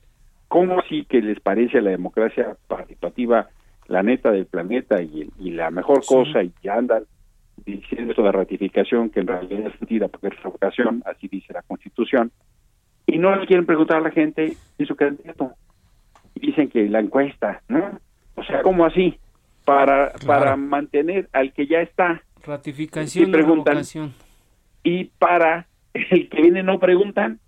¿cómo 0.49 0.81
así 0.81 1.05
que 1.05 1.21
les 1.21 1.41
parece 1.41 1.81
la 1.81 1.91
democracia 1.91 2.57
participativa 2.67 3.49
la 3.91 4.05
neta 4.05 4.31
del 4.31 4.47
planeta 4.47 5.03
y, 5.03 5.29
la 5.51 5.71
mejor 5.71 6.05
cosa 6.07 6.45
y 6.45 6.53
ya 6.63 6.75
andan 6.75 7.03
diciendo 7.67 8.13
eso 8.13 8.23
de 8.23 8.31
ratificación 8.31 9.11
que 9.11 9.21
en 9.21 9.27
realidad 9.27 9.67
es 9.67 9.81
mentira 9.81 10.07
porque 10.07 10.29
es 10.29 10.43
revocación, 10.43 11.03
así 11.05 11.27
dice 11.27 11.53
la 11.53 11.63
Constitución, 11.63 12.31
y 13.05 13.19
no 13.19 13.35
le 13.35 13.47
quieren 13.47 13.67
preguntar 13.67 13.99
a 13.99 14.03
la 14.03 14.13
gente 14.13 14.57
y 14.79 14.87
su 14.87 14.95
candidato. 14.95 15.53
Dicen 16.37 16.71
que 16.71 16.89
la 16.89 17.01
encuesta, 17.01 17.63
¿no? 17.69 17.99
O 18.37 18.45
sea, 18.45 18.63
¿cómo 18.63 18.87
así? 18.87 19.19
Para, 19.65 20.13
para 20.25 20.57
mantener 20.57 21.29
al 21.33 21.53
que 21.53 21.67
ya 21.67 21.81
está. 21.81 22.23
Ratificación 22.45 23.29
y 23.29 23.33
preguntan, 23.33 23.83
Y 24.83 25.05
para 25.19 25.67
el 25.95 26.29
que 26.29 26.43
viene 26.43 26.63
no 26.63 26.79
preguntan. 26.79 27.41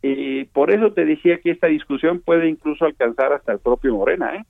Eh, 0.00 0.48
por 0.52 0.70
eso 0.70 0.92
te 0.92 1.04
decía 1.04 1.40
que 1.40 1.50
esta 1.50 1.66
discusión 1.66 2.20
puede 2.20 2.48
incluso 2.48 2.84
alcanzar 2.84 3.32
hasta 3.32 3.52
el 3.52 3.58
propio 3.58 3.94
Morena, 3.94 4.36
¿eh? 4.36 4.44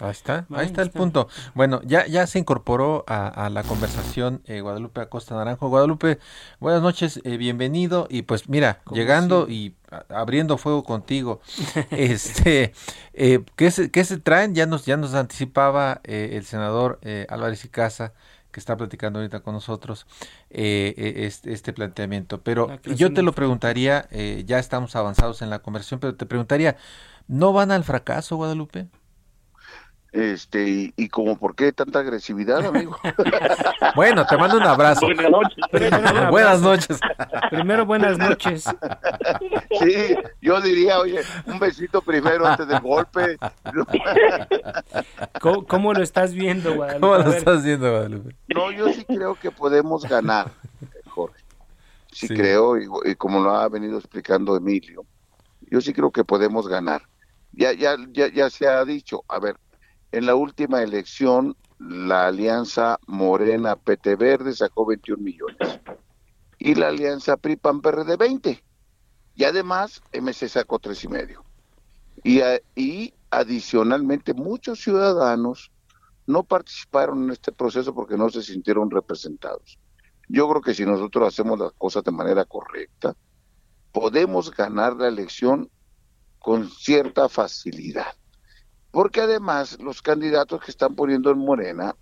Ahí 0.00 0.10
está, 0.10 0.44
ahí, 0.52 0.66
está, 0.66 0.82
el 0.82 0.90
punto. 0.90 1.28
Bueno, 1.54 1.80
ya, 1.84 2.04
ya 2.06 2.26
se 2.26 2.40
incorporó 2.40 3.04
a, 3.06 3.48
la 3.48 3.62
conversación 3.62 4.42
eh, 4.46 4.60
Guadalupe 4.60 5.00
Acosta 5.00 5.36
Naranjo. 5.36 5.68
Guadalupe, 5.68 6.18
buenas 6.58 6.82
noches, 6.82 7.20
eh, 7.22 7.36
bienvenido. 7.36 8.08
Y 8.10 8.22
pues 8.22 8.48
mira, 8.48 8.80
llegando 8.90 9.46
y 9.48 9.74
abriendo 10.08 10.58
fuego 10.58 10.82
contigo, 10.82 11.40
este, 11.92 12.72
eh, 13.12 13.44
¿qué, 13.54 13.70
se, 13.70 13.92
¿qué 13.92 14.02
se 14.02 14.18
traen? 14.18 14.56
Ya 14.56 14.66
nos, 14.66 14.84
ya 14.84 14.96
nos 14.96 15.14
anticipaba 15.14 16.00
eh, 16.02 16.30
el 16.32 16.44
senador 16.44 16.98
Álvarez 17.28 17.64
y 17.64 17.68
Casa 17.68 18.14
que 18.54 18.60
está 18.60 18.76
platicando 18.76 19.18
ahorita 19.18 19.40
con 19.40 19.52
nosotros 19.52 20.06
este, 20.48 21.52
este, 21.52 21.72
planteamiento. 21.72 22.40
Pero 22.40 22.80
yo 22.96 23.12
te 23.12 23.22
lo 23.22 23.32
preguntaría, 23.32 24.08
ya 24.46 24.58
estamos 24.58 24.96
avanzados 24.96 25.42
en 25.42 25.50
la 25.50 25.58
conversación, 25.58 26.00
pero 26.00 26.14
te 26.14 26.24
preguntaría, 26.24 26.76
¿no 27.26 27.52
van 27.52 27.72
al 27.72 27.84
fracaso, 27.84 28.36
Guadalupe? 28.36 28.86
Este, 30.14 30.92
y, 30.96 31.08
como 31.08 31.36
por 31.36 31.56
qué 31.56 31.72
tanta 31.72 31.98
agresividad, 31.98 32.64
amigo. 32.64 32.96
bueno, 33.96 34.24
te 34.24 34.36
mando 34.36 34.58
un 34.58 34.62
abrazo. 34.62 35.06
Buenas 35.06 35.28
noches. 35.28 36.30
buenas 36.30 36.60
noches. 36.60 37.00
Primero, 37.50 37.84
buenas 37.84 38.16
noches. 38.16 38.64
Sí, 39.80 40.16
yo 40.40 40.60
diría, 40.60 41.00
oye, 41.00 41.20
un 41.46 41.58
besito 41.58 42.00
primero 42.00 42.46
antes 42.46 42.68
del 42.68 42.78
golpe. 42.78 43.36
¿Cómo, 45.66 45.92
lo 45.92 46.00
estás 46.00 46.32
viendo, 46.32 46.76
Guadalupe? 46.76 47.00
¿Cómo 47.00 47.18
lo 47.18 47.32
estás 47.32 47.64
viendo, 47.64 47.90
Guadalupe? 47.90 48.36
No, 48.54 48.70
yo 48.70 48.92
sí 48.92 49.04
creo 49.04 49.34
que 49.34 49.50
podemos 49.50 50.08
ganar, 50.08 50.52
Jorge. 51.06 51.42
Sí, 52.12 52.28
creo, 52.28 52.78
y, 52.78 52.86
y, 53.04 53.16
como 53.16 53.40
lo 53.40 53.50
ha 53.50 53.68
venido 53.68 53.98
explicando 53.98 54.54
Emilio, 54.54 55.04
yo 55.62 55.80
sí 55.80 55.92
creo 55.92 56.12
que 56.12 56.22
podemos 56.22 56.68
ganar. 56.68 57.02
Ya, 57.50 57.72
ya, 57.72 57.96
ya, 58.12 58.32
ya 58.32 58.48
se 58.48 58.68
ha 58.68 58.84
dicho, 58.84 59.24
a 59.28 59.40
ver, 59.40 59.56
en 60.14 60.26
la 60.26 60.36
última 60.36 60.80
elección, 60.80 61.56
la 61.80 62.28
alianza 62.28 63.00
Morena 63.08 63.74
PT 63.74 64.14
Verde 64.14 64.54
sacó 64.54 64.86
21 64.86 65.20
millones 65.20 65.80
y 66.56 66.76
la 66.76 66.88
alianza 66.88 67.36
PRI 67.36 67.56
PAN 67.56 67.80
PRD 67.80 68.16
20. 68.16 68.64
Y 69.34 69.42
además 69.42 70.00
MC 70.12 70.48
sacó 70.48 70.78
tres 70.78 71.02
y 71.02 71.08
medio. 71.08 71.44
Y, 72.22 72.40
y 72.76 73.12
adicionalmente 73.30 74.34
muchos 74.34 74.80
ciudadanos 74.80 75.72
no 76.28 76.44
participaron 76.44 77.24
en 77.24 77.30
este 77.30 77.50
proceso 77.50 77.92
porque 77.92 78.16
no 78.16 78.30
se 78.30 78.44
sintieron 78.44 78.92
representados. 78.92 79.80
Yo 80.28 80.48
creo 80.48 80.62
que 80.62 80.74
si 80.74 80.86
nosotros 80.86 81.26
hacemos 81.26 81.58
las 81.58 81.72
cosas 81.72 82.04
de 82.04 82.12
manera 82.12 82.44
correcta, 82.44 83.16
podemos 83.90 84.52
ganar 84.52 84.94
la 84.94 85.08
elección 85.08 85.68
con 86.38 86.70
cierta 86.70 87.28
facilidad. 87.28 88.14
Porque 88.94 89.22
además 89.22 89.76
los 89.80 90.00
candidatos 90.02 90.62
que 90.62 90.70
están 90.70 90.94
poniendo 90.94 91.32
en 91.32 91.38
Morena, 91.38 91.96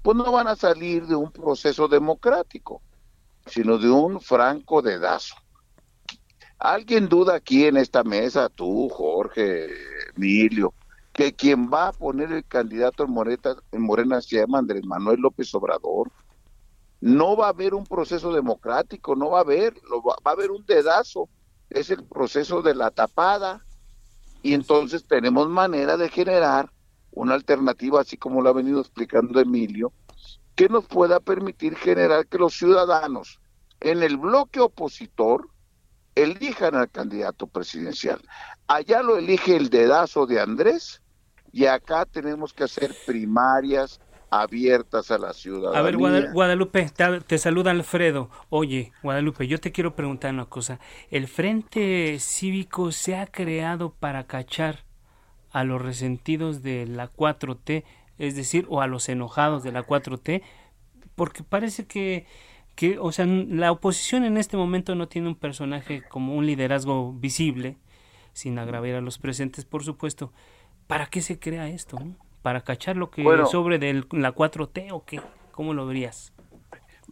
pues 0.00 0.16
no 0.16 0.32
van 0.32 0.48
a 0.48 0.56
salir 0.56 1.06
de 1.06 1.14
un 1.14 1.30
proceso 1.30 1.86
democrático, 1.86 2.80
sino 3.44 3.76
de 3.76 3.90
un 3.90 4.18
franco 4.18 4.80
dedazo. 4.80 5.34
¿Alguien 6.58 7.10
duda 7.10 7.34
aquí 7.34 7.66
en 7.66 7.76
esta 7.76 8.04
mesa, 8.04 8.48
tú, 8.48 8.88
Jorge, 8.88 9.68
Emilio, 10.16 10.72
que 11.12 11.34
quien 11.34 11.70
va 11.70 11.88
a 11.88 11.92
poner 11.92 12.32
el 12.32 12.46
candidato 12.46 13.04
en 13.04 13.10
Morena, 13.10 13.56
en 13.70 13.82
Morena 13.82 14.22
se 14.22 14.36
llama 14.36 14.60
Andrés 14.60 14.86
Manuel 14.86 15.20
López 15.20 15.54
Obrador? 15.54 16.10
No 17.02 17.36
va 17.36 17.48
a 17.48 17.50
haber 17.50 17.74
un 17.74 17.84
proceso 17.84 18.32
democrático, 18.32 19.14
no 19.14 19.28
va 19.28 19.40
a 19.40 19.42
haber, 19.42 19.74
va 19.74 20.14
a 20.24 20.30
haber 20.30 20.52
un 20.52 20.64
dedazo. 20.64 21.28
Es 21.68 21.90
el 21.90 22.02
proceso 22.02 22.62
de 22.62 22.74
la 22.74 22.90
tapada 22.90 23.62
y 24.42 24.54
entonces 24.54 25.04
tenemos 25.06 25.48
manera 25.48 25.96
de 25.96 26.08
generar 26.08 26.70
una 27.12 27.34
alternativa, 27.34 28.00
así 28.00 28.16
como 28.16 28.42
lo 28.42 28.50
ha 28.50 28.54
venido 28.54 28.80
explicando 28.80 29.40
Emilio, 29.40 29.92
que 30.54 30.68
nos 30.68 30.86
pueda 30.86 31.20
permitir 31.20 31.76
generar 31.76 32.26
que 32.26 32.38
los 32.38 32.54
ciudadanos 32.54 33.40
en 33.80 34.02
el 34.02 34.16
bloque 34.16 34.60
opositor 34.60 35.48
elijan 36.14 36.74
al 36.74 36.90
candidato 36.90 37.46
presidencial. 37.46 38.20
Allá 38.66 39.02
lo 39.02 39.16
elige 39.16 39.56
el 39.56 39.70
dedazo 39.70 40.26
de 40.26 40.40
Andrés 40.40 41.02
y 41.52 41.66
acá 41.66 42.04
tenemos 42.06 42.52
que 42.52 42.64
hacer 42.64 42.94
primarias, 43.06 44.00
abiertas 44.32 45.10
a 45.10 45.18
la 45.18 45.34
ciudadanía. 45.34 45.78
A 45.78 45.82
ver, 45.82 45.98
Guadalupe, 46.32 46.90
te, 47.26 47.38
saluda 47.38 47.70
Alfredo. 47.70 48.30
Oye, 48.48 48.90
Guadalupe, 49.02 49.46
yo 49.46 49.60
te 49.60 49.72
quiero 49.72 49.94
preguntar 49.94 50.32
una 50.32 50.46
cosa. 50.46 50.80
¿El 51.10 51.28
Frente 51.28 52.16
Cívico 52.18 52.92
se 52.92 53.14
ha 53.14 53.26
creado 53.26 53.92
para 53.92 54.26
cachar 54.26 54.84
a 55.50 55.64
los 55.64 55.82
resentidos 55.82 56.62
de 56.62 56.86
la 56.86 57.12
4T, 57.12 57.84
es 58.16 58.34
decir, 58.34 58.64
o 58.70 58.80
a 58.80 58.86
los 58.86 59.10
enojados 59.10 59.62
de 59.62 59.72
la 59.72 59.86
4T? 59.86 60.42
Porque 61.14 61.42
parece 61.42 61.86
que, 61.86 62.24
que, 62.74 62.98
o 62.98 63.12
sea, 63.12 63.26
la 63.26 63.70
oposición 63.70 64.24
en 64.24 64.38
este 64.38 64.56
momento 64.56 64.94
no 64.94 65.08
tiene 65.08 65.28
un 65.28 65.36
personaje 65.36 66.02
como 66.08 66.34
un 66.34 66.46
liderazgo 66.46 67.12
visible, 67.12 67.76
sin 68.32 68.58
agraviar 68.58 68.96
a 68.96 69.02
los 69.02 69.18
presentes, 69.18 69.66
por 69.66 69.84
supuesto. 69.84 70.32
¿Para 70.86 71.08
qué 71.08 71.20
se 71.20 71.38
crea 71.38 71.68
esto? 71.68 71.98
Para 72.42 72.60
cachar 72.62 72.96
lo 72.96 73.10
que 73.10 73.24
sobre 73.50 73.78
de 73.78 74.04
la 74.10 74.34
4T 74.34 74.88
o 74.92 75.04
qué? 75.04 75.20
¿Cómo 75.52 75.74
lo 75.74 75.86
verías? 75.86 76.32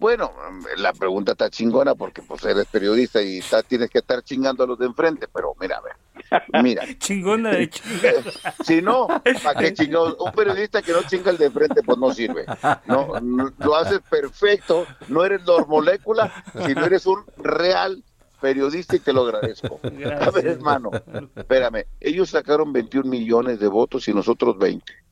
Bueno, 0.01 0.33
la 0.79 0.95
pregunta 0.95 1.33
está 1.33 1.51
chingona 1.51 1.95
porque 1.95 2.23
pues 2.23 2.43
eres 2.47 2.65
periodista 2.67 3.21
y 3.21 3.41
tienes 3.69 3.91
que 3.91 3.99
estar 3.99 4.23
chingando 4.23 4.65
a 4.65 4.67
los 4.67 4.79
de 4.79 4.87
enfrente, 4.87 5.29
pero 5.29 5.55
mira, 5.61 5.77
a 5.77 5.83
ver. 5.83 6.63
Mira. 6.63 6.85
Chingona 6.99 7.51
de 7.51 7.71
si 8.65 8.81
no, 8.81 9.09
¿para 9.43 9.61
qué 9.61 9.75
chingón? 9.75 10.17
Un 10.19 10.33
periodista 10.33 10.81
que 10.81 10.93
no 10.93 11.03
chinga 11.03 11.31
el 11.31 11.37
de 11.37 11.47
enfrente, 11.47 11.83
pues 11.83 11.99
no 11.99 12.15
sirve. 12.15 12.47
No, 12.87 13.13
lo 13.59 13.75
haces 13.77 14.01
perfecto, 14.09 14.87
no 15.09 15.23
eres 15.23 15.43
molécula, 15.69 16.45
sino 16.67 16.87
eres 16.87 17.05
un 17.05 17.23
real 17.37 18.03
periodista 18.41 18.97
y 18.97 19.01
te 19.01 19.13
lo 19.13 19.25
agradezco. 19.25 19.81
A 19.83 20.31
ver, 20.31 20.47
hermano, 20.47 20.93
espérame, 21.37 21.85
ellos 22.01 22.31
sacaron 22.31 22.73
21 22.73 23.07
millones 23.07 23.61
de 23.61 23.69
votos 23.69 24.09
y 24.09 24.15
nosotros 24.15 24.57
20 24.57 25.10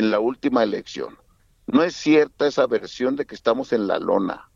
en 0.00 0.10
la 0.10 0.18
última 0.18 0.62
elección. 0.62 1.18
No 1.66 1.82
es 1.82 1.94
cierta 1.94 2.46
esa 2.46 2.66
versión 2.66 3.16
de 3.16 3.26
que 3.26 3.34
estamos 3.34 3.74
en 3.74 3.86
la 3.86 3.98
lona. 3.98 4.50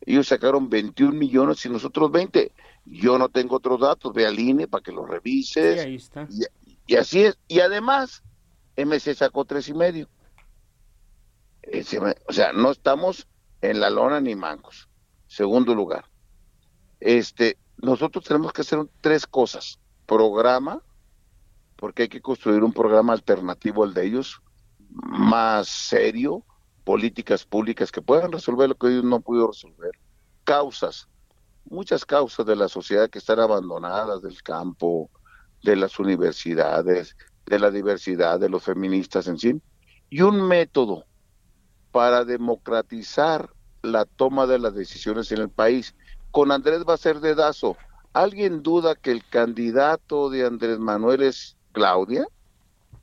Ellos 0.00 0.26
sacaron 0.26 0.68
21 0.68 1.12
millones 1.12 1.64
y 1.64 1.68
nosotros 1.68 2.10
20. 2.10 2.50
Yo 2.84 3.16
no 3.16 3.28
tengo 3.28 3.56
otros 3.56 3.80
datos, 3.80 4.12
ve 4.12 4.26
al 4.26 4.40
INE 4.40 4.66
para 4.66 4.82
que 4.82 4.90
lo 4.90 5.06
revises. 5.06 5.84
ahí 5.84 5.94
está. 5.94 6.26
Y, 6.88 6.96
así 6.96 7.22
es. 7.22 7.38
Y 7.46 7.60
además, 7.60 8.24
MC 8.76 9.14
sacó 9.14 9.44
tres 9.44 9.68
y 9.68 9.74
medio. 9.74 10.08
O 12.28 12.32
sea, 12.32 12.52
no 12.52 12.72
estamos 12.72 13.28
en 13.60 13.78
la 13.78 13.88
lona 13.88 14.20
ni 14.20 14.34
mancos. 14.34 14.88
Segundo 15.28 15.76
lugar. 15.76 16.06
Este, 16.98 17.56
nosotros 17.76 18.24
tenemos 18.24 18.52
que 18.52 18.62
hacer 18.62 18.80
tres 19.00 19.28
cosas. 19.28 19.78
Programa, 20.06 20.82
porque 21.76 22.02
hay 22.02 22.08
que 22.08 22.20
construir 22.20 22.64
un 22.64 22.72
programa 22.72 23.12
alternativo 23.12 23.84
al 23.84 23.94
de 23.94 24.06
ellos, 24.06 24.42
más 24.94 25.68
serio, 25.68 26.44
políticas 26.84 27.44
públicas 27.44 27.92
que 27.92 28.02
puedan 28.02 28.32
resolver 28.32 28.68
lo 28.68 28.74
que 28.74 28.88
ellos 28.88 29.04
no 29.04 29.20
pudieron 29.20 29.52
resolver. 29.52 29.92
Causas, 30.44 31.08
muchas 31.64 32.04
causas 32.04 32.44
de 32.46 32.56
la 32.56 32.68
sociedad 32.68 33.08
que 33.08 33.18
están 33.18 33.40
abandonadas 33.40 34.22
del 34.22 34.42
campo, 34.42 35.10
de 35.62 35.76
las 35.76 35.98
universidades, 35.98 37.16
de 37.46 37.58
la 37.58 37.70
diversidad, 37.70 38.40
de 38.40 38.48
los 38.48 38.62
feministas 38.62 39.26
en 39.28 39.38
sí, 39.38 39.60
y 40.10 40.22
un 40.22 40.46
método 40.46 41.04
para 41.90 42.24
democratizar 42.24 43.50
la 43.82 44.04
toma 44.04 44.46
de 44.46 44.58
las 44.58 44.74
decisiones 44.74 45.30
en 45.32 45.38
el 45.38 45.50
país. 45.50 45.94
Con 46.30 46.50
Andrés 46.50 46.84
va 46.88 46.94
a 46.94 46.98
ser 46.98 47.20
dedazo. 47.20 47.76
¿Alguien 48.12 48.62
duda 48.62 48.94
que 48.94 49.10
el 49.10 49.26
candidato 49.28 50.30
de 50.30 50.46
Andrés 50.46 50.78
Manuel 50.78 51.22
es 51.22 51.56
Claudia? 51.72 52.26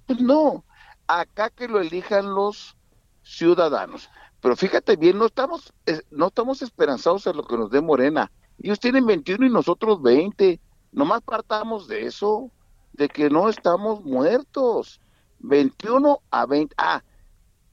Pues 0.07 0.19
no, 0.19 0.63
acá 1.09 1.49
que 1.49 1.67
lo 1.67 1.81
elijan 1.81 2.33
los 2.33 2.77
ciudadanos. 3.23 4.09
Pero 4.41 4.55
fíjate 4.55 4.95
bien, 4.95 5.17
no 5.17 5.25
estamos, 5.25 5.73
no 6.11 6.27
estamos 6.27 6.61
esperanzados 6.61 7.25
en 7.27 7.35
lo 7.35 7.45
que 7.45 7.57
nos 7.57 7.71
dé 7.71 7.81
Morena. 7.81 8.31
Ellos 8.59 8.79
tienen 8.79 9.05
21 9.05 9.47
y 9.47 9.49
nosotros 9.49 10.01
20. 10.01 10.59
Nomás 10.91 11.21
partamos 11.21 11.87
de 11.87 12.05
eso, 12.05 12.51
de 12.93 13.09
que 13.09 13.29
no 13.29 13.49
estamos 13.49 14.03
muertos. 14.05 15.01
21 15.39 16.21
a 16.29 16.45
20. 16.45 16.75
Ah, 16.77 17.03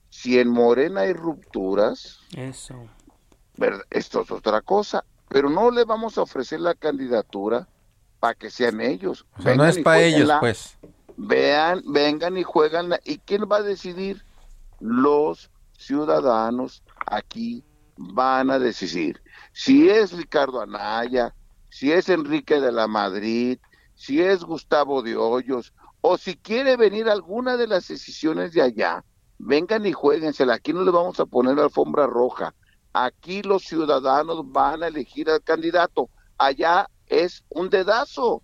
si 0.08 0.38
en 0.38 0.48
Morena 0.48 1.02
hay 1.02 1.12
rupturas. 1.12 2.20
Eso. 2.34 2.86
Esto 3.90 4.22
es 4.22 4.30
otra 4.30 4.62
cosa. 4.62 5.04
Pero 5.28 5.50
no 5.50 5.70
le 5.70 5.84
vamos 5.84 6.16
a 6.18 6.22
ofrecer 6.22 6.60
la 6.60 6.74
candidatura 6.74 7.68
para 8.18 8.34
que 8.34 8.50
sean 8.50 8.80
ellos. 8.80 9.26
O 9.38 9.42
sea, 9.42 9.54
no 9.54 9.66
es 9.66 9.78
para 9.78 10.00
ellos, 10.00 10.30
pues 10.40 10.78
vean, 11.16 11.82
vengan 11.86 12.36
y 12.36 12.42
juegan. 12.42 12.94
¿Y 13.04 13.18
quién 13.18 13.42
va 13.50 13.58
a 13.58 13.62
decidir? 13.62 14.24
Los 14.80 15.50
ciudadanos 15.72 16.82
aquí 17.06 17.64
van 17.96 18.50
a 18.50 18.58
decidir. 18.58 19.22
Si 19.52 19.88
es 19.88 20.12
Ricardo 20.12 20.60
Anaya, 20.60 21.34
si 21.70 21.92
es 21.92 22.08
Enrique 22.08 22.60
de 22.60 22.72
la 22.72 22.86
Madrid, 22.86 23.58
si 23.94 24.20
es 24.20 24.44
Gustavo 24.44 25.02
de 25.02 25.16
Hoyos, 25.16 25.72
o 26.00 26.18
si 26.18 26.36
quiere 26.36 26.76
venir 26.76 27.08
alguna 27.08 27.56
de 27.56 27.66
las 27.66 27.88
decisiones 27.88 28.52
de 28.52 28.62
allá, 28.62 29.04
vengan 29.38 29.86
y 29.86 29.92
jueguensela. 29.92 30.54
Aquí 30.54 30.72
no 30.72 30.84
le 30.84 30.90
vamos 30.90 31.18
a 31.18 31.26
poner 31.26 31.58
alfombra 31.58 32.06
roja. 32.06 32.54
Aquí 32.92 33.42
los 33.42 33.64
ciudadanos 33.64 34.50
van 34.52 34.82
a 34.82 34.86
elegir 34.86 35.28
al 35.30 35.42
candidato. 35.42 36.08
Allá 36.38 36.88
es 37.06 37.44
un 37.48 37.68
dedazo. 37.70 38.42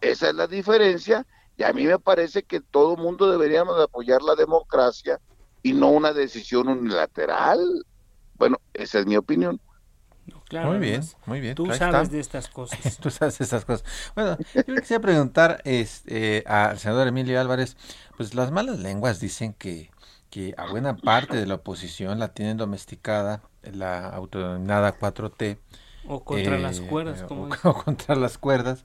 Esa 0.00 0.30
es 0.30 0.34
la 0.34 0.46
diferencia 0.46 1.26
y 1.56 1.62
a 1.62 1.72
mí 1.72 1.84
me 1.84 1.98
parece 1.98 2.42
que 2.42 2.60
todo 2.60 2.94
el 2.94 3.02
mundo 3.02 3.30
deberíamos 3.30 3.80
apoyar 3.80 4.22
la 4.22 4.34
democracia 4.34 5.20
y 5.62 5.72
no 5.72 5.90
una 5.90 6.12
decisión 6.12 6.68
unilateral. 6.68 7.84
Bueno, 8.36 8.60
esa 8.72 8.98
es 8.98 9.06
mi 9.06 9.16
opinión. 9.16 9.60
muy 10.50 10.78
bien, 10.78 11.02
muy 11.26 11.40
bien. 11.40 11.54
Tú 11.54 11.72
sabes 11.72 12.10
de 12.10 12.20
estas 12.20 12.48
cosas. 12.48 12.98
Tú 13.00 13.10
sabes 13.10 13.38
de 13.38 13.44
estas 13.44 13.64
cosas. 13.64 13.84
Bueno, 14.14 14.36
yo 14.54 14.74
quisiera 14.74 15.00
preguntar 15.00 15.62
este, 15.64 16.42
al 16.46 16.78
senador 16.78 17.06
Emilio 17.06 17.40
Álvarez, 17.40 17.76
pues 18.16 18.34
las 18.34 18.50
malas 18.50 18.80
lenguas 18.80 19.20
dicen 19.20 19.54
que, 19.54 19.90
que 20.30 20.54
a 20.56 20.66
buena 20.66 20.96
parte 20.96 21.36
de 21.36 21.46
la 21.46 21.54
oposición 21.54 22.18
la 22.18 22.34
tienen 22.34 22.56
domesticada 22.56 23.42
la 23.62 24.08
autodenominada 24.08 24.98
4T 24.98 25.58
o 26.06 26.24
contra 26.24 26.58
las 26.58 26.80
eh, 26.80 26.86
cuerdas, 26.88 27.22
como 27.22 27.48
o, 27.64 27.74
contra 27.74 28.14
las 28.14 28.38
cuerdas, 28.38 28.84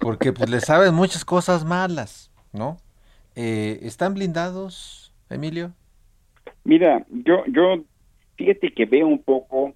porque 0.00 0.32
pues 0.32 0.50
le 0.50 0.60
saben 0.60 0.94
muchas 0.94 1.24
cosas 1.24 1.64
malas, 1.64 2.30
¿no? 2.52 2.78
Eh, 3.34 3.78
¿Están 3.82 4.14
blindados, 4.14 5.12
Emilio? 5.28 5.72
Mira, 6.64 7.04
yo, 7.10 7.44
yo, 7.46 7.82
fíjate 8.36 8.72
que 8.72 8.84
veo 8.84 9.06
un 9.06 9.22
poco 9.22 9.74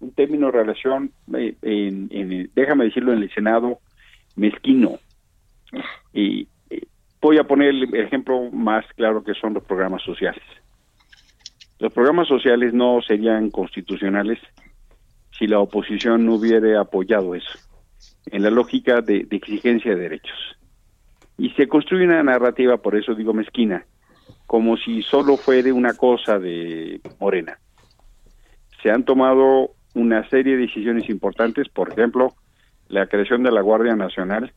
un 0.00 0.10
término 0.12 0.46
de 0.46 0.52
relación, 0.52 1.12
eh, 1.34 1.56
en, 1.62 2.50
déjame 2.54 2.86
decirlo, 2.86 3.12
en 3.12 3.22
el 3.22 3.32
Senado, 3.32 3.78
mezquino. 4.36 4.98
Y 6.12 6.48
voy 7.20 7.38
a 7.38 7.44
poner 7.44 7.68
el 7.68 7.94
ejemplo 7.94 8.50
más 8.50 8.84
claro 8.96 9.22
que 9.22 9.32
son 9.34 9.54
los 9.54 9.64
programas 9.64 10.02
sociales. 10.02 10.42
Los 11.78 11.92
programas 11.92 12.28
sociales 12.28 12.74
no 12.74 13.00
serían 13.02 13.50
constitucionales 13.50 14.38
si 15.42 15.48
la 15.48 15.58
oposición 15.58 16.24
no 16.24 16.34
hubiera 16.34 16.80
apoyado 16.80 17.34
eso, 17.34 17.58
en 18.26 18.44
la 18.44 18.50
lógica 18.50 19.00
de, 19.00 19.26
exigencia 19.28 19.92
de 19.92 20.00
derechos. 20.00 20.38
Y 21.36 21.50
se 21.54 21.66
construye 21.66 22.04
una 22.04 22.22
narrativa, 22.22 22.76
por 22.76 22.94
eso 22.94 23.16
digo 23.16 23.34
mezquina, 23.34 23.84
como 24.46 24.76
si 24.76 25.02
solo 25.02 25.36
fuera 25.36 25.74
una 25.74 25.94
cosa 25.94 26.38
de 26.38 27.00
Morena. 27.18 27.58
Se 28.84 28.92
han 28.92 29.04
tomado 29.04 29.70
una 29.94 30.28
serie 30.28 30.54
de 30.54 30.62
decisiones 30.62 31.10
importantes, 31.10 31.68
por 31.68 31.90
ejemplo, 31.90 32.34
la 32.86 33.08
creación 33.08 33.42
de 33.42 33.50
la 33.50 33.62
Guardia 33.62 33.96
Nacional, 33.96 34.52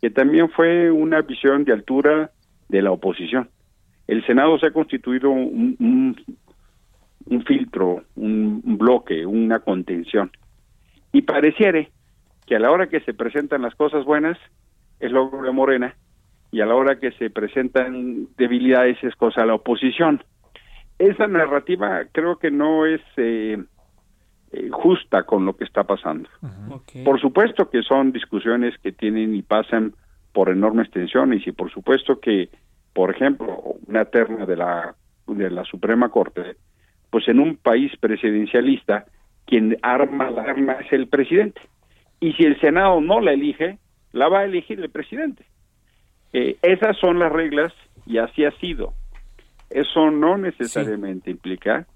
que 0.00 0.08
también 0.08 0.48
fue 0.48 0.90
una 0.90 1.20
visión 1.20 1.64
de 1.64 1.74
altura 1.74 2.30
de 2.70 2.80
la 2.80 2.90
oposición. 2.90 3.50
El 4.06 4.24
Senado 4.24 4.58
se 4.58 4.68
ha 4.68 4.72
constituido 4.72 5.28
un, 5.28 5.76
un 5.78 6.16
filtro, 7.46 8.02
un, 8.16 8.60
bloque, 8.78 9.26
una 9.26 9.60
contención. 9.60 10.30
Y 11.12 11.22
pareciere 11.22 11.90
que 12.46 12.56
a 12.56 12.60
la 12.60 12.70
hora 12.70 12.88
que 12.88 13.00
se 13.00 13.14
presentan 13.14 13.62
las 13.62 13.74
cosas 13.74 14.04
buenas 14.04 14.38
es 15.00 15.10
logro 15.10 15.42
de 15.42 15.52
Morena 15.52 15.96
y 16.50 16.60
a 16.60 16.66
la 16.66 16.74
hora 16.74 16.98
que 16.98 17.12
se 17.12 17.30
presentan 17.30 18.28
debilidades 18.36 19.02
es 19.02 19.14
cosa 19.16 19.42
de 19.42 19.48
la 19.48 19.54
oposición. 19.54 20.22
Esa 20.98 21.26
narrativa 21.26 22.02
creo 22.12 22.36
que 22.36 22.50
no 22.50 22.86
es 22.86 23.00
eh, 23.16 23.58
eh, 24.52 24.68
justa 24.70 25.24
con 25.24 25.46
lo 25.46 25.56
que 25.56 25.64
está 25.64 25.84
pasando. 25.84 26.28
Por 27.04 27.20
supuesto 27.20 27.70
que 27.70 27.82
son 27.82 28.12
discusiones 28.12 28.74
que 28.78 28.92
tienen 28.92 29.34
y 29.34 29.42
pasan 29.42 29.94
por 30.32 30.50
enormes 30.50 30.90
tensiones 30.90 31.46
y 31.46 31.52
por 31.52 31.70
supuesto 31.70 32.20
que, 32.20 32.48
por 32.92 33.10
ejemplo, 33.10 33.76
una 33.86 34.04
terna 34.04 34.46
de 34.46 34.56
la 34.56 34.94
de 35.26 35.50
la 35.50 35.64
Suprema 35.64 36.08
Corte 36.08 36.56
pues 37.12 37.28
en 37.28 37.38
un 37.40 37.56
país 37.56 37.92
presidencialista, 38.00 39.04
quien 39.44 39.76
arma 39.82 40.30
la 40.30 40.44
arma 40.44 40.72
es 40.80 40.90
el 40.94 41.08
presidente. 41.08 41.60
Y 42.20 42.32
si 42.32 42.44
el 42.44 42.58
Senado 42.58 43.02
no 43.02 43.20
la 43.20 43.34
elige, 43.34 43.78
la 44.12 44.28
va 44.28 44.40
a 44.40 44.44
elegir 44.44 44.80
el 44.80 44.88
presidente. 44.88 45.44
Eh, 46.32 46.56
esas 46.62 46.96
son 46.96 47.18
las 47.18 47.30
reglas 47.30 47.70
y 48.06 48.16
así 48.16 48.46
ha 48.46 48.50
sido. 48.52 48.94
Eso 49.68 50.10
no 50.10 50.38
necesariamente 50.38 51.30
implica 51.30 51.86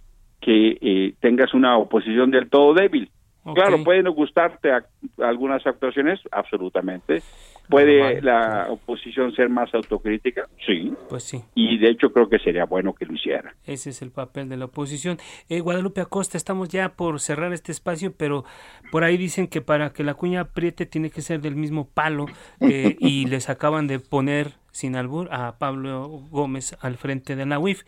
que 0.42 0.76
eh, 0.82 1.14
tengas 1.20 1.54
una 1.54 1.78
oposición 1.78 2.30
del 2.30 2.50
todo 2.50 2.74
débil. 2.74 3.10
Claro, 3.54 3.82
pueden 3.84 4.06
gustarte 4.08 4.70
algunas 5.18 5.66
actuaciones, 5.66 6.20
absolutamente. 6.30 7.22
¿Puede 7.68 8.20
la 8.22 8.66
oposición 8.70 9.34
ser 9.34 9.48
más 9.48 9.74
autocrítica? 9.74 10.48
Sí. 10.64 10.92
Pues 11.08 11.24
sí. 11.24 11.42
Y 11.54 11.78
de 11.78 11.90
hecho 11.90 12.12
creo 12.12 12.28
que 12.28 12.38
sería 12.38 12.64
bueno 12.64 12.94
que 12.94 13.06
lo 13.06 13.14
hiciera. 13.14 13.54
Ese 13.66 13.90
es 13.90 14.02
el 14.02 14.10
papel 14.10 14.48
de 14.48 14.56
la 14.56 14.66
oposición. 14.66 15.18
Eh, 15.48 15.60
Guadalupe 15.60 16.00
Acosta, 16.00 16.36
estamos 16.36 16.68
ya 16.68 16.90
por 16.90 17.20
cerrar 17.20 17.52
este 17.52 17.72
espacio, 17.72 18.12
pero 18.16 18.44
por 18.90 19.04
ahí 19.04 19.16
dicen 19.16 19.48
que 19.48 19.60
para 19.60 19.92
que 19.92 20.04
la 20.04 20.14
cuña 20.14 20.42
apriete 20.42 20.86
tiene 20.86 21.10
que 21.10 21.22
ser 21.22 21.40
del 21.40 21.56
mismo 21.56 21.88
palo 21.88 22.26
eh, 22.60 22.96
y 22.98 23.26
les 23.28 23.48
acaban 23.48 23.86
de 23.86 23.98
poner 23.98 24.54
sin 24.76 24.94
albur, 24.94 25.32
a 25.32 25.56
Pablo 25.58 26.20
Gómez 26.30 26.76
al 26.80 26.98
frente 26.98 27.34
de 27.34 27.46
la 27.46 27.58
UIF. 27.58 27.84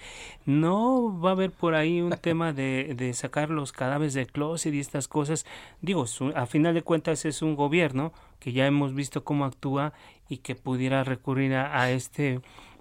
¿No 0.47 1.20
va 1.20 1.30
a 1.30 1.32
haber 1.32 1.51
por 1.51 1.74
ahí 1.74 2.01
un 2.01 2.11
tema 2.22 2.55
de, 2.55 2.95
de 2.97 3.12
sacar 3.12 3.51
los 3.51 3.72
cadáveres 3.72 4.14
del 4.14 4.28
closet 4.28 4.72
y 4.72 4.80
estas 4.80 5.07
cosas? 5.07 5.45
Digo, 5.82 6.07
a 6.34 6.47
final 6.47 6.72
de 6.72 6.82
cuentas 6.82 7.26
es 7.26 7.43
un 7.43 7.57
gobierno 7.57 8.12
que 8.41 8.53
ya 8.53 8.66
hemos 8.66 8.95
visto 8.95 9.22
cómo 9.22 9.45
actúa 9.45 9.93
y 10.30 10.39
que 10.39 10.55
pudiera 10.55 11.05
recurrir 11.05 11.55
a, 11.55 11.91
este 11.91 12.41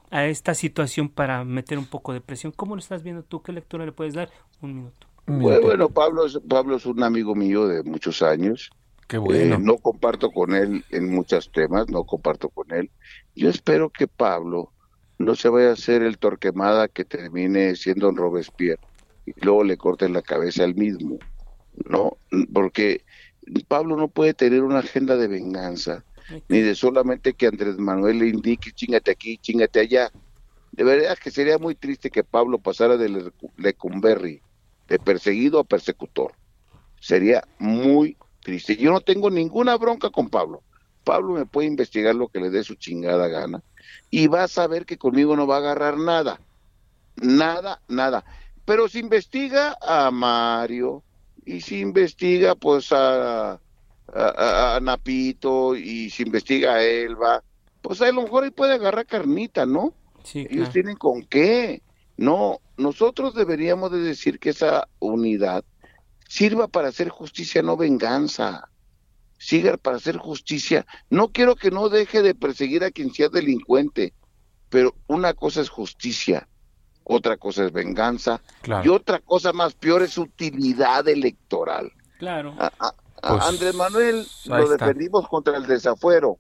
a 0.10 0.26
esta 0.26 0.54
situación 0.54 1.10
para 1.10 1.44
meter 1.44 1.78
un 1.78 1.86
poco 1.86 2.14
de 2.14 2.22
presión. 2.22 2.54
¿Cómo 2.56 2.76
lo 2.76 2.80
estás 2.80 3.04
viendo 3.04 3.24
tú? 3.24 3.42
¿Qué 3.42 3.52
lectura 3.52 3.86
le 3.86 3.92
puedes 3.92 4.14
dar? 4.14 4.30
Un 4.62 4.76
minuto. 4.76 5.08
Bueno, 5.26 5.90
Pablo, 5.90 6.24
Pablo 6.48 6.78
es 6.78 6.86
un 6.86 7.04
amigo 7.04 7.36
mío 7.36 7.68
de 7.68 7.84
muchos 7.84 8.22
años. 8.22 8.72
Qué 9.08 9.18
bueno. 9.18 9.56
Eh, 9.56 9.60
no 9.60 9.78
comparto 9.78 10.32
con 10.32 10.54
él 10.54 10.84
en 10.90 11.10
muchos 11.10 11.52
temas, 11.52 11.90
no 11.90 12.04
comparto 12.04 12.50
con 12.50 12.72
él. 12.74 12.92
Yo 13.36 13.50
espero 13.50 13.90
que 13.90 14.08
Pablo 14.08 14.74
no 15.18 15.36
se 15.36 15.50
vaya 15.50 15.70
a 15.70 15.74
hacer 15.74 16.04
el 16.04 16.18
torquemada 16.18 16.88
que 16.88 17.06
termine 17.06 17.76
siendo 17.76 18.10
un 18.10 18.18
Robespierre 18.18 18.82
y 19.26 19.34
luego 19.42 19.64
le 19.64 19.78
corten 19.78 20.14
la 20.14 20.22
cabeza 20.22 20.64
al 20.64 20.76
mismo, 20.76 21.20
¿no? 21.90 22.18
Porque 22.54 23.04
Pablo 23.68 23.96
no 23.96 24.10
puede 24.10 24.34
tener 24.34 24.64
una 24.64 24.80
agenda 24.80 25.16
de 25.16 25.28
venganza, 25.28 26.04
ni 26.50 26.60
de 26.60 26.76
solamente 26.76 27.34
que 27.34 27.48
Andrés 27.48 27.78
Manuel 27.78 28.20
le 28.20 28.28
indique 28.28 28.72
chingate 28.74 29.12
aquí, 29.12 29.38
chingate 29.38 29.80
allá. 29.80 30.12
De 30.72 30.84
verdad 30.84 31.18
que 31.18 31.32
sería 31.32 31.58
muy 31.58 31.76
triste 31.76 32.12
que 32.12 32.24
Pablo 32.24 32.60
pasara 32.60 32.98
de 32.98 33.32
Lecumberri, 33.58 34.42
de 34.88 35.00
perseguido 35.00 35.60
a 35.60 35.64
persecutor. 35.64 36.34
Sería 37.00 37.44
muy 37.58 38.18
triste. 38.48 38.78
Yo 38.78 38.92
no 38.92 39.02
tengo 39.02 39.30
ninguna 39.30 39.76
bronca 39.76 40.10
con 40.10 40.30
Pablo. 40.30 40.64
Pablo 41.04 41.34
me 41.34 41.46
puede 41.46 41.68
investigar 41.68 42.16
lo 42.16 42.30
que 42.30 42.40
le 42.40 42.50
dé 42.50 42.64
su 42.64 42.76
chingada 42.76 43.28
gana 43.28 43.62
y 44.10 44.28
va 44.28 44.44
a 44.44 44.48
saber 44.48 44.86
que 44.86 44.98
conmigo 44.98 45.36
no 45.36 45.46
va 45.46 45.56
a 45.56 45.60
agarrar 45.60 45.98
nada. 45.98 46.40
Nada, 47.18 47.82
nada. 47.90 48.24
Pero 48.64 48.88
si 48.88 49.00
investiga 49.00 49.78
a 49.82 50.10
Mario, 50.12 51.04
y 51.46 51.62
si 51.62 51.80
investiga 51.80 52.56
pues 52.56 52.92
a, 52.92 53.60
a, 54.14 54.80
Napito 54.82 55.76
y 55.76 56.10
si 56.10 56.24
investiga 56.24 56.76
a 56.76 56.84
Elba, 56.84 57.44
pues 57.82 58.02
a 58.02 58.12
lo 58.12 58.24
mejor 58.24 58.44
ahí 58.44 58.52
puede 58.52 58.74
agarrar 58.74 59.06
carnita, 59.06 59.66
¿no? 59.66 59.94
Sí, 60.24 60.46
Ellos 60.50 60.70
tienen 60.72 60.98
con 60.98 61.24
qué. 61.24 61.82
No, 62.18 62.60
nosotros 62.76 63.34
deberíamos 63.34 63.92
de 63.92 64.00
decir 64.00 64.40
que 64.40 64.50
esa 64.50 64.90
unidad 65.00 65.64
sirva 66.28 66.68
para 66.68 66.90
hacer 66.90 67.10
justicia, 67.10 67.62
no 67.62 67.78
venganza. 67.78 68.70
Siga 69.38 69.78
para 69.78 69.98
hacer 69.98 70.18
justicia. 70.18 70.86
No 71.10 71.30
quiero 71.30 71.56
que 71.56 71.72
no 71.72 71.90
deje 71.90 72.22
de 72.22 72.34
perseguir 72.34 72.84
a 72.84 72.92
quien 72.92 73.14
sea 73.14 73.30
delincuente, 73.30 74.14
pero 74.70 74.96
una 75.08 75.34
cosa 75.34 75.62
es 75.62 75.70
justicia 75.70 76.48
otra 77.10 77.38
cosa 77.38 77.66
es 77.66 77.72
venganza 77.72 78.42
y 78.84 78.90
otra 78.90 79.20
cosa 79.20 79.54
más 79.54 79.74
peor 79.74 80.02
es 80.02 80.18
utilidad 80.18 81.08
electoral. 81.08 81.92
Claro. 82.20 82.54
Pues, 82.56 83.44
Andrés 83.44 83.76
Manuel 83.76 84.28
lo 84.46 84.70
defendimos 84.70 85.28
contra 85.28 85.58
el 85.58 85.66
desafuero. 85.66 86.38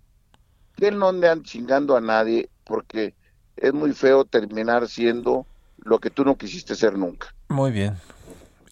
Que 0.75 0.89
él 0.89 0.99
no 0.99 1.07
ande 1.09 1.41
chingando 1.43 1.95
a 1.95 2.01
nadie 2.01 2.49
porque 2.65 3.15
es 3.55 3.73
muy 3.73 3.93
feo 3.93 4.25
terminar 4.25 4.87
siendo 4.87 5.47
lo 5.77 5.99
que 5.99 6.09
tú 6.09 6.23
no 6.23 6.37
quisiste 6.37 6.75
ser 6.75 6.97
nunca. 6.97 7.33
Muy 7.47 7.71
bien. 7.71 7.97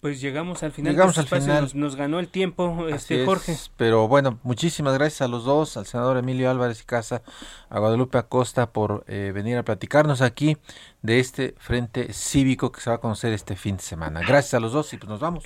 Pues 0.06 0.20
llegamos 0.20 0.62
al 0.62 0.70
final. 0.70 0.92
Llegamos 0.92 1.18
al 1.18 1.26
final. 1.26 1.68
Nos, 1.74 1.96
ganó 1.96 2.20
el 2.20 2.28
tiempo, 2.28 2.86
este 2.86 3.24
Jorge. 3.24 3.56
pero 3.76 4.06
bueno, 4.06 4.38
muchísimas 4.44 4.94
gracias 4.94 5.22
a 5.22 5.26
los 5.26 5.44
dos, 5.44 5.76
al 5.76 5.84
senador 5.84 6.16
Emilio 6.16 6.48
Álvarez 6.48 6.80
y 6.80 6.84
Casa, 6.84 7.22
a 7.68 7.80
Guadalupe 7.80 8.16
Acosta 8.16 8.70
por 8.70 9.02
eh, 9.08 9.32
venir 9.34 9.56
a 9.56 9.64
platicarnos 9.64 10.22
aquí 10.22 10.58
de 11.06 11.20
este 11.20 11.54
frente 11.56 12.12
cívico 12.12 12.72
que 12.72 12.80
se 12.80 12.90
va 12.90 12.96
a 12.96 12.98
conocer 12.98 13.32
este 13.32 13.54
fin 13.54 13.76
de 13.76 13.82
semana. 13.82 14.20
Gracias 14.20 14.54
a 14.54 14.60
los 14.60 14.72
dos 14.72 14.92
y 14.92 14.96
pues 14.96 15.08
nos 15.08 15.20
vamos. 15.20 15.44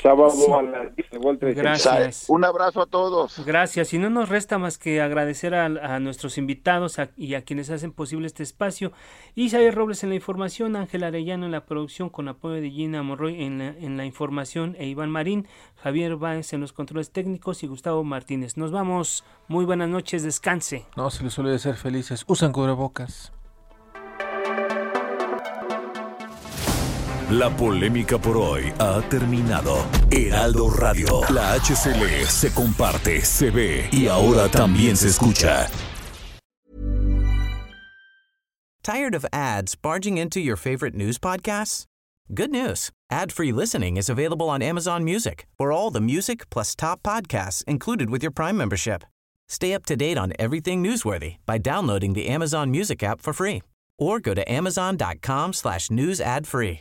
Gracias. 1.40 2.24
Un 2.28 2.44
abrazo 2.44 2.80
a 2.80 2.86
todos. 2.86 3.44
Gracias. 3.44 3.92
Y 3.92 3.98
no 3.98 4.08
nos 4.08 4.30
resta 4.30 4.56
más 4.56 4.78
que 4.78 5.02
agradecer 5.02 5.54
a, 5.54 6.00
nuestros 6.00 6.38
invitados 6.38 6.96
y 7.16 7.34
a 7.34 7.42
quienes 7.42 7.68
hacen 7.70 7.92
posible 7.92 8.26
este 8.26 8.42
espacio. 8.42 8.92
Isaías 9.34 9.74
Robles 9.74 10.02
en 10.02 10.08
la 10.08 10.14
información, 10.14 10.76
Ángel 10.76 11.04
Arellano 11.04 11.44
en 11.44 11.52
la 11.52 11.66
producción 11.66 12.08
con 12.08 12.28
apoyo 12.28 12.54
de 12.54 12.70
Gina 12.70 13.02
Morroy 13.02 13.42
en 13.42 13.58
la, 13.58 13.68
en 13.68 13.98
la 13.98 14.06
información 14.06 14.76
e 14.78 14.86
Iván 14.86 15.10
Marín, 15.10 15.46
Javier 15.82 16.16
Báez 16.16 16.54
en 16.54 16.62
los 16.62 16.72
controles 16.72 17.10
técnicos 17.10 17.62
y 17.62 17.66
Gustavo 17.66 18.02
Martínez. 18.02 18.56
Nos 18.56 18.72
vamos. 18.72 19.24
Muy 19.46 19.66
buenas 19.66 19.90
noches. 19.90 20.22
Descanse. 20.22 20.86
No 20.96 21.10
se 21.10 21.22
les 21.22 21.34
suele 21.34 21.58
ser 21.58 21.74
felices. 21.74 22.24
Usan 22.26 22.52
cubrebocas. 22.52 23.32
La 27.30 27.48
polémica 27.48 28.18
por 28.18 28.36
hoy 28.36 28.72
ha 28.80 29.00
terminado. 29.08 29.86
Heraldo 30.10 30.68
Radio, 30.68 31.20
la 31.30 31.54
HCL 31.54 32.26
se 32.26 32.52
comparte, 32.52 33.20
se 33.24 33.50
ve 33.50 33.88
y 33.92 34.08
ahora 34.08 34.48
también 34.48 34.96
se 34.96 35.06
escucha. 35.06 35.68
Tired 38.82 39.14
of 39.14 39.24
ads 39.32 39.76
barging 39.76 40.18
into 40.18 40.40
your 40.40 40.56
favorite 40.56 40.96
news 40.96 41.18
podcasts? 41.18 41.84
Good 42.34 42.50
news. 42.50 42.90
Ad-free 43.12 43.52
listening 43.52 43.96
is 43.96 44.08
available 44.08 44.48
on 44.48 44.60
Amazon 44.60 45.04
Music. 45.04 45.46
For 45.56 45.70
all 45.70 45.90
the 45.92 46.00
music 46.00 46.50
plus 46.50 46.74
top 46.74 47.00
podcasts 47.04 47.62
included 47.68 48.10
with 48.10 48.24
your 48.24 48.32
Prime 48.32 48.56
membership. 48.56 49.04
Stay 49.48 49.72
up 49.72 49.86
to 49.86 49.94
date 49.94 50.18
on 50.18 50.32
everything 50.40 50.82
newsworthy 50.82 51.36
by 51.46 51.58
downloading 51.58 52.14
the 52.14 52.26
Amazon 52.26 52.72
Music 52.72 53.04
app 53.04 53.20
for 53.20 53.32
free 53.32 53.62
or 54.00 54.18
go 54.18 54.34
to 54.34 54.42
amazon.com 54.50 55.52
slash 55.52 55.92
news 55.92 56.20
ad 56.20 56.48
free. 56.48 56.80